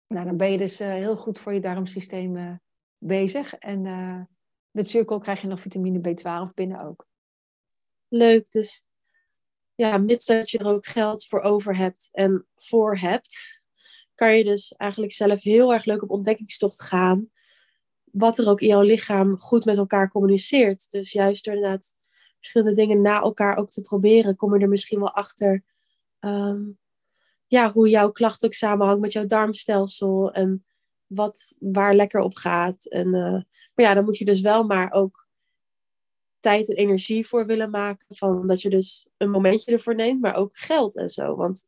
Nou, 0.06 0.26
dan 0.26 0.36
ben 0.36 0.50
je 0.50 0.58
dus 0.58 0.80
uh, 0.80 0.88
heel 0.88 1.16
goed 1.16 1.38
voor 1.38 1.52
je 1.52 1.60
darmsysteem 1.60 2.60
bezig. 2.98 3.54
En 3.54 3.82
met 4.70 4.88
zuurkool 4.88 5.18
krijg 5.18 5.40
je 5.40 5.46
nog 5.46 5.60
vitamine 5.60 5.98
B12 5.98 6.54
binnen 6.54 6.80
ook. 6.80 7.06
Leuk, 8.08 8.50
dus 8.50 8.86
ja, 9.74 9.98
mits 9.98 10.24
dat 10.24 10.50
je 10.50 10.58
er 10.58 10.66
ook 10.66 10.86
geld 10.86 11.26
voor 11.26 11.40
over 11.40 11.76
hebt 11.76 12.08
en 12.12 12.46
voor 12.56 12.96
hebt, 12.96 13.60
kan 14.14 14.36
je 14.36 14.44
dus 14.44 14.72
eigenlijk 14.72 15.12
zelf 15.12 15.42
heel 15.42 15.72
erg 15.72 15.84
leuk 15.84 16.02
op 16.02 16.10
ontdekkingstocht 16.10 16.82
gaan 16.82 17.31
wat 18.12 18.38
er 18.38 18.48
ook 18.48 18.60
in 18.60 18.68
jouw 18.68 18.80
lichaam 18.80 19.38
goed 19.38 19.64
met 19.64 19.76
elkaar 19.76 20.10
communiceert. 20.10 20.90
Dus 20.90 21.12
juist 21.12 21.44
door 21.44 21.54
inderdaad 21.54 21.94
verschillende 22.38 22.74
dingen 22.74 23.00
na 23.00 23.20
elkaar 23.20 23.56
ook 23.56 23.70
te 23.70 23.80
proberen, 23.80 24.36
kom 24.36 24.54
je 24.54 24.62
er 24.62 24.68
misschien 24.68 24.98
wel 24.98 25.14
achter 25.14 25.64
um, 26.20 26.78
ja, 27.46 27.72
hoe 27.72 27.88
jouw 27.88 28.10
klacht 28.10 28.44
ook 28.44 28.54
samenhangt 28.54 29.00
met 29.00 29.12
jouw 29.12 29.26
darmstelsel 29.26 30.32
en 30.32 30.64
wat 31.06 31.56
waar 31.58 31.94
lekker 31.94 32.20
op 32.20 32.36
gaat. 32.36 32.86
En, 32.86 33.06
uh, 33.06 33.32
maar 33.74 33.86
ja, 33.86 33.94
dan 33.94 34.04
moet 34.04 34.18
je 34.18 34.24
dus 34.24 34.40
wel 34.40 34.64
maar 34.64 34.92
ook 34.92 35.26
tijd 36.40 36.68
en 36.68 36.76
energie 36.76 37.26
voor 37.26 37.46
willen 37.46 37.70
maken. 37.70 38.16
Van 38.16 38.46
dat 38.46 38.62
je 38.62 38.70
dus 38.70 39.08
een 39.16 39.30
momentje 39.30 39.72
ervoor 39.72 39.94
neemt, 39.94 40.20
maar 40.20 40.34
ook 40.34 40.56
geld 40.56 40.96
en 40.96 41.08
zo. 41.08 41.36
Want 41.36 41.66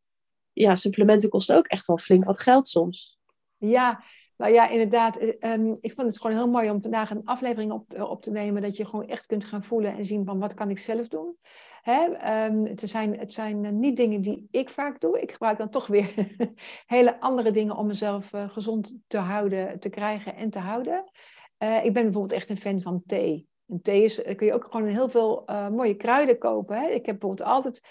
ja, 0.53 0.77
supplementen 0.77 1.29
kosten 1.29 1.57
ook 1.57 1.67
echt 1.67 1.87
wel 1.87 1.99
flink 1.99 2.25
wat 2.25 2.41
geld 2.41 2.69
soms. 2.69 3.19
Ja, 3.57 4.05
nou 4.37 4.53
ja, 4.53 4.69
inderdaad. 4.69 5.23
Um, 5.23 5.77
ik 5.81 5.93
vond 5.93 6.07
het 6.07 6.21
gewoon 6.21 6.37
heel 6.37 6.49
mooi 6.49 6.71
om 6.71 6.81
vandaag 6.81 7.11
een 7.11 7.25
aflevering 7.25 7.73
op, 7.73 8.01
op 8.01 8.23
te 8.23 8.31
nemen. 8.31 8.63
Dat 8.63 8.77
je 8.77 8.85
gewoon 8.85 9.07
echt 9.07 9.27
kunt 9.27 9.45
gaan 9.45 9.63
voelen 9.63 9.97
en 9.97 10.05
zien 10.05 10.25
van 10.25 10.39
wat 10.39 10.55
kan 10.55 10.71
ik 10.71 10.79
zelf 10.79 11.09
doen. 11.09 11.37
Hè? 11.83 12.05
Um, 12.47 12.67
het, 12.67 12.83
zijn, 12.85 13.19
het 13.19 13.33
zijn 13.33 13.65
eh, 13.65 13.73
niet 13.73 13.97
dingen 13.97 14.21
die 14.21 14.49
ik 14.51 14.69
vaak 14.69 15.01
doe. 15.01 15.21
Ik 15.21 15.33
gebruik 15.33 15.59
dan 15.59 15.71
toch 15.71 15.87
weer 15.87 16.15
hele 16.87 17.21
andere 17.21 17.51
dingen 17.51 17.77
om 17.77 17.87
mezelf 17.87 18.33
uh, 18.33 18.49
gezond 18.49 18.99
te 19.07 19.19
houden, 19.19 19.81
te 19.81 19.89
krijgen 19.89 20.37
en 20.37 20.51
te 20.51 20.59
houden. 20.59 21.11
Uh, 21.59 21.85
ik 21.85 21.93
ben 21.93 22.03
bijvoorbeeld 22.03 22.33
echt 22.33 22.51
een 22.51 22.57
fan 22.57 22.81
van 22.81 23.03
thee. 23.07 23.49
En 23.69 23.83
thee 23.83 24.03
is, 24.03 24.23
kun 24.37 24.47
je 24.47 24.55
ook 24.55 24.67
gewoon 24.71 24.87
heel 24.87 25.09
veel 25.09 25.45
mooie 25.73 25.95
kruiden 25.95 26.39
kopen. 26.39 26.77
Hè? 26.77 26.87
Ik 26.87 27.07
heb 27.07 27.19
bijvoorbeeld 27.19 27.49
altijd 27.49 27.87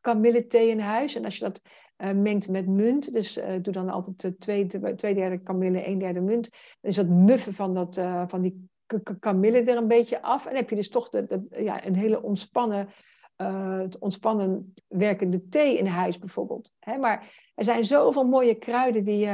kamillethee 0.00 0.68
in 0.68 0.78
huis. 0.78 1.14
En 1.14 1.24
als 1.24 1.36
je 1.36 1.44
dat 1.44 1.62
uh, 2.02 2.12
mengt 2.12 2.48
met 2.48 2.68
munt. 2.68 3.12
Dus 3.12 3.38
uh, 3.38 3.44
doe 3.62 3.72
dan 3.72 3.88
altijd 3.88 4.40
twee, 4.40 4.66
twee 4.96 5.14
derde 5.14 5.38
kamille, 5.38 5.86
een 5.86 5.98
derde 5.98 6.20
munt. 6.20 6.50
Dan 6.80 6.90
is 6.90 6.96
dat 6.96 7.08
muffen 7.08 7.54
van, 7.54 7.74
dat, 7.74 8.00
van 8.26 8.40
die 8.40 8.70
kamille 9.18 9.62
er 9.62 9.76
een 9.76 9.88
beetje 9.88 10.22
af. 10.22 10.46
En 10.46 10.56
heb 10.56 10.70
je 10.70 10.76
dus 10.76 10.88
toch 10.88 11.08
de, 11.08 11.46
ja, 11.50 11.86
een 11.86 11.94
hele 11.94 12.22
ontspannen, 12.22 12.88
het 13.82 13.98
ontspannen 13.98 14.74
werkende 14.88 15.48
thee 15.48 15.78
in 15.78 15.86
huis 15.86 16.18
bijvoorbeeld. 16.18 16.72
Hè? 16.78 16.96
Maar 16.96 17.50
er 17.54 17.64
zijn 17.64 17.84
zoveel 17.84 18.24
mooie 18.24 18.54
kruiden 18.54 19.04
die, 19.04 19.28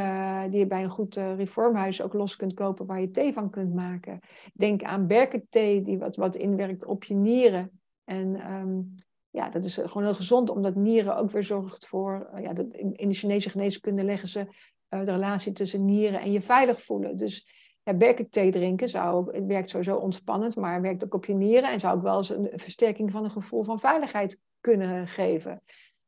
die 0.50 0.58
je 0.58 0.66
bij 0.66 0.82
een 0.82 0.90
goed 0.90 1.16
reformhuis 1.16 2.02
ook 2.02 2.12
los 2.12 2.36
kunt 2.36 2.54
kopen, 2.54 2.86
waar 2.86 3.00
je 3.00 3.10
thee 3.10 3.32
van 3.32 3.50
kunt 3.50 3.74
maken. 3.74 4.20
Denk 4.52 4.82
aan 4.82 5.06
berkenthee, 5.06 5.82
die 5.82 5.98
wat, 5.98 6.16
wat 6.16 6.36
inwerkt 6.36 6.84
op 6.84 7.04
je 7.04 7.14
nieren. 7.14 7.80
En 8.04 8.52
um, 8.52 8.94
ja, 9.38 9.48
dat 9.48 9.64
is 9.64 9.74
gewoon 9.74 10.02
heel 10.02 10.14
gezond, 10.14 10.50
omdat 10.50 10.74
nieren 10.74 11.16
ook 11.16 11.30
weer 11.30 11.44
zorgt 11.44 11.86
voor, 11.86 12.28
uh, 12.34 12.42
ja, 12.42 12.52
dat 12.52 12.74
in, 12.74 13.08
de 13.08 13.14
Chinese 13.14 13.50
geneeskunde 13.50 14.02
leggen 14.02 14.28
ze 14.28 14.38
uh, 14.40 15.04
de 15.04 15.12
relatie 15.12 15.52
tussen 15.52 15.84
nieren 15.84 16.20
en 16.20 16.32
je 16.32 16.42
veilig 16.42 16.82
voelen. 16.82 17.16
Dus 17.16 17.48
ja, 17.82 17.94
berkenthee 17.94 18.50
drinken 18.50 18.88
zou, 18.88 19.34
het 19.34 19.46
werkt 19.46 19.68
sowieso 19.68 19.96
ontspannend, 19.96 20.56
maar 20.56 20.80
werkt 20.80 21.04
ook 21.04 21.14
op 21.14 21.24
je 21.24 21.34
nieren 21.34 21.70
en 21.70 21.80
zou 21.80 21.96
ook 21.96 22.02
wel 22.02 22.16
eens 22.16 22.28
een 22.28 22.50
versterking 22.54 23.10
van 23.10 23.24
een 23.24 23.30
gevoel 23.30 23.62
van 23.62 23.80
veiligheid 23.80 24.40
kunnen 24.60 25.06
geven. 25.06 25.62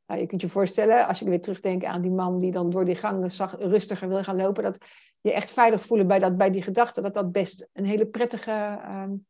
Nou, 0.07 0.21
je 0.21 0.27
kunt 0.27 0.41
je 0.41 0.49
voorstellen, 0.49 1.07
als 1.07 1.19
je 1.19 1.25
weer 1.25 1.41
terugdenkt 1.41 1.85
aan 1.85 2.03
die 2.03 2.11
man 2.11 2.39
die 2.39 2.51
dan 2.51 2.71
door 2.71 2.85
die 2.85 2.95
gang 2.95 3.33
zag, 3.33 3.57
rustiger 3.59 4.09
wil 4.09 4.23
gaan 4.23 4.37
lopen, 4.37 4.63
dat 4.63 4.79
je 5.21 5.33
echt 5.33 5.51
veilig 5.51 5.81
voelen 5.87 6.07
bij, 6.07 6.19
dat, 6.19 6.37
bij 6.37 6.51
die 6.51 6.63
gedachte, 6.63 7.01
dat 7.01 7.15
dat 7.15 7.33
best 7.33 7.69
een 7.73 7.85
hele 7.85 8.07
prettige, 8.07 8.81
um, 8.89 9.27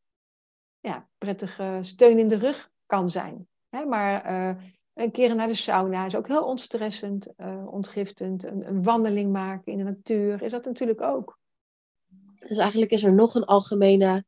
ja, 0.80 1.08
prettige 1.18 1.78
steun 1.80 2.18
in 2.18 2.28
de 2.28 2.38
rug 2.38 2.70
kan 2.86 3.08
zijn. 3.08 3.48
Maar 3.70 4.30
uh, 4.30 4.62
een 4.94 5.10
keer 5.10 5.34
naar 5.34 5.46
de 5.46 5.54
sauna 5.54 6.06
is 6.06 6.16
ook 6.16 6.28
heel 6.28 6.44
ontstressend, 6.44 7.32
uh, 7.36 7.66
ontgiftend. 7.72 8.44
Een, 8.44 8.68
een, 8.68 8.82
wandeling 8.82 9.32
maken 9.32 9.72
in 9.72 9.78
de 9.78 9.84
natuur 9.84 10.42
is 10.42 10.50
dat 10.50 10.64
natuurlijk 10.64 11.00
ook. 11.00 11.38
Dus 12.34 12.58
eigenlijk 12.58 12.90
is 12.90 13.02
er 13.02 13.12
nog 13.12 13.34
een 13.34 13.44
algemene 13.44 14.24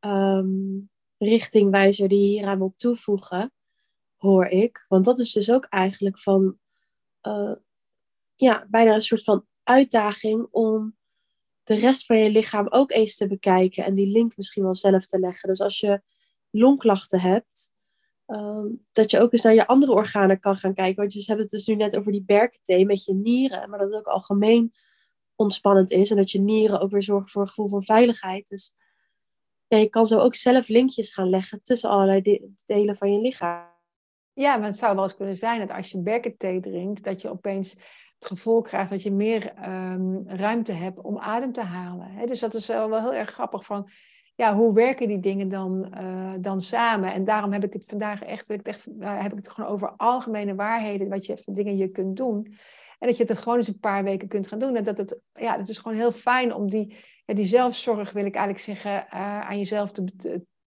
um, 0.00 0.90
richtingwijzer 1.18 2.08
die 2.08 2.20
je 2.20 2.26
hieraan 2.26 2.58
wil 2.58 2.72
toevoegen, 2.74 3.52
hoor 4.16 4.46
ik. 4.46 4.84
Want 4.88 5.04
dat 5.04 5.18
is 5.18 5.32
dus 5.32 5.50
ook 5.50 5.64
eigenlijk 5.64 6.18
van, 6.18 6.58
uh, 7.22 7.54
ja, 8.34 8.66
bijna 8.68 8.94
een 8.94 9.02
soort 9.02 9.24
van 9.24 9.46
uitdaging 9.62 10.48
om 10.50 10.96
de 11.62 11.74
rest 11.74 12.06
van 12.06 12.18
je 12.18 12.30
lichaam 12.30 12.66
ook 12.68 12.92
eens 12.92 13.16
te 13.16 13.26
bekijken 13.26 13.84
en 13.84 13.94
die 13.94 14.12
link 14.12 14.36
misschien 14.36 14.62
wel 14.62 14.74
zelf 14.74 15.06
te 15.06 15.18
leggen. 15.18 15.48
Dus 15.48 15.60
als 15.60 15.80
je 15.80 16.02
longklachten 16.50 17.20
hebt, 17.20 17.72
ehm, 18.26 18.66
dat 18.92 19.10
je 19.10 19.20
ook 19.20 19.32
eens 19.32 19.42
naar 19.42 19.54
je 19.54 19.66
andere 19.66 19.92
organen 19.92 20.40
kan 20.40 20.56
gaan 20.56 20.74
kijken. 20.74 20.96
Want 20.96 21.12
je 21.12 21.22
hebben 21.26 21.44
het 21.44 21.54
dus 21.54 21.66
nu 21.66 21.74
net 21.74 21.96
over 21.96 22.12
die 22.12 22.24
berkenthee 22.24 22.86
met 22.86 23.04
je 23.04 23.14
nieren, 23.14 23.70
maar 23.70 23.78
dat 23.78 23.90
het 23.90 23.98
ook 23.98 24.06
algemeen 24.06 24.74
ontspannend 25.36 25.90
is 25.90 26.10
en 26.10 26.16
dat 26.16 26.30
je 26.30 26.40
nieren 26.40 26.80
ook 26.80 26.90
weer 26.90 27.02
zorgen 27.02 27.28
voor 27.28 27.40
een 27.42 27.48
gevoel 27.48 27.68
van 27.68 27.82
veiligheid. 27.82 28.48
Dus 28.48 28.74
je 29.66 29.88
kan 29.88 30.06
zo 30.06 30.18
ook 30.18 30.34
zelf 30.34 30.68
linkjes 30.68 31.14
gaan 31.14 31.28
leggen 31.28 31.62
tussen 31.62 31.90
allerlei 31.90 32.52
delen 32.64 32.96
van 32.96 33.12
je 33.12 33.20
lichaam. 33.20 33.72
Ja, 34.32 34.56
maar 34.56 34.68
het 34.68 34.78
zou 34.78 34.94
wel 34.94 35.04
eens 35.04 35.16
kunnen 35.16 35.36
zijn 35.36 35.60
dat 35.60 35.76
als 35.76 35.90
je 35.90 36.02
berkenthee 36.02 36.60
drinkt, 36.60 37.04
dat 37.04 37.20
je 37.20 37.30
opeens 37.30 37.70
het 38.18 38.26
gevoel 38.26 38.60
krijgt 38.60 38.90
dat 38.90 39.02
je 39.02 39.12
meer 39.12 39.52
ehm, 39.52 40.26
ruimte 40.26 40.72
hebt 40.72 41.00
om 41.00 41.18
adem 41.18 41.52
te 41.52 41.60
halen. 41.60 42.26
Dus 42.26 42.40
dat 42.40 42.54
is 42.54 42.66
wel, 42.66 42.88
wel 42.88 43.00
heel 43.00 43.14
erg 43.14 43.30
grappig 43.30 43.64
van, 43.64 43.90
ja, 44.34 44.54
hoe 44.54 44.74
werken 44.74 45.08
die 45.08 45.20
dingen 45.20 45.48
dan, 45.48 45.94
uh, 46.00 46.32
dan 46.40 46.60
samen? 46.60 47.12
En 47.12 47.24
daarom 47.24 47.52
heb 47.52 47.64
ik 47.64 47.72
het 47.72 47.84
vandaag 47.84 48.22
echt, 48.22 48.50
ik 48.50 48.66
echt 48.66 48.86
uh, 48.86 49.22
heb 49.22 49.30
ik 49.30 49.36
het 49.36 49.48
gewoon 49.48 49.70
over 49.70 49.92
algemene 49.96 50.54
waarheden, 50.54 51.08
wat 51.08 51.26
je 51.26 51.42
dingen 51.44 51.76
je 51.76 51.88
kunt 51.88 52.16
doen. 52.16 52.56
En 52.98 53.08
dat 53.08 53.16
je 53.16 53.24
het 53.24 53.38
gewoon 53.38 53.58
eens 53.58 53.68
een 53.68 53.78
paar 53.78 54.04
weken 54.04 54.28
kunt 54.28 54.46
gaan 54.46 54.58
doen. 54.58 54.76
En 54.76 54.84
dat 54.84 54.98
het, 54.98 55.20
ja, 55.32 55.56
het 55.56 55.68
is 55.68 55.78
gewoon 55.78 55.96
heel 55.96 56.12
fijn 56.12 56.54
om 56.54 56.70
die, 56.70 56.96
die 57.24 57.46
zelfzorg, 57.46 58.12
wil 58.12 58.24
ik 58.24 58.34
eigenlijk 58.34 58.64
zeggen, 58.64 58.90
uh, 58.90 59.40
aan 59.40 59.58
jezelf 59.58 59.92
te, 59.92 60.04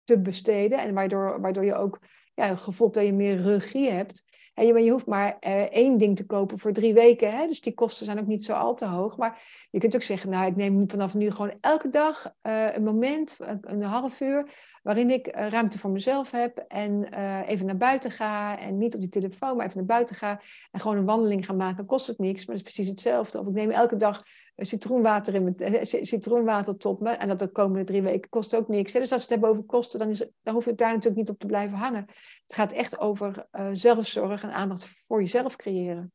te 0.05 0.19
besteden. 0.19 0.79
En 0.79 0.95
waardoor, 0.95 1.41
waardoor 1.41 1.65
je 1.65 1.75
ook 1.75 1.99
ja, 2.35 2.47
het 2.47 2.61
gevoel 2.61 2.91
dat 2.91 3.05
je 3.05 3.13
meer 3.13 3.37
regie 3.37 3.91
hebt. 3.91 4.25
Je, 4.65 4.83
je 4.83 4.91
hoeft 4.91 5.07
maar 5.07 5.37
uh, 5.47 5.61
één 5.61 5.99
ding 5.99 6.17
te 6.17 6.27
kopen 6.27 6.59
voor 6.59 6.73
drie 6.73 6.95
weken. 6.95 7.33
Hè? 7.33 7.47
Dus 7.47 7.61
die 7.61 7.75
kosten 7.75 8.07
zijn 8.07 8.19
ook 8.19 8.27
niet 8.27 8.45
zo 8.45 8.53
al 8.53 8.75
te 8.75 8.87
hoog. 8.87 9.17
Maar 9.17 9.43
je 9.71 9.79
kunt 9.79 9.95
ook 9.95 10.03
zeggen, 10.03 10.31
nou, 10.31 10.47
ik 10.47 10.57
neem 10.57 10.91
vanaf 10.91 11.15
nu 11.15 11.31
gewoon 11.31 11.55
elke 11.61 11.89
dag 11.89 12.33
uh, 12.43 12.75
een 12.75 12.85
moment, 12.85 13.39
een, 13.61 13.83
half 13.83 14.21
uur, 14.21 14.51
waarin 14.83 15.11
ik 15.11 15.27
uh, 15.27 15.49
ruimte 15.49 15.79
voor 15.79 15.91
mezelf 15.91 16.31
heb. 16.31 16.65
En 16.69 17.15
even 17.45 17.67
naar 17.67 17.77
buiten 17.77 18.11
ga. 18.11 18.59
En 18.59 18.79
niet 18.79 18.95
op 18.95 19.01
die 19.01 19.09
telefoon, 19.09 19.57
maar 19.57 19.67
even 19.67 19.79
naar 19.79 19.87
buiten 19.87 20.17
ga. 20.17 20.41
En 20.71 20.81
gewoon 20.81 20.97
een 20.97 21.05
wandeling 21.05 21.47
gaan 21.47 21.57
maken. 21.57 21.87
Kost 21.87 22.07
het 22.07 22.19
niks, 22.19 22.47
maar 22.47 22.57
het 22.57 22.67
is 22.67 22.73
precies 22.73 22.91
hetzelfde. 22.91 23.41
Of 23.41 23.47
ik 23.47 23.53
neem 23.53 23.71
elke 23.71 23.97
dag 23.97 24.23
citroenwater, 24.57 25.35
in 25.35 25.45
mijn, 25.45 25.87
citroenwater 25.87 26.77
tot 26.77 27.01
me. 27.01 27.11
En 27.11 27.29
dat 27.29 27.39
de 27.39 27.49
komende 27.49 27.85
drie 27.85 28.03
weken 28.03 28.29
kost 28.29 28.55
ook 28.55 28.69
niks. 28.69 28.93
Hè? 28.93 29.01
Dus 29.01 29.13
als 29.13 29.21
we 29.21 29.27
het 29.27 29.41
hebben 29.41 29.51
over 29.51 29.65
kosten, 29.65 29.99
dan, 29.99 30.09
is, 30.09 30.27
dan 30.43 30.55
hoef 30.55 30.65
je 30.65 30.75
daar 30.75 30.93
natuurlijk 30.93 31.17
niet 31.17 31.31
op 31.31 31.39
te 31.39 31.47
blijven 31.47 31.77
hangen. 31.77 32.05
Het 32.47 32.55
gaat 32.55 32.73
echt 32.73 32.99
over 32.99 33.47
uh, 33.53 33.69
zelfzorg 33.73 34.43
en 34.43 34.53
aandacht 34.53 34.87
voor 35.07 35.21
jezelf 35.21 35.57
creëren. 35.57 36.13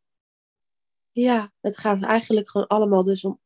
Ja, 1.12 1.52
het 1.60 1.78
gaat 1.78 2.04
eigenlijk 2.04 2.50
gewoon 2.50 2.68
allemaal 2.68 3.04
dus 3.04 3.26
om 3.26 3.40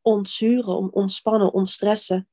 ontzuren, 0.00 0.76
om 0.76 0.88
ontspannen, 0.92 1.52
ontstressen. 1.52 2.28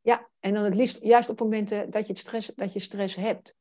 Ja, 0.00 0.28
en 0.40 0.54
dan 0.54 0.64
het 0.64 0.74
liefst 0.74 1.02
juist 1.02 1.28
op 1.28 1.40
momenten 1.40 1.90
dat 1.90 2.06
je, 2.06 2.12
het 2.12 2.18
stress, 2.18 2.52
dat 2.54 2.72
je 2.72 2.78
stress 2.78 3.14
hebt. 3.14 3.56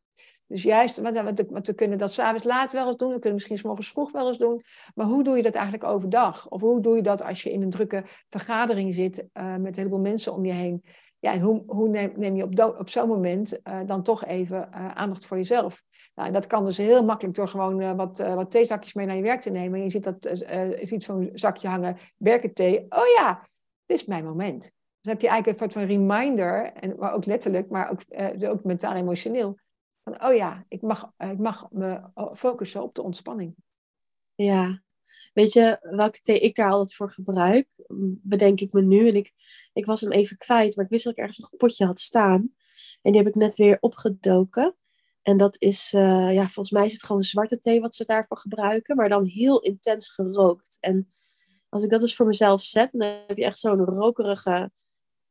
Dus 0.49 0.63
juist, 0.63 0.99
want 0.99 1.67
we 1.67 1.73
kunnen 1.73 1.97
dat 1.97 2.11
s'avonds 2.11 2.43
laat 2.43 2.71
wel 2.71 2.87
eens 2.87 2.97
doen, 2.97 3.07
we 3.07 3.13
kunnen 3.13 3.33
misschien 3.33 3.57
s 3.57 3.63
morgens 3.63 3.91
vroeg 3.91 4.11
wel 4.11 4.27
eens 4.27 4.37
doen, 4.37 4.63
maar 4.95 5.05
hoe 5.05 5.23
doe 5.23 5.37
je 5.37 5.43
dat 5.43 5.53
eigenlijk 5.53 5.83
overdag? 5.83 6.49
Of 6.49 6.61
hoe 6.61 6.81
doe 6.81 6.95
je 6.95 7.01
dat 7.01 7.23
als 7.23 7.43
je 7.43 7.51
in 7.51 7.61
een 7.61 7.69
drukke 7.69 8.03
vergadering 8.29 8.93
zit 8.93 9.17
uh, 9.33 9.55
met 9.55 9.67
een 9.67 9.75
heleboel 9.75 9.99
mensen 9.99 10.33
om 10.33 10.45
je 10.45 10.51
heen? 10.51 10.83
Ja, 11.19 11.33
en 11.33 11.41
hoe, 11.41 11.63
hoe 11.65 11.89
neem, 11.89 12.11
neem, 12.15 12.35
je 12.35 12.43
op, 12.43 12.79
op 12.79 12.89
zo'n 12.89 13.07
moment 13.07 13.59
uh, 13.67 13.79
dan 13.85 14.03
toch 14.03 14.25
even 14.25 14.69
uh, 14.73 14.91
aandacht 14.91 15.25
voor 15.25 15.37
jezelf? 15.37 15.83
Nou, 16.15 16.31
dat 16.31 16.47
kan 16.47 16.63
dus 16.63 16.77
heel 16.77 17.03
makkelijk 17.03 17.35
door 17.35 17.47
gewoon 17.47 17.95
wat, 17.95 18.17
wat 18.17 18.51
theezakjes 18.51 18.93
mee 18.93 19.05
naar 19.05 19.15
je 19.15 19.21
werk 19.21 19.41
te 19.41 19.49
nemen. 19.49 19.83
Je 19.83 19.89
ziet, 19.89 20.03
dat, 20.03 20.43
ziet 20.81 21.03
zo'n 21.03 21.29
zakje 21.33 21.67
hangen, 21.67 21.97
thee. 22.53 22.85
Oh 22.89 23.07
ja, 23.17 23.47
dit 23.85 23.99
is 23.99 24.05
mijn 24.05 24.25
moment. 24.25 24.61
Dus 25.01 25.11
heb 25.11 25.21
je 25.21 25.27
eigenlijk 25.27 25.47
een 25.47 25.71
soort 25.71 25.85
van 25.87 25.95
reminder, 25.95 26.63
en, 26.73 26.95
maar 26.97 27.13
ook 27.13 27.25
letterlijk, 27.25 27.69
maar 27.69 27.91
ook, 27.91 28.01
ook 28.49 28.63
mentaal 28.63 28.93
emotioneel 28.93 29.57
oh 30.17 30.35
ja, 30.35 30.65
ik 30.67 30.81
mag, 30.81 31.13
ik 31.17 31.37
mag 31.37 31.71
me 31.71 32.01
focussen 32.35 32.83
op 32.83 32.95
de 32.95 33.01
ontspanning. 33.01 33.55
Ja, 34.35 34.83
weet 35.33 35.53
je 35.53 35.77
welke 35.81 36.21
thee 36.21 36.39
ik 36.39 36.55
daar 36.55 36.71
altijd 36.71 36.95
voor 36.95 37.11
gebruik? 37.11 37.67
Bedenk 38.21 38.59
ik 38.59 38.73
me 38.73 38.81
nu. 38.81 39.07
En 39.07 39.15
ik, 39.15 39.33
ik 39.73 39.85
was 39.85 40.01
hem 40.01 40.11
even 40.11 40.37
kwijt, 40.37 40.75
maar 40.75 40.85
ik 40.85 40.91
wist 40.91 41.03
dat 41.03 41.13
ik 41.13 41.19
ergens 41.19 41.37
nog 41.37 41.51
een 41.51 41.57
potje 41.57 41.85
had 41.85 41.99
staan. 41.99 42.53
En 43.01 43.11
die 43.11 43.21
heb 43.21 43.27
ik 43.27 43.35
net 43.35 43.55
weer 43.55 43.77
opgedoken. 43.79 44.75
En 45.21 45.37
dat 45.37 45.61
is, 45.61 45.93
uh, 45.93 46.33
ja, 46.33 46.41
volgens 46.41 46.71
mij 46.71 46.85
is 46.85 46.93
het 46.93 47.03
gewoon 47.03 47.23
zwarte 47.23 47.59
thee 47.59 47.81
wat 47.81 47.95
ze 47.95 48.05
daarvoor 48.05 48.37
gebruiken, 48.37 48.95
maar 48.95 49.09
dan 49.09 49.25
heel 49.25 49.61
intens 49.61 50.09
gerookt. 50.09 50.77
En 50.79 51.13
als 51.69 51.83
ik 51.83 51.89
dat 51.89 52.01
dus 52.01 52.15
voor 52.15 52.25
mezelf 52.25 52.61
zet, 52.61 52.91
dan 52.91 53.01
heb 53.27 53.37
je 53.37 53.45
echt 53.45 53.59
zo'n 53.59 53.85
rokerige, 53.85 54.71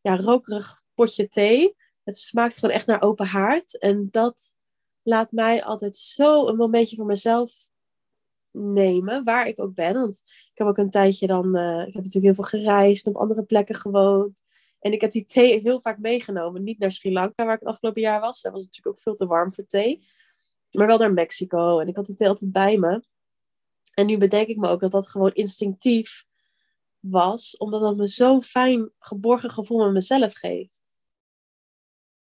ja, 0.00 0.16
rokerig 0.16 0.82
potje 0.94 1.28
thee. 1.28 1.76
Het 2.04 2.18
smaakt 2.18 2.58
gewoon 2.58 2.74
echt 2.74 2.86
naar 2.86 3.02
open 3.02 3.26
haard. 3.26 3.78
En 3.78 4.08
dat 4.10 4.54
laat 5.08 5.32
mij 5.32 5.64
altijd 5.64 5.96
zo 5.96 6.46
een 6.46 6.56
momentje 6.56 6.96
voor 6.96 7.06
mezelf 7.06 7.70
nemen, 8.50 9.24
waar 9.24 9.46
ik 9.46 9.60
ook 9.60 9.74
ben. 9.74 9.94
Want 9.94 10.20
ik 10.24 10.58
heb 10.58 10.66
ook 10.66 10.76
een 10.76 10.90
tijdje 10.90 11.26
dan, 11.26 11.56
uh, 11.56 11.86
ik 11.86 11.94
heb 11.94 12.04
natuurlijk 12.04 12.24
heel 12.24 12.34
veel 12.34 12.60
gereisd, 12.60 13.06
op 13.06 13.16
andere 13.16 13.42
plekken 13.42 13.74
gewoond. 13.74 14.42
En 14.80 14.92
ik 14.92 15.00
heb 15.00 15.10
die 15.10 15.24
thee 15.24 15.60
heel 15.60 15.80
vaak 15.80 15.98
meegenomen. 15.98 16.62
Niet 16.62 16.78
naar 16.78 16.90
Sri 16.90 17.12
Lanka, 17.12 17.44
waar 17.44 17.54
ik 17.54 17.60
het 17.60 17.68
afgelopen 17.68 18.02
jaar 18.02 18.20
was. 18.20 18.40
Daar 18.40 18.52
was 18.52 18.62
het 18.62 18.70
natuurlijk 18.70 18.96
ook 18.96 19.02
veel 19.02 19.14
te 19.14 19.26
warm 19.26 19.54
voor 19.54 19.66
thee. 19.66 20.06
Maar 20.70 20.86
wel 20.86 20.98
naar 20.98 21.12
Mexico. 21.12 21.78
En 21.78 21.88
ik 21.88 21.96
had 21.96 22.06
die 22.06 22.14
thee 22.14 22.28
altijd 22.28 22.52
bij 22.52 22.78
me. 22.78 23.04
En 23.94 24.06
nu 24.06 24.18
bedenk 24.18 24.48
ik 24.48 24.56
me 24.56 24.68
ook 24.68 24.80
dat 24.80 24.90
dat 24.90 25.08
gewoon 25.08 25.32
instinctief 25.32 26.24
was. 27.00 27.56
Omdat 27.56 27.80
dat 27.80 27.96
me 27.96 28.06
zo'n 28.06 28.42
fijn 28.42 28.90
geborgen 28.98 29.50
gevoel 29.50 29.84
met 29.84 29.92
mezelf 29.92 30.34
geeft. 30.34 30.87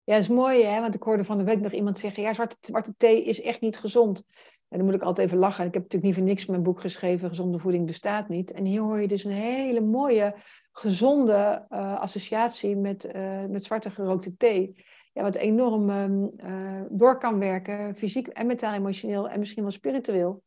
Ja, 0.05 0.15
dat 0.15 0.23
is 0.23 0.29
mooi, 0.29 0.65
hè? 0.65 0.81
Want 0.81 0.95
ik 0.95 1.03
hoorde 1.03 1.25
van 1.25 1.39
de 1.39 1.45
week 1.45 1.61
nog 1.61 1.73
iemand 1.73 1.99
zeggen: 1.99 2.23
ja, 2.23 2.35
zwarte, 2.35 2.57
zwarte 2.61 2.95
thee 2.97 3.25
is 3.25 3.41
echt 3.41 3.61
niet 3.61 3.79
gezond. 3.79 4.25
En 4.69 4.81
dan 4.81 4.85
moet 4.85 4.95
ik 4.95 5.03
altijd 5.03 5.27
even 5.27 5.39
lachen. 5.39 5.67
Ik 5.67 5.75
heb 5.75 5.83
natuurlijk 5.83 6.05
niet 6.05 6.15
voor 6.15 6.33
niks 6.33 6.47
mijn 6.47 6.63
boek 6.63 6.81
geschreven: 6.81 7.29
Gezonde 7.29 7.59
voeding 7.59 7.87
bestaat 7.87 8.29
niet. 8.29 8.53
En 8.53 8.65
hier 8.65 8.81
hoor 8.81 9.01
je 9.01 9.09
dus 9.09 9.25
een 9.25 9.31
hele 9.31 9.81
mooie, 9.81 10.35
gezonde 10.73 11.67
uh, 11.71 12.01
associatie 12.01 12.77
met, 12.77 13.15
uh, 13.17 13.45
met 13.45 13.65
zwarte 13.65 13.91
gerookte 13.91 14.37
thee. 14.37 14.85
Ja, 15.13 15.23
wat 15.23 15.35
enorm 15.35 15.91
uh, 15.91 16.81
door 16.89 17.19
kan 17.19 17.39
werken, 17.39 17.95
fysiek 17.95 18.27
en 18.27 18.47
mentaal, 18.47 18.75
emotioneel 18.75 19.29
en 19.29 19.39
misschien 19.39 19.63
wel 19.63 19.73
spiritueel. 19.73 20.43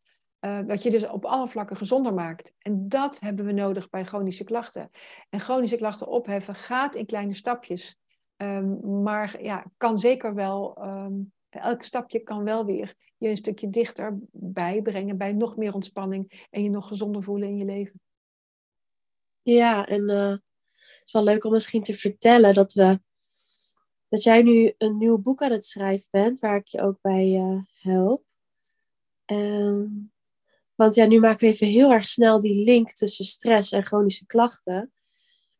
wat 0.67 0.83
je 0.83 0.89
dus 0.89 1.07
op 1.07 1.25
alle 1.25 1.47
vlakken 1.47 1.77
gezonder 1.77 2.13
maakt. 2.13 2.53
En 2.57 2.89
dat 2.89 3.19
hebben 3.19 3.45
we 3.45 3.51
nodig 3.51 3.89
bij 3.89 4.05
chronische 4.05 4.43
klachten. 4.43 4.89
En 5.29 5.39
chronische 5.39 5.77
klachten 5.77 6.07
opheffen 6.07 6.55
gaat 6.55 6.95
in 6.95 7.05
kleine 7.05 7.33
stapjes. 7.33 7.99
Um, 8.37 9.01
maar 9.03 9.41
ja, 9.43 9.65
kan 9.77 9.97
zeker 9.97 10.35
wel, 10.35 10.77
um, 10.81 11.33
elk 11.49 11.83
stapje 11.83 12.19
kan 12.19 12.43
wel 12.43 12.65
weer 12.65 12.95
je 13.17 13.29
een 13.29 13.37
stukje 13.37 13.69
dichter 13.69 14.17
bijbrengen 14.31 15.17
bij 15.17 15.33
nog 15.33 15.57
meer 15.57 15.73
ontspanning 15.73 16.47
en 16.49 16.63
je 16.63 16.69
nog 16.69 16.87
gezonder 16.87 17.23
voelen 17.23 17.47
in 17.47 17.57
je 17.57 17.65
leven. 17.65 18.01
Ja, 19.41 19.87
en 19.87 20.09
uh, 20.09 20.29
het 20.29 21.01
is 21.05 21.11
wel 21.11 21.23
leuk 21.23 21.43
om 21.43 21.51
misschien 21.51 21.83
te 21.83 21.95
vertellen 21.95 22.53
dat 22.53 22.73
we 22.73 22.99
dat 24.09 24.23
jij 24.23 24.41
nu 24.41 24.73
een 24.77 24.97
nieuw 24.97 25.17
boek 25.17 25.41
aan 25.41 25.51
het 25.51 25.65
schrijven 25.65 26.07
bent, 26.11 26.39
waar 26.39 26.55
ik 26.55 26.67
je 26.67 26.81
ook 26.81 26.97
bij 27.01 27.33
uh, 27.33 27.61
help. 27.73 28.23
Um, 29.25 30.11
want 30.75 30.95
ja, 30.95 31.05
nu 31.05 31.19
maken 31.19 31.39
we 31.39 31.53
even 31.53 31.67
heel 31.67 31.91
erg 31.91 32.07
snel 32.07 32.39
die 32.39 32.63
link 32.63 32.91
tussen 32.91 33.25
stress 33.25 33.71
en 33.71 33.85
chronische 33.85 34.25
klachten. 34.25 34.91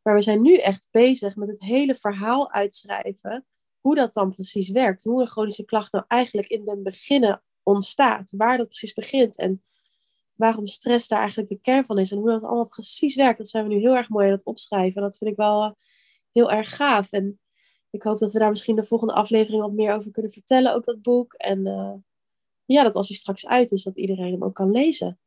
Maar 0.08 0.16
we 0.16 0.22
zijn 0.22 0.42
nu 0.42 0.58
echt 0.58 0.88
bezig 0.92 1.36
met 1.36 1.50
het 1.50 1.60
hele 1.60 1.96
verhaal 1.96 2.52
uitschrijven. 2.52 3.46
Hoe 3.80 3.96
dat 3.96 4.14
dan 4.14 4.32
precies 4.32 4.70
werkt. 4.70 5.04
Hoe 5.04 5.22
een 5.22 5.28
chronische 5.28 5.66
klacht 5.66 5.92
nou 5.92 6.06
eigenlijk 6.08 6.48
in 6.48 6.66
den 6.66 6.84
beginnen 6.84 7.44
ontstaat. 7.64 8.34
Waar 8.38 8.58
dat 8.58 8.68
precies 8.68 8.94
begint. 8.94 9.38
En 9.38 9.64
waarom 10.36 10.68
stress 10.68 11.08
daar 11.08 11.20
eigenlijk 11.20 11.50
de 11.50 11.60
kern 11.60 11.86
van 11.86 11.98
is. 11.98 12.12
En 12.12 12.18
hoe 12.18 12.30
dat 12.30 12.44
allemaal 12.44 12.68
precies 12.68 13.16
werkt. 13.16 13.38
Dat 13.38 13.50
zijn 13.50 13.68
we 13.68 13.74
nu 13.74 13.80
heel 13.80 13.96
erg 13.96 14.10
mooi 14.10 14.26
aan 14.26 14.32
het 14.32 14.46
opschrijven. 14.46 14.96
En 14.96 15.02
dat 15.02 15.18
vind 15.18 15.32
ik 15.32 15.38
wel 15.38 15.64
eh, 15.64 15.72
heel 16.32 16.52
erg 16.52 16.76
gaaf. 16.76 17.12
En 17.12 17.40
ik 17.90 18.04
hoop 18.04 18.18
dat 18.18 18.34
we 18.34 18.40
daar 18.40 18.50
misschien 18.50 18.76
de 18.76 18.86
volgende 18.86 19.14
aflevering 19.14 19.62
wat 19.62 19.74
meer 19.74 19.94
over 19.94 20.12
kunnen 20.12 20.32
vertellen. 20.32 20.74
Ook 20.74 20.86
dat 20.86 21.02
boek. 21.02 21.34
En 21.34 21.66
uh, 21.66 21.94
ja, 22.66 22.84
dat 22.84 22.96
als 22.96 23.08
hij 23.08 23.18
straks 23.18 23.48
uit 23.48 23.72
is, 23.72 23.84
dat 23.84 23.98
iedereen 23.98 24.32
hem 24.32 24.44
ook 24.44 24.56
kan 24.56 24.72
lezen. 24.72 25.20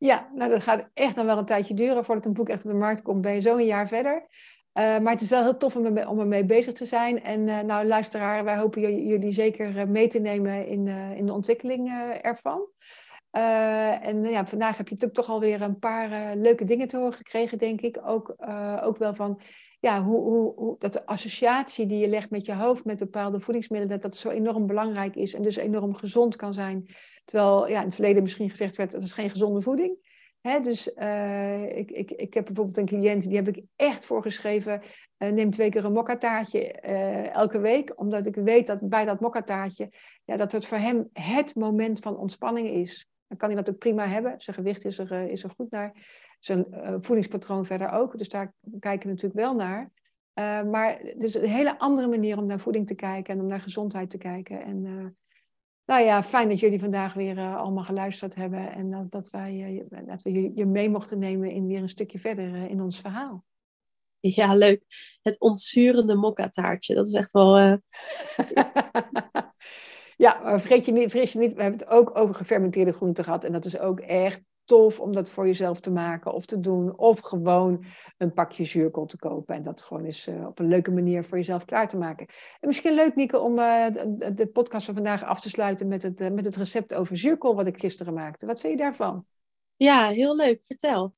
Ja, 0.00 0.30
nou 0.34 0.50
dat 0.50 0.62
gaat 0.62 0.88
echt 0.94 1.16
nog 1.16 1.24
wel 1.24 1.38
een 1.38 1.44
tijdje 1.44 1.74
duren 1.74 2.04
voordat 2.04 2.24
een 2.24 2.32
boek 2.32 2.48
echt 2.48 2.64
op 2.64 2.70
de 2.70 2.76
markt 2.76 3.02
komt. 3.02 3.20
Ben 3.20 3.34
je 3.34 3.40
zo 3.40 3.56
een 3.56 3.66
jaar 3.66 3.88
verder. 3.88 4.26
Uh, 4.74 4.98
maar 4.98 5.12
het 5.12 5.20
is 5.20 5.30
wel 5.30 5.42
heel 5.42 5.56
tof 5.56 5.76
om, 5.76 5.98
om 5.98 6.20
ermee 6.20 6.44
bezig 6.44 6.74
te 6.74 6.84
zijn. 6.84 7.22
En 7.22 7.40
uh, 7.40 7.60
nou, 7.60 7.86
luisteraar, 7.86 8.44
wij 8.44 8.56
hopen 8.56 9.06
jullie 9.06 9.32
zeker 9.32 9.76
uh, 9.76 9.84
mee 9.84 10.08
te 10.08 10.18
nemen 10.18 10.66
in, 10.66 10.86
in 11.16 11.26
de 11.26 11.32
ontwikkeling 11.32 11.92
ervan. 12.22 12.66
en 13.30 14.24
ja, 14.24 14.46
vandaag 14.46 14.76
heb 14.76 14.88
je 14.88 14.94
natuurlijk 14.94 15.20
toch 15.20 15.28
alweer 15.28 15.62
een 15.62 15.78
paar 15.78 16.36
leuke 16.36 16.64
dingen 16.64 16.88
te 16.88 16.96
horen 16.96 17.12
gekregen, 17.12 17.58
denk 17.58 17.80
ik. 17.80 17.98
Ook, 18.04 18.34
ook 18.82 18.98
wel 18.98 19.14
van 19.14 19.40
ja, 19.80 20.02
hoe, 20.02 20.54
hoe, 20.54 20.76
dat 20.78 20.92
de 20.92 21.06
associatie 21.06 21.86
die 21.86 21.98
je 21.98 22.08
legt 22.08 22.30
met 22.30 22.46
je 22.46 22.54
hoofd 22.54 22.84
met 22.84 22.98
bepaalde 22.98 23.40
voedingsmiddelen, 23.40 24.00
dat 24.00 24.10
dat 24.10 24.20
zo 24.20 24.28
enorm 24.28 24.66
belangrijk 24.66 25.16
is 25.16 25.34
en 25.34 25.42
dus 25.42 25.56
enorm 25.56 25.94
gezond 25.94 26.36
kan 26.36 26.54
zijn. 26.54 26.86
Terwijl 27.24 27.68
ja, 27.68 27.78
in 27.78 27.84
het 27.84 27.94
verleden 27.94 28.22
misschien 28.22 28.50
gezegd 28.50 28.76
werd, 28.76 28.92
dat 28.92 29.02
is 29.02 29.12
geen 29.12 29.30
gezonde 29.30 29.62
voeding. 29.62 30.08
Hè, 30.40 30.60
dus 30.60 30.90
uh, 30.96 31.76
ik, 31.76 31.90
ik, 31.90 32.10
ik 32.10 32.34
heb 32.34 32.44
bijvoorbeeld 32.44 32.76
een 32.76 32.86
cliënt, 32.86 33.22
die 33.22 33.36
heb 33.36 33.48
ik 33.48 33.62
echt 33.76 34.04
voorgeschreven, 34.04 34.82
uh, 35.18 35.30
neem 35.30 35.50
twee 35.50 35.70
keer 35.70 35.84
een 35.84 35.92
mokkataartje 35.92 36.82
uh, 36.88 37.34
elke 37.34 37.58
week, 37.58 38.00
omdat 38.00 38.26
ik 38.26 38.34
weet 38.34 38.66
dat 38.66 38.88
bij 38.88 39.04
dat 39.04 39.20
mokkataartje, 39.20 39.92
ja, 40.24 40.36
dat 40.36 40.52
het 40.52 40.66
voor 40.66 40.78
hem 40.78 41.08
het 41.12 41.54
moment 41.54 41.98
van 41.98 42.16
ontspanning 42.16 42.68
is. 42.68 43.08
Dan 43.26 43.38
kan 43.38 43.48
hij 43.48 43.62
dat 43.62 43.70
ook 43.70 43.78
prima 43.78 44.06
hebben, 44.06 44.40
zijn 44.40 44.56
gewicht 44.56 44.84
is 44.84 44.98
er, 44.98 45.30
is 45.30 45.42
er 45.42 45.50
goed 45.56 45.70
naar, 45.70 45.92
zijn 46.44 46.66
voedingspatroon 47.00 47.66
verder 47.66 47.90
ook, 47.90 48.18
dus 48.18 48.28
daar 48.28 48.54
kijken 48.78 49.06
we 49.06 49.14
natuurlijk 49.14 49.40
wel 49.40 49.54
naar. 49.54 49.90
maar 50.64 50.98
het 51.02 51.22
is 51.22 51.34
een 51.34 51.48
hele 51.48 51.78
andere 51.78 52.08
manier 52.08 52.38
om 52.38 52.44
naar 52.44 52.60
voeding 52.60 52.86
te 52.86 52.94
kijken 52.94 53.34
en 53.34 53.40
om 53.40 53.46
naar 53.46 53.60
gezondheid 53.60 54.10
te 54.10 54.18
kijken. 54.18 54.62
En 54.62 55.16
nou 55.90 56.04
ja, 56.04 56.22
fijn 56.22 56.48
dat 56.48 56.60
jullie 56.60 56.78
vandaag 56.78 57.14
weer 57.14 57.36
uh, 57.36 57.56
allemaal 57.56 57.82
geluisterd 57.82 58.34
hebben 58.34 58.72
en 58.72 58.90
dat, 58.90 59.10
dat 59.10 59.30
wij, 59.30 59.84
dat 60.06 60.22
we 60.22 60.32
je, 60.32 60.52
je 60.54 60.66
mee 60.66 60.90
mochten 60.90 61.18
nemen 61.18 61.50
in 61.50 61.66
weer 61.66 61.82
een 61.82 61.88
stukje 61.88 62.18
verder 62.18 62.70
in 62.70 62.80
ons 62.80 63.00
verhaal. 63.00 63.44
Ja, 64.20 64.54
leuk. 64.54 64.82
Het 65.22 65.40
ontzurende 65.40 66.14
mokka-taartje, 66.14 66.94
dat 66.94 67.08
is 67.08 67.14
echt 67.14 67.32
wel... 67.32 67.58
ja, 70.16 70.58
vergeet 70.58 70.84
je 70.84 70.92
niet, 70.92 71.10
vergeet 71.10 71.32
je 71.32 71.38
niet, 71.38 71.54
we 71.54 71.62
hebben 71.62 71.80
het 71.80 71.88
ook 71.88 72.18
over 72.18 72.34
gefermenteerde 72.34 72.92
groenten 72.92 73.24
gehad 73.24 73.44
en 73.44 73.52
dat 73.52 73.64
is 73.64 73.78
ook 73.78 74.00
echt 74.00 74.42
tof 74.70 75.00
om 75.00 75.12
dat 75.12 75.30
voor 75.30 75.46
jezelf 75.46 75.80
te 75.80 75.90
maken 75.90 76.32
of 76.32 76.46
te 76.46 76.60
doen. 76.60 76.98
Of 76.98 77.20
gewoon 77.20 77.84
een 78.18 78.32
pakje 78.32 78.64
zuurkool 78.64 79.06
te 79.06 79.16
kopen 79.16 79.54
en 79.54 79.62
dat 79.62 79.82
gewoon 79.82 80.04
eens 80.04 80.26
uh, 80.26 80.46
op 80.46 80.58
een 80.58 80.68
leuke 80.68 80.90
manier 80.90 81.24
voor 81.24 81.38
jezelf 81.38 81.64
klaar 81.64 81.88
te 81.88 81.96
maken. 81.96 82.26
En 82.60 82.66
misschien 82.68 82.94
leuk, 82.94 83.14
Nieke, 83.14 83.38
om 83.38 83.58
uh, 83.58 83.86
de, 83.92 84.34
de, 84.34 84.46
podcast 84.46 84.84
van 84.84 84.94
vandaag 84.94 85.24
af 85.24 85.40
te 85.40 85.48
sluiten 85.48 85.88
met 85.88 86.02
het, 86.02 86.20
uh, 86.20 86.30
met 86.30 86.44
het 86.44 86.56
recept 86.56 86.94
over 86.94 87.16
zuurkool 87.16 87.54
wat 87.54 87.66
ik 87.66 87.78
gisteren 87.78 88.14
maakte. 88.14 88.46
Wat 88.46 88.60
vind 88.60 88.72
je 88.72 88.78
daarvan? 88.78 89.24
Ja, 89.76 90.08
heel 90.08 90.36
leuk. 90.36 90.64
Vertel. 90.64 91.14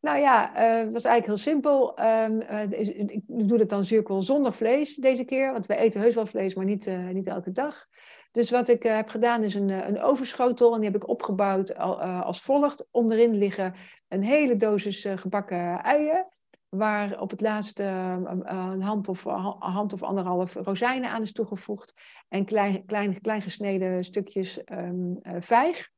Nou 0.00 0.18
ja, 0.18 0.50
het 0.54 0.92
was 0.92 1.04
eigenlijk 1.04 1.26
heel 1.26 1.52
simpel. 1.52 2.00
Um, 2.00 2.40
is, 2.70 2.88
ik 2.88 3.22
doe 3.26 3.58
het 3.58 3.68
dan 3.68 3.84
zuurkool 3.84 4.22
zonder 4.22 4.52
vlees 4.52 4.94
deze 4.94 5.24
keer, 5.24 5.52
want 5.52 5.66
we 5.66 5.76
eten 5.76 6.00
heus 6.00 6.14
wel 6.14 6.26
vlees, 6.26 6.54
maar 6.54 6.64
niet, 6.64 6.90
niet 7.12 7.26
elke 7.26 7.52
dag. 7.52 7.86
Dus 8.30 8.50
wat 8.50 8.68
ik 8.68 8.84
uh, 8.84 8.94
heb 8.94 9.08
gedaan 9.08 9.42
is 9.42 9.54
een, 9.54 9.68
een 9.68 10.00
ovenschotel 10.00 10.74
en 10.74 10.80
die 10.80 10.90
heb 10.90 11.02
ik 11.02 11.08
opgebouwd 11.08 11.70
uh, 11.70 12.22
als 12.22 12.40
volgt. 12.40 12.86
Onderin 12.90 13.34
liggen 13.34 13.74
een 14.08 14.22
hele 14.22 14.56
dosis 14.56 15.06
gebakken 15.14 15.82
uien, 15.82 16.26
waar 16.68 17.20
op 17.20 17.30
het 17.30 17.40
laatste 17.40 17.82
een 17.82 18.82
hand 18.82 19.08
of, 19.08 19.24
hand 19.58 19.92
of 19.92 20.02
anderhalf 20.02 20.54
rozijnen 20.54 21.10
aan 21.10 21.22
is 21.22 21.32
toegevoegd 21.32 21.94
en 22.28 22.44
klein, 22.44 22.84
klein, 23.20 23.42
gesneden 23.42 24.04
stukjes 24.04 24.60
um, 24.72 25.18
vijg. 25.22 25.90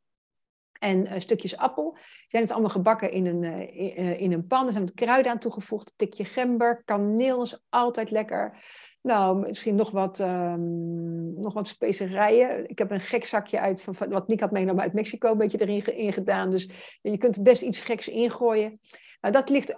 En 0.78 1.20
stukjes 1.20 1.56
appel. 1.56 1.96
Zijn 2.26 2.42
het 2.42 2.52
allemaal 2.52 2.70
gebakken 2.70 3.10
in 3.10 3.26
een, 3.26 3.68
in 4.18 4.32
een 4.32 4.46
pan. 4.46 4.66
Er 4.66 4.72
zijn 4.72 4.84
wat 4.84 4.94
kruiden 4.94 5.32
aan 5.32 5.38
toegevoegd. 5.38 5.92
Tikje 5.96 6.24
gember, 6.24 6.82
kaneel 6.84 7.42
is 7.42 7.62
altijd 7.68 8.10
lekker. 8.10 8.64
Nou, 9.02 9.38
misschien 9.38 9.74
nog 9.74 9.90
wat, 9.90 10.18
um, 10.18 11.40
nog 11.40 11.52
wat 11.52 11.68
specerijen. 11.68 12.68
Ik 12.70 12.78
heb 12.78 12.90
een 12.90 13.00
gek 13.00 13.24
zakje 13.24 13.60
uit 13.60 13.82
van, 13.82 13.94
wat 14.08 14.28
Nick 14.28 14.40
had 14.40 14.50
meegenomen 14.50 14.82
uit 14.82 14.92
Mexico, 14.92 15.30
een 15.30 15.38
beetje 15.38 15.66
erin 15.66 15.96
in 15.96 16.12
gedaan. 16.12 16.50
Dus 16.50 16.98
je 17.02 17.18
kunt 17.18 17.42
best 17.42 17.62
iets 17.62 17.80
geks 17.80 18.08
ingooien. 18.08 18.78
Nou, 19.20 19.34
dat 19.34 19.48
ligt 19.48 19.76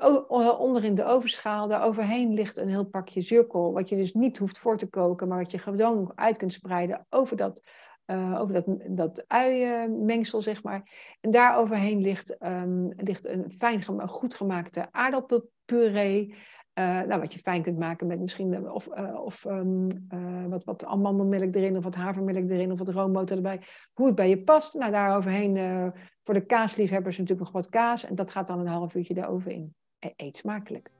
onder 0.59 0.85
in 0.85 0.95
de 0.95 1.05
ovenschaal. 1.05 1.69
Daar 1.69 1.85
overheen 1.85 2.35
ligt 2.35 2.57
een 2.57 2.69
heel 2.69 2.85
pakje 2.85 3.21
zuurkool, 3.21 3.73
wat 3.73 3.89
je 3.89 3.97
dus 3.97 4.13
niet 4.13 4.39
hoeft 4.39 4.59
voor 4.59 4.79
te 4.79 4.87
koken, 4.87 5.29
maar 5.29 5.39
wat 5.39 5.51
je 5.51 5.59
gewoon 5.59 6.13
uit 6.15 6.37
kunt 6.37 6.53
spreiden 6.53 7.07
over 7.11 7.37
dat, 7.37 7.63
uh, 8.07 8.41
over 8.41 8.55
dat, 8.55 8.65
dat 8.89 9.25
uienmengsel, 9.27 10.43
zeg 10.43 10.63
maar. 10.63 10.91
En 11.21 11.31
daar 11.31 11.57
overheen 11.57 12.01
ligt, 12.01 12.37
um, 12.47 12.93
ligt 12.97 13.27
een 13.27 13.53
fijn, 13.53 14.09
goed 14.09 14.35
gemaakte 14.35 14.89
aardappelpuree. 14.91 16.35
Uh, 16.79 17.01
nou, 17.01 17.21
wat 17.21 17.33
je 17.33 17.39
fijn 17.39 17.63
kunt 17.63 17.79
maken 17.79 18.07
met 18.07 18.21
misschien 18.21 18.71
of, 18.71 18.87
uh, 18.87 19.25
of 19.25 19.45
um, 19.45 19.89
uh, 20.15 20.47
wat, 20.49 20.65
wat 20.65 20.85
amandelmelk 20.85 21.55
erin, 21.55 21.77
of 21.77 21.85
wat 21.85 21.95
havermelk 21.95 22.51
erin, 22.51 22.73
of 22.73 22.79
wat 22.79 22.89
roomboter 22.89 23.37
erbij. 23.37 23.61
Hoe 23.93 24.07
het 24.07 24.15
bij 24.15 24.29
je 24.29 24.43
past. 24.43 24.75
Nou, 24.75 24.93
daar 24.93 25.17
overheen 25.17 25.93
voor 26.23 26.35
de 26.35 26.47
kaasliefhebbers 26.47 27.19
natuurlijk 27.19 27.53
nog 27.53 27.63
wat 27.63 27.71
kaas. 27.71 28.05
En 28.05 28.15
dat 28.15 28.31
gaat 28.31 28.47
dan 28.47 28.61
een 28.61 28.67
half 28.67 28.95
uurtje 28.95 29.17
erover 29.17 29.51
in. 29.51 29.75
E 29.99 30.11
eet 30.17 30.37
smakelijk. 30.37 30.91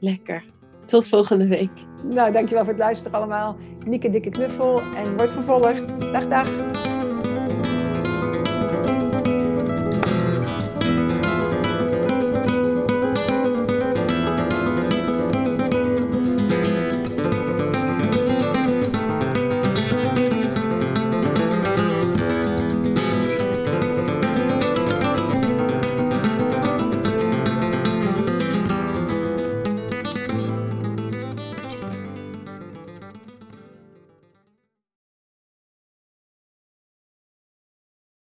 Lekker. 0.00 0.44
Tot 0.84 1.08
volgende 1.08 1.46
week. 1.46 1.84
Nou, 2.04 2.32
dankjewel 2.32 2.64
voor 2.64 2.72
het 2.72 2.82
luisteren 2.82 3.18
allemaal. 3.18 3.56
Nieke 3.86 4.10
dikke 4.10 4.30
knuffel 4.30 4.80
en 4.80 5.16
wordt 5.16 5.32
vervolgd. 5.32 6.00
Dag, 6.00 6.28
dag. 6.28 6.91